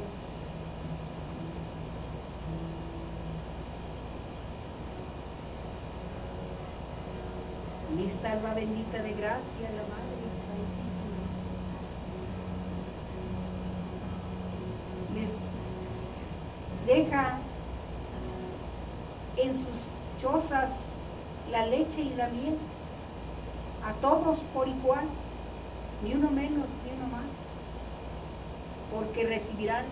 En 7.94 8.10
esta 8.10 8.32
alma 8.34 8.54
bendita 8.54 9.02
de 9.02 9.14
gracia, 9.14 9.70
la 9.76 9.84
Madre 9.94 10.26
Santísima, 10.48 11.20
les 15.16 15.32
deja 16.88 17.38
en 19.38 19.54
sus 19.54 20.22
chozas 20.22 20.72
y 21.98 22.16
la 22.16 22.28
miel. 22.28 22.58
A 23.86 23.94
todos 24.02 24.40
por 24.54 24.68
igual, 24.68 25.06
ni 26.04 26.14
uno 26.14 26.32
menos 26.32 26.66
ni 26.84 26.98
uno 26.98 27.08
más, 27.12 27.32
porque 28.92 29.26
recibirán 29.26 29.86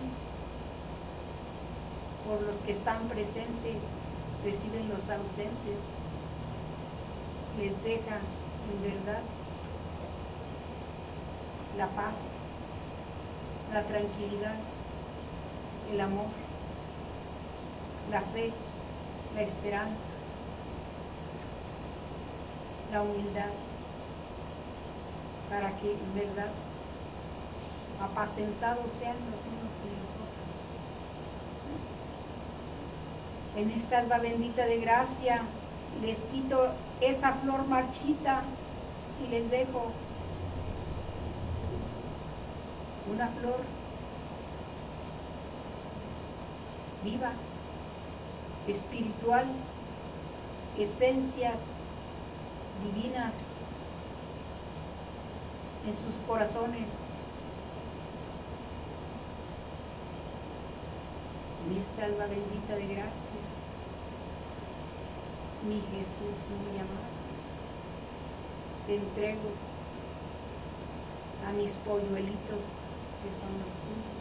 por 2.26 2.42
los 2.42 2.56
que 2.62 2.72
están 2.72 3.02
presentes, 3.08 3.76
reciben 4.44 4.88
los 4.88 5.08
ausentes, 5.08 5.78
les 7.58 7.84
deja 7.84 8.18
en 8.18 8.82
verdad 8.82 9.22
la 11.78 11.86
paz, 11.86 12.14
la 13.72 13.82
tranquilidad, 13.84 14.56
el 15.92 16.00
amor, 16.00 16.26
la 18.10 18.20
fe, 18.20 18.52
la 19.36 19.42
esperanza, 19.42 20.13
la 22.94 23.02
humildad, 23.02 23.50
para 25.50 25.68
que 25.80 25.90
en 25.90 26.14
verdad 26.14 26.50
apacentados 28.00 28.86
sean 29.00 29.16
los 29.16 29.40
unos 29.50 29.74
y 29.82 29.90
los 29.98 30.12
otros. 30.24 30.46
En 33.56 33.70
esta 33.72 33.98
alba 33.98 34.18
bendita 34.18 34.66
de 34.66 34.78
gracia 34.78 35.42
les 36.02 36.18
quito 36.30 36.68
esa 37.00 37.32
flor 37.32 37.66
marchita 37.66 38.42
y 39.24 39.28
les 39.28 39.50
dejo 39.50 39.90
una 43.12 43.26
flor 43.26 43.58
viva, 47.02 47.32
espiritual, 48.68 49.46
esencias 50.78 51.73
divinas 52.82 53.34
en 55.86 55.92
sus 55.92 56.26
corazones. 56.26 56.88
En 61.64 61.76
esta 61.78 62.04
alma 62.04 62.26
bendita 62.26 62.74
de 62.74 62.86
gracia, 62.94 63.40
mi 65.66 65.76
Jesús 65.76 66.36
muy 66.60 66.76
amado, 66.76 67.14
te 68.86 68.96
entrego 68.96 69.48
a 71.48 71.52
mis 71.52 71.72
polluelitos 71.86 72.64
que 73.20 73.30
son 73.40 73.52
los 73.60 73.72
tuyos, 73.80 74.20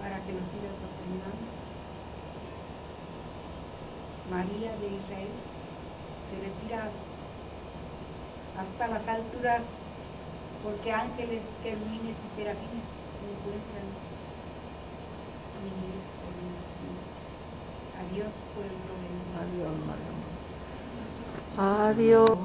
para 0.00 0.20
que 0.20 0.32
los 0.32 0.44
sigas 0.52 0.76
ofrendando. 0.84 1.48
María 4.30 4.76
de 4.76 4.86
Israel 4.86 5.32
se 6.28 6.36
retira 6.36 6.90
hasta 8.58 8.88
las 8.88 9.06
alturas 9.08 9.62
porque 10.62 10.92
ángeles, 10.92 11.42
querubines 11.62 12.16
y 12.16 12.36
serafines 12.36 12.88
se 13.14 13.24
encuentran 13.30 13.86
en 15.62 15.74
este 15.96 16.18
Adiós, 17.98 18.32
pueblo 18.54 18.98
Adiós, 19.38 19.74
Madre. 19.86 20.08
Adiós. 21.90 22.38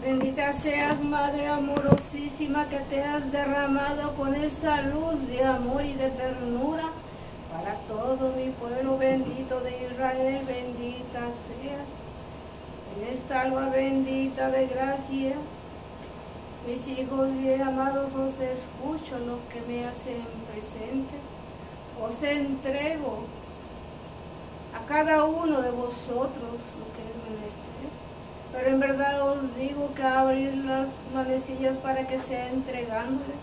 Bendita 0.00 0.52
seas, 0.52 1.02
Madre 1.02 1.48
amorosísima, 1.48 2.68
que 2.68 2.78
te 2.80 3.02
has 3.02 3.32
derramado 3.32 4.14
con 4.16 4.34
esa 4.34 4.82
luz 4.82 5.28
de 5.28 5.42
amor 5.44 5.84
y 5.84 5.94
de 5.94 6.10
ternura 6.10 6.84
para 7.50 7.74
todo 7.88 8.32
mi 8.36 8.50
pueblo 8.50 8.98
bendito 8.98 9.60
de 9.60 9.88
Israel. 9.90 10.44
Bendita 10.46 11.30
seas. 11.32 12.03
En 12.96 13.12
esta 13.12 13.42
alma 13.42 13.70
bendita 13.70 14.50
de 14.50 14.66
gracia, 14.68 15.34
mis 16.66 16.86
hijos 16.86 17.36
bien 17.36 17.62
amados, 17.62 18.14
os 18.14 18.38
escucho 18.40 19.18
lo 19.18 19.38
que 19.48 19.60
me 19.66 19.84
hacen 19.84 20.22
presente. 20.52 21.14
Os 22.00 22.22
entrego 22.22 23.24
a 24.74 24.86
cada 24.86 25.24
uno 25.24 25.60
de 25.60 25.70
vosotros 25.70 26.60
lo 26.78 26.86
que 26.94 27.02
es 27.02 27.30
menester. 27.30 27.88
Pero 28.52 28.70
en 28.70 28.80
verdad 28.80 29.28
os 29.28 29.56
digo 29.56 29.92
que 29.94 30.02
abrir 30.04 30.54
las 30.64 31.00
manecillas 31.12 31.76
para 31.78 32.06
que 32.06 32.18
sea 32.20 32.48
entregándole. 32.50 33.34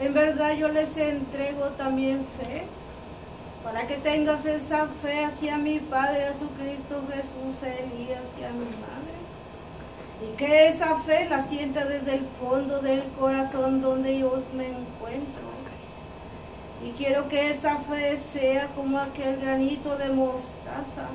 En 0.00 0.12
verdad 0.12 0.52
yo 0.52 0.68
les 0.68 0.96
entrego 0.98 1.66
también 1.78 2.26
fe, 2.38 2.64
para 3.68 3.86
que 3.86 3.98
tengas 3.98 4.46
esa 4.46 4.86
fe 5.02 5.26
hacia 5.26 5.58
mi 5.58 5.78
Padre 5.78 6.28
Jesucristo 6.28 7.02
Jesús, 7.12 7.62
y 7.64 8.42
a 8.42 8.50
mi 8.50 8.64
Madre. 8.64 9.18
Y 10.22 10.36
que 10.38 10.68
esa 10.68 10.96
fe 11.00 11.28
la 11.28 11.42
sienta 11.42 11.84
desde 11.84 12.14
el 12.14 12.26
fondo 12.40 12.80
del 12.80 13.02
corazón 13.18 13.82
donde 13.82 14.20
yo 14.20 14.42
me 14.54 14.68
encuentro. 14.68 15.48
Y 16.82 16.92
quiero 16.92 17.28
que 17.28 17.50
esa 17.50 17.76
fe 17.80 18.16
sea 18.16 18.68
como 18.68 18.98
aquel 19.00 19.38
granito 19.38 19.98
de 19.98 20.08
mostaza. 20.08 21.08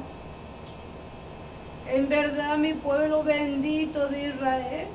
En 1.89 2.07
verdad, 2.07 2.57
mi 2.57 2.75
pueblo 2.75 3.23
bendito 3.23 4.09
de 4.09 4.27
Israel, 4.27 4.87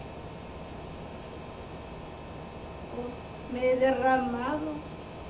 os 2.94 3.52
me 3.52 3.72
he 3.72 3.76
derramado 3.76 4.74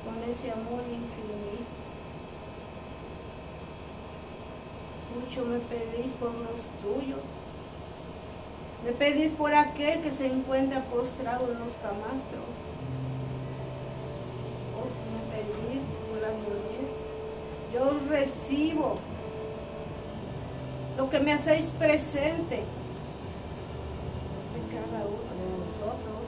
con 0.05 0.31
ese 0.31 0.51
amor 0.51 0.83
infinito. 0.83 1.58
Mucho 5.19 5.45
me 5.47 5.59
pedís 5.59 6.13
por 6.13 6.31
los 6.31 6.63
tuyos. 6.83 7.21
Me 8.85 8.93
pedís 8.93 9.33
por 9.33 9.53
aquel 9.53 10.01
que 10.01 10.13
se 10.13 10.27
encuentra 10.27 10.85
postrado 10.85 11.51
en 11.51 11.59
los 11.59 11.73
camastros. 11.75 12.45
Oh, 14.77 14.87
si 14.89 15.03
me 15.11 15.23
pedís 15.35 15.85
por 16.09 16.21
la 16.23 16.31
niñez, 16.31 16.95
yo 17.75 17.99
recibo 18.09 18.99
lo 20.97 21.11
que 21.11 21.19
me 21.19 21.33
hacéis 21.33 21.67
presente 21.67 22.57
de 24.55 24.61
cada 24.71 25.05
uno 25.05 25.31
de 25.39 25.47
nosotros. 25.59 26.19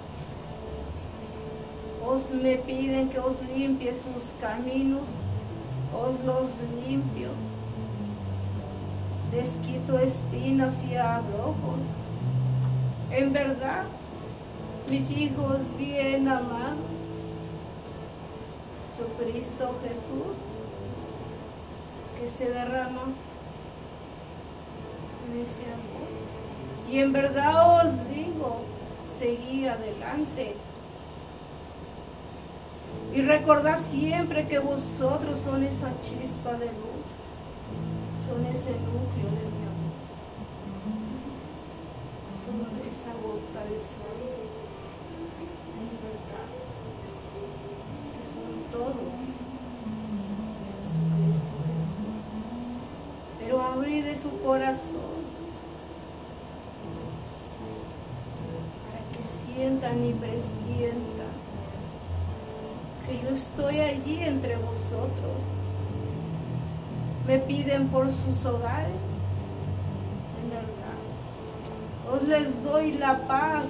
Os 2.04 2.30
me 2.32 2.56
piden 2.56 3.08
que 3.10 3.20
os 3.20 3.36
limpie 3.54 3.94
sus 3.94 4.32
caminos, 4.40 5.02
os 5.94 6.24
los 6.24 6.50
limpio. 6.84 7.49
Les 9.32 9.51
quito 9.65 9.98
espinas 9.98 10.85
y 10.85 10.97
abrojos. 10.97 11.78
En 13.11 13.32
verdad, 13.32 13.85
mis 14.90 15.11
hijos 15.11 15.59
bien 15.78 16.28
amados, 16.28 16.78
su 18.97 19.24
Cristo 19.24 19.74
Jesús, 19.82 20.35
que 22.20 22.28
se 22.28 22.51
derrama 22.51 23.02
en 25.27 25.40
ese 25.40 25.62
amor. 25.65 26.11
Y 26.90 26.98
en 26.98 27.12
verdad 27.12 27.86
os 27.86 28.09
digo, 28.09 28.62
seguí 29.19 29.66
adelante. 29.66 30.57
Y 33.15 33.23
recordad 33.23 33.78
siempre 33.78 34.48
que 34.48 34.59
vosotros 34.59 35.39
son 35.44 35.62
esa 35.65 35.90
chispa 36.02 36.52
de 36.55 36.66
luz, 36.66 36.99
ese 38.46 38.70
núcleo 38.72 39.30
de 39.38 39.46
mi 39.54 39.62
amor, 39.70 39.94
son 42.44 42.58
esa 42.90 43.12
gota 43.14 43.60
de 43.70 43.78
sangre, 43.78 44.42
en 45.80 45.90
verdad, 46.04 46.48
que 48.16 48.24
son 48.26 48.52
todo 48.72 49.00
en 49.18 49.30
Jesucristo 50.80 51.54
Jesús. 51.68 52.16
Pero 53.38 53.62
abrid 53.62 54.04
de 54.04 54.16
su 54.16 54.30
corazón 54.40 55.20
para 58.86 59.02
que 59.16 59.22
sientan 59.26 60.04
y 60.04 60.12
presientan 60.12 61.34
que 63.06 63.12
yo 63.22 63.30
estoy 63.34 63.80
allí 63.80 64.22
entre 64.22 64.56
vosotros. 64.56 65.59
Me 67.26 67.38
piden 67.38 67.88
por 67.88 68.06
sus 68.06 68.44
hogares, 68.44 69.01
en 70.42 70.51
verdad. 70.51 72.14
Os 72.14 72.22
les 72.28 72.62
doy 72.64 72.92
la 72.92 73.18
paz, 73.26 73.68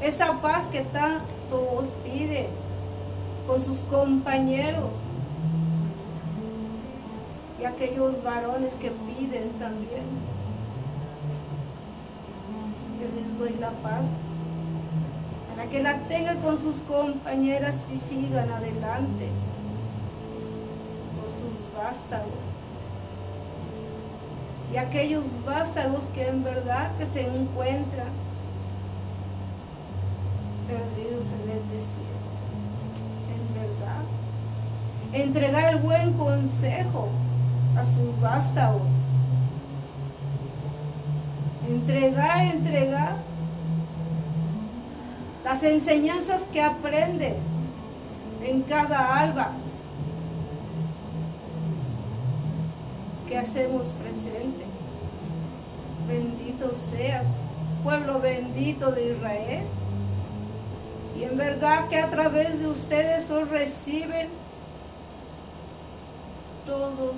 esa 0.00 0.40
paz 0.40 0.66
que 0.66 0.82
tanto 0.82 1.76
os 1.76 1.88
pide 2.04 2.48
con 3.46 3.62
sus 3.62 3.78
compañeros 3.80 4.90
y 7.60 7.64
aquellos 7.64 8.22
varones 8.22 8.74
que 8.74 8.90
piden 8.90 9.50
también. 9.58 10.04
Yo 13.00 13.20
les 13.20 13.38
doy 13.38 13.54
la 13.60 13.70
paz 13.70 14.04
para 15.54 15.68
que 15.68 15.82
la 15.82 15.98
tenga 16.00 16.34
con 16.36 16.58
sus 16.58 16.76
compañeras 16.80 17.90
y 17.94 17.98
sigan 17.98 18.50
adelante 18.50 19.30
vástagos. 21.76 22.32
Y 24.72 24.76
aquellos 24.76 25.24
vástagos 25.44 26.04
que 26.06 26.28
en 26.28 26.42
verdad 26.42 26.90
que 26.98 27.06
se 27.06 27.22
encuentran 27.22 28.08
perdidos 30.66 31.26
en 31.26 31.50
el 31.50 31.70
desierto. 31.70 32.06
En 33.32 33.54
verdad. 33.54 34.02
Entregar 35.12 35.74
el 35.74 35.80
buen 35.80 36.12
consejo 36.14 37.08
a 37.76 37.84
sus 37.84 38.20
vástagos. 38.20 38.82
Entregar, 41.68 42.40
entregar 42.54 43.16
las 45.44 45.62
enseñanzas 45.62 46.42
que 46.52 46.60
aprendes 46.60 47.36
en 48.44 48.62
cada 48.62 49.18
alba 49.20 49.50
que 53.36 53.42
hacemos 53.42 53.88
presente. 53.88 54.64
Bendito 56.08 56.72
seas, 56.72 57.26
pueblo 57.84 58.18
bendito 58.18 58.90
de 58.92 59.12
Israel. 59.12 59.64
Y 61.18 61.24
en 61.24 61.36
verdad 61.36 61.86
que 61.88 61.98
a 61.98 62.10
través 62.10 62.60
de 62.60 62.66
ustedes 62.66 63.30
os 63.30 63.46
reciben 63.50 64.28
todos 66.64 67.12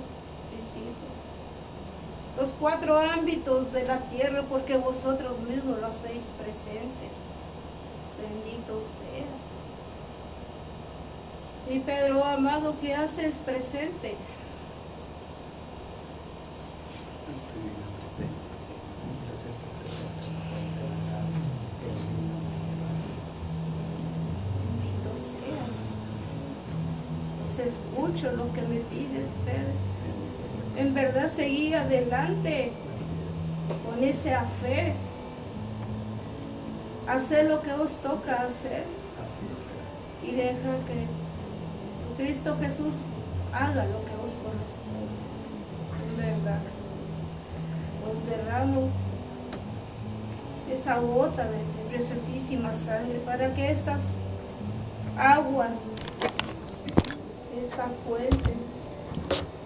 mis 0.53 0.65
hijos. 0.75 1.09
Los 2.37 2.49
cuatro 2.51 2.99
ámbitos 2.99 3.71
de 3.71 3.85
la 3.85 3.99
tierra 3.99 4.43
porque 4.49 4.75
vosotros 4.75 5.39
mismos 5.39 5.79
lo 5.79 5.87
hacéis 5.87 6.23
presente 6.37 7.07
bendito 8.19 8.81
seas. 8.81 9.39
Y 11.69 11.79
Pedro 11.79 12.25
amado, 12.25 12.75
¿qué 12.81 12.93
haces 12.93 13.37
presente? 13.37 14.15
Escucho 27.65 28.31
lo 28.31 28.51
que 28.53 28.61
me 28.61 28.79
pides, 28.79 29.29
Pedro. 29.45 29.73
En 30.77 30.93
verdad 30.93 31.27
seguí 31.27 31.73
adelante 31.73 32.71
con 33.85 34.03
esa 34.03 34.45
fe 34.61 34.93
hacer 37.07 37.49
lo 37.49 37.61
que 37.61 37.71
os 37.73 37.97
toca 37.97 38.43
hacer 38.43 38.83
y 40.23 40.31
deja 40.31 40.71
que 40.87 42.23
Cristo 42.23 42.55
Jesús 42.59 42.95
haga 43.51 43.85
lo 43.85 44.05
que 44.05 44.15
os 44.15 44.33
corresponde. 44.41 45.19
En 46.07 46.17
verdad, 46.17 46.61
os 48.09 48.25
derramo 48.69 48.89
esa 50.71 50.99
gota 50.99 51.43
de 51.43 51.57
preciosísima 51.89 52.71
sangre 52.71 53.19
para 53.25 53.53
que 53.53 53.71
estas 53.71 54.15
aguas, 55.17 55.77
esta 57.59 57.87
fuente, 58.07 58.53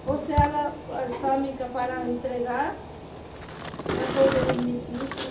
os 0.08 0.22
se 0.22 0.34
haga 0.34 0.72
balsámica 0.92 1.66
para 1.68 2.02
entregar 2.04 2.74
a 3.86 4.06
todos 4.16 4.66
mis 4.66 4.90
hijos. 4.90 5.30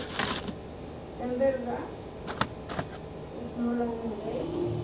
En 1.22 1.38
verdad 1.38 1.78
no 3.58 3.72
lo 3.72 3.84
pequeño. 3.84 4.82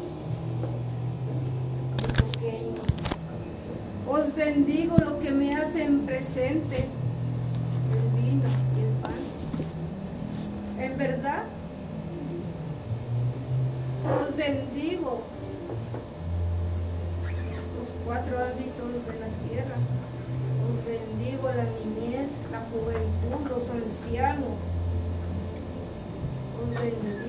Os 4.09 4.35
bendigo 4.35 4.97
lo 4.98 5.19
que 5.19 5.31
me 5.31 5.55
hacen 5.55 6.06
presente, 6.06 6.86
el 7.93 8.23
vino 8.23 8.48
y 8.77 8.81
el 8.81 8.93
pan. 9.02 9.20
En 10.78 10.97
verdad, 10.97 11.43
os 14.23 14.36
bendigo 14.36 15.23
los 17.78 17.89
cuatro 18.06 18.39
hábitos 18.39 19.06
de 19.06 19.20
la 19.20 19.28
tierra. 19.48 19.77
Os 20.69 20.78
bendigo 20.86 21.48
la 21.48 21.65
niñez, 21.65 22.31
la 22.51 22.60
juventud, 22.70 23.51
los 23.51 23.69
ancianos. 23.69 24.56
Os 26.62 26.70
bendigo 26.81 27.28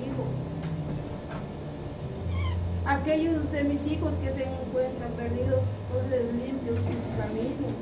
de 3.51 3.63
mis 3.63 3.87
hijos 3.87 4.13
que 4.15 4.29
se 4.29 4.43
encuentran 4.43 5.11
perdidos, 5.17 5.65
pues 5.91 6.09
les 6.09 6.33
limpio 6.33 6.73
sus 6.73 7.17
caminos. 7.17 7.73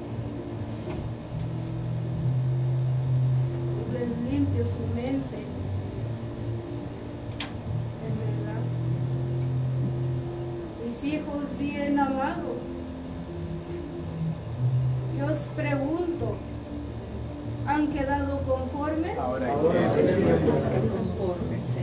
Les 3.93 4.31
limpio 4.31 4.63
su 4.63 4.95
mente. 4.95 5.39
En 8.05 8.13
verdad. 8.23 8.61
Mis 10.85 11.03
hijos 11.03 11.57
bien 11.59 11.99
amados. 11.99 12.57
Yo 15.17 15.25
os 15.25 15.37
pregunto, 15.55 16.37
¿han 17.65 17.87
quedado 17.87 18.39
conformes? 18.43 19.17
Ahora 19.17 19.53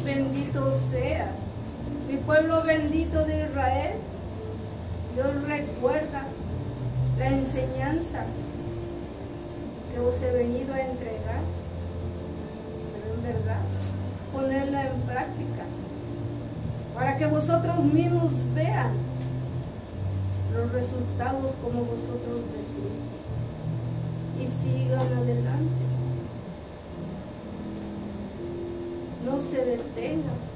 Bendito 0.05 0.73
sea 0.73 1.32
mi 2.09 2.16
pueblo 2.19 2.62
bendito 2.62 3.24
de 3.24 3.47
Israel, 3.47 3.93
Dios 5.15 5.43
recuerda 5.48 6.24
la 7.19 7.31
que 9.92 10.00
os 10.00 10.22
he 10.22 10.30
venido 10.32 10.74
a 10.74 10.80
entregar, 10.80 11.42
pero 12.92 13.14
en 13.14 13.22
verdad 13.22 13.60
ponerla 14.32 14.88
en 14.88 15.00
práctica, 15.02 15.64
para 16.94 17.16
que 17.16 17.26
vosotros 17.26 17.84
mismos 17.84 18.32
vean 18.54 18.92
los 20.52 20.72
resultados 20.72 21.54
como 21.62 21.84
vosotros 21.84 22.42
decís 22.52 22.78
y 24.40 24.46
sigan 24.46 25.00
adelante. 25.00 25.84
No 29.24 29.40
se 29.40 29.64
detengan 29.64 30.54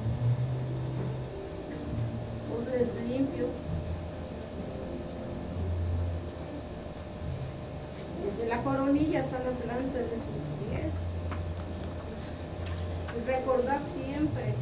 les 2.78 2.94
limpio. 3.10 3.46
Desde 8.24 8.46
la 8.58 8.64
coronilla 8.64 9.20
hasta 9.20 9.38
la 9.38 9.50
planta 9.50 9.98
de 9.98 10.16
sus 10.18 10.42
pies. 10.58 10.94
Y 13.16 13.30
recordad 13.30 13.80
siempre 13.80 14.54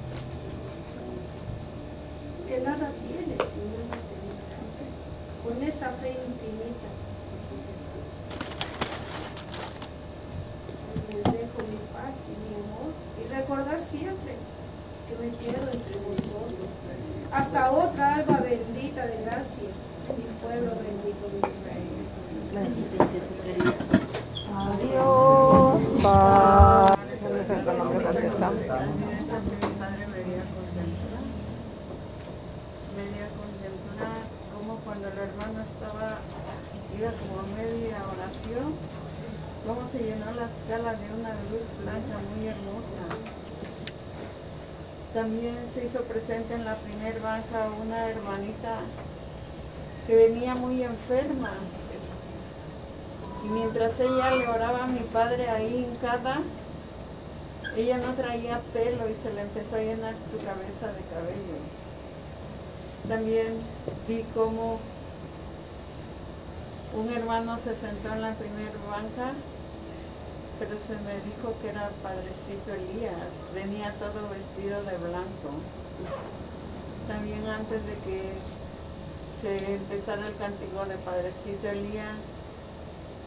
que 2.47 2.60
nada 2.60 2.90
tienes 3.02 3.39
si 3.51 3.60
no 3.73 5.48
Con 5.48 5.62
esa 5.62 5.90
fe 6.01 6.10
infinita 6.10 6.89
Jesús. 7.32 7.62
Les 11.09 11.24
dejo 11.24 11.59
mi 11.70 11.81
paz 11.94 12.16
y 12.28 12.35
mi 12.43 12.52
amor. 12.60 12.93
Y 13.18 13.35
recordad 13.35 13.78
siempre 13.78 14.35
que 15.09 15.14
me 15.24 15.28
pierdo 15.39 15.70
entre 15.73 15.98
vosotros. 16.01 16.68
Hasta 17.32 17.70
otra 17.70 18.16
alba 18.16 18.39
bendita 18.39 19.06
de 19.06 19.23
gracia, 19.24 19.68
mi 20.16 20.24
pueblo 20.43 20.73
bendito 20.77 21.28
de 21.31 21.39
Israel. 21.39 21.97
Adiós. 24.56 25.82
Padre. 26.02 26.97
Con 27.20 27.32
lo 27.36 27.90
que 27.90 28.01
contestamos. 28.01 28.60
Padre 29.77 30.06
María 30.09 30.43
contemplar, 30.56 31.24
media 32.97 33.27
contemplar, 33.36 34.20
como 34.55 34.73
cuando 34.85 35.09
el 35.09 35.18
hermano 35.18 35.59
estaba, 35.68 36.09
iba 36.97 37.10
como 37.12 37.35
a 37.40 37.47
media 37.60 37.97
oración, 38.09 38.73
cómo 39.66 39.82
se 39.93 39.98
llenó 39.98 40.32
la 40.32 40.48
escala 40.48 40.93
de 40.97 41.06
una 41.12 41.32
luz 41.52 41.66
blanca 41.82 42.16
muy 42.32 42.48
hermosa. 42.48 43.05
También 45.17 45.57
se 45.75 45.87
hizo 45.87 46.03
presente 46.03 46.53
en 46.53 46.67
la 46.67 46.75
primer 46.75 47.21
banca 47.21 47.71
una 47.83 48.07
hermanita 48.07 48.81
que 50.07 50.15
venía 50.15 50.55
muy 50.55 50.83
enferma. 50.83 51.55
Y 53.43 53.49
mientras 53.49 53.99
ella 53.99 54.35
le 54.35 54.47
oraba 54.47 54.85
a 54.85 54.87
mi 54.89 55.01
padre 55.01 55.49
ahí 55.49 55.89
hincada, 55.89 56.43
ella 57.75 57.97
no 57.97 58.13
traía 58.13 58.61
pelo 58.75 59.09
y 59.09 59.17
se 59.23 59.33
le 59.33 59.41
empezó 59.41 59.77
a 59.77 59.79
llenar 59.79 60.13
su 60.31 60.37
cabeza 60.37 60.89
de 60.93 61.01
cabello. 61.09 61.57
También 63.09 63.55
vi 64.07 64.23
cómo 64.35 64.81
un 66.95 67.09
hermano 67.09 67.59
se 67.65 67.75
sentó 67.75 68.13
en 68.13 68.21
la 68.21 68.35
primera 68.35 68.71
banca, 68.91 69.33
pero 70.59 70.73
se 70.87 70.97
me 71.05 71.15
dijo 71.20 71.55
que 71.61 71.69
era 71.69 71.91
Padrecito 72.03 72.73
Elías. 72.73 73.28
Venía 73.55 73.93
todo 73.99 74.28
vestido 74.31 74.83
de 74.85 74.97
blanco. 74.97 75.61
También 77.09 77.47
antes 77.47 77.85
de 77.85 77.95
que 78.05 78.33
se 79.43 79.74
empezara 79.74 80.28
el 80.28 80.37
cántico 80.37 80.85
de 80.87 80.97
Padrecito 80.97 81.69
Elías, 81.69 82.16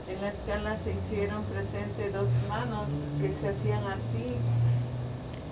en 0.10 0.22
la 0.22 0.30
escala 0.30 0.78
se 0.84 0.92
hicieron 0.92 1.44
presentes 1.44 2.14
dos 2.14 2.30
manos 2.50 2.88
que 3.22 3.30
se 3.30 3.50
hacían 3.50 3.84
así 3.86 4.36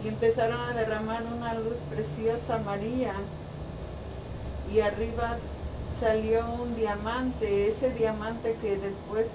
y 0.04 0.08
empezaron 0.08 0.60
a 0.60 0.74
derramar 0.74 1.24
una 1.24 1.54
luz 1.54 1.78
preciosa 1.91 2.56
amarilla 2.56 3.14
y 4.74 4.80
arriba 4.80 5.38
salió 5.99 6.44
un 6.54 6.76
diamante, 6.76 7.70
ese 7.70 7.91
diamante 7.91 8.56
que 8.62 8.78
después 8.78 9.28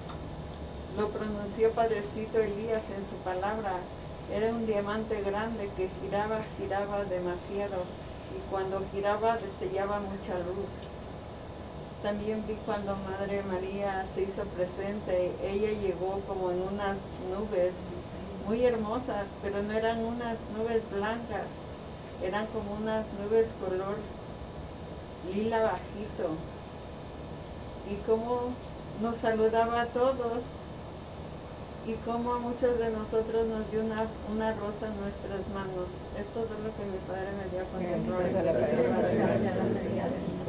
lo 0.97 1.09
pronunció 1.09 1.71
Padrecito 1.71 2.37
Elías 2.37 2.83
en 2.95 3.03
su 3.09 3.15
palabra, 3.23 3.77
era 4.31 4.49
un 4.49 4.65
diamante 4.67 5.21
grande 5.21 5.69
que 5.75 5.89
giraba, 6.01 6.41
giraba 6.57 7.03
demasiado 7.05 7.83
y 8.35 8.51
cuando 8.51 8.81
giraba 8.91 9.37
destellaba 9.37 9.99
mucha 9.99 10.37
luz. 10.39 10.69
También 12.03 12.43
vi 12.47 12.55
cuando 12.65 12.95
Madre 13.09 13.41
María 13.43 14.05
se 14.13 14.23
hizo 14.23 14.43
presente, 14.55 15.31
ella 15.43 15.71
llegó 15.81 16.19
como 16.27 16.51
en 16.51 16.61
unas 16.61 16.97
nubes 17.29 17.73
muy 18.47 18.63
hermosas, 18.63 19.25
pero 19.41 19.63
no 19.63 19.73
eran 19.73 19.99
unas 19.99 20.37
nubes 20.55 20.83
blancas, 20.91 21.47
eran 22.21 22.45
como 22.47 22.73
unas 22.73 23.05
nubes 23.19 23.47
color 23.59 23.95
lila 25.33 25.63
bajito. 25.63 26.35
Y 27.89 27.95
como 28.05 28.53
nos 29.01 29.17
saludaba 29.17 29.81
a 29.81 29.85
todos 29.87 30.43
y 31.85 31.93
como 32.05 32.33
a 32.33 32.39
muchos 32.39 32.79
de 32.79 32.89
nosotros 32.91 33.47
nos 33.47 33.69
dio 33.71 33.83
una, 33.83 34.07
una 34.31 34.53
rosa 34.53 34.87
en 34.87 34.95
nuestras 35.01 35.43
manos. 35.53 35.87
Esto 36.17 36.43
es 36.43 36.49
lo 36.63 36.71
que 36.71 36.85
mi 36.87 36.97
padre 37.07 37.27
me 37.35 37.43
dio 37.51 37.65
con 37.67 37.83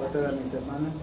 Otra 0.07 0.31
de 0.31 0.37
mis 0.39 0.55
hermanas. 0.55 0.97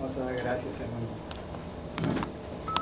Vamos 0.00 0.16
a 0.16 0.20
dar 0.20 0.34
gracias, 0.34 0.74
hermanos. 0.80 2.34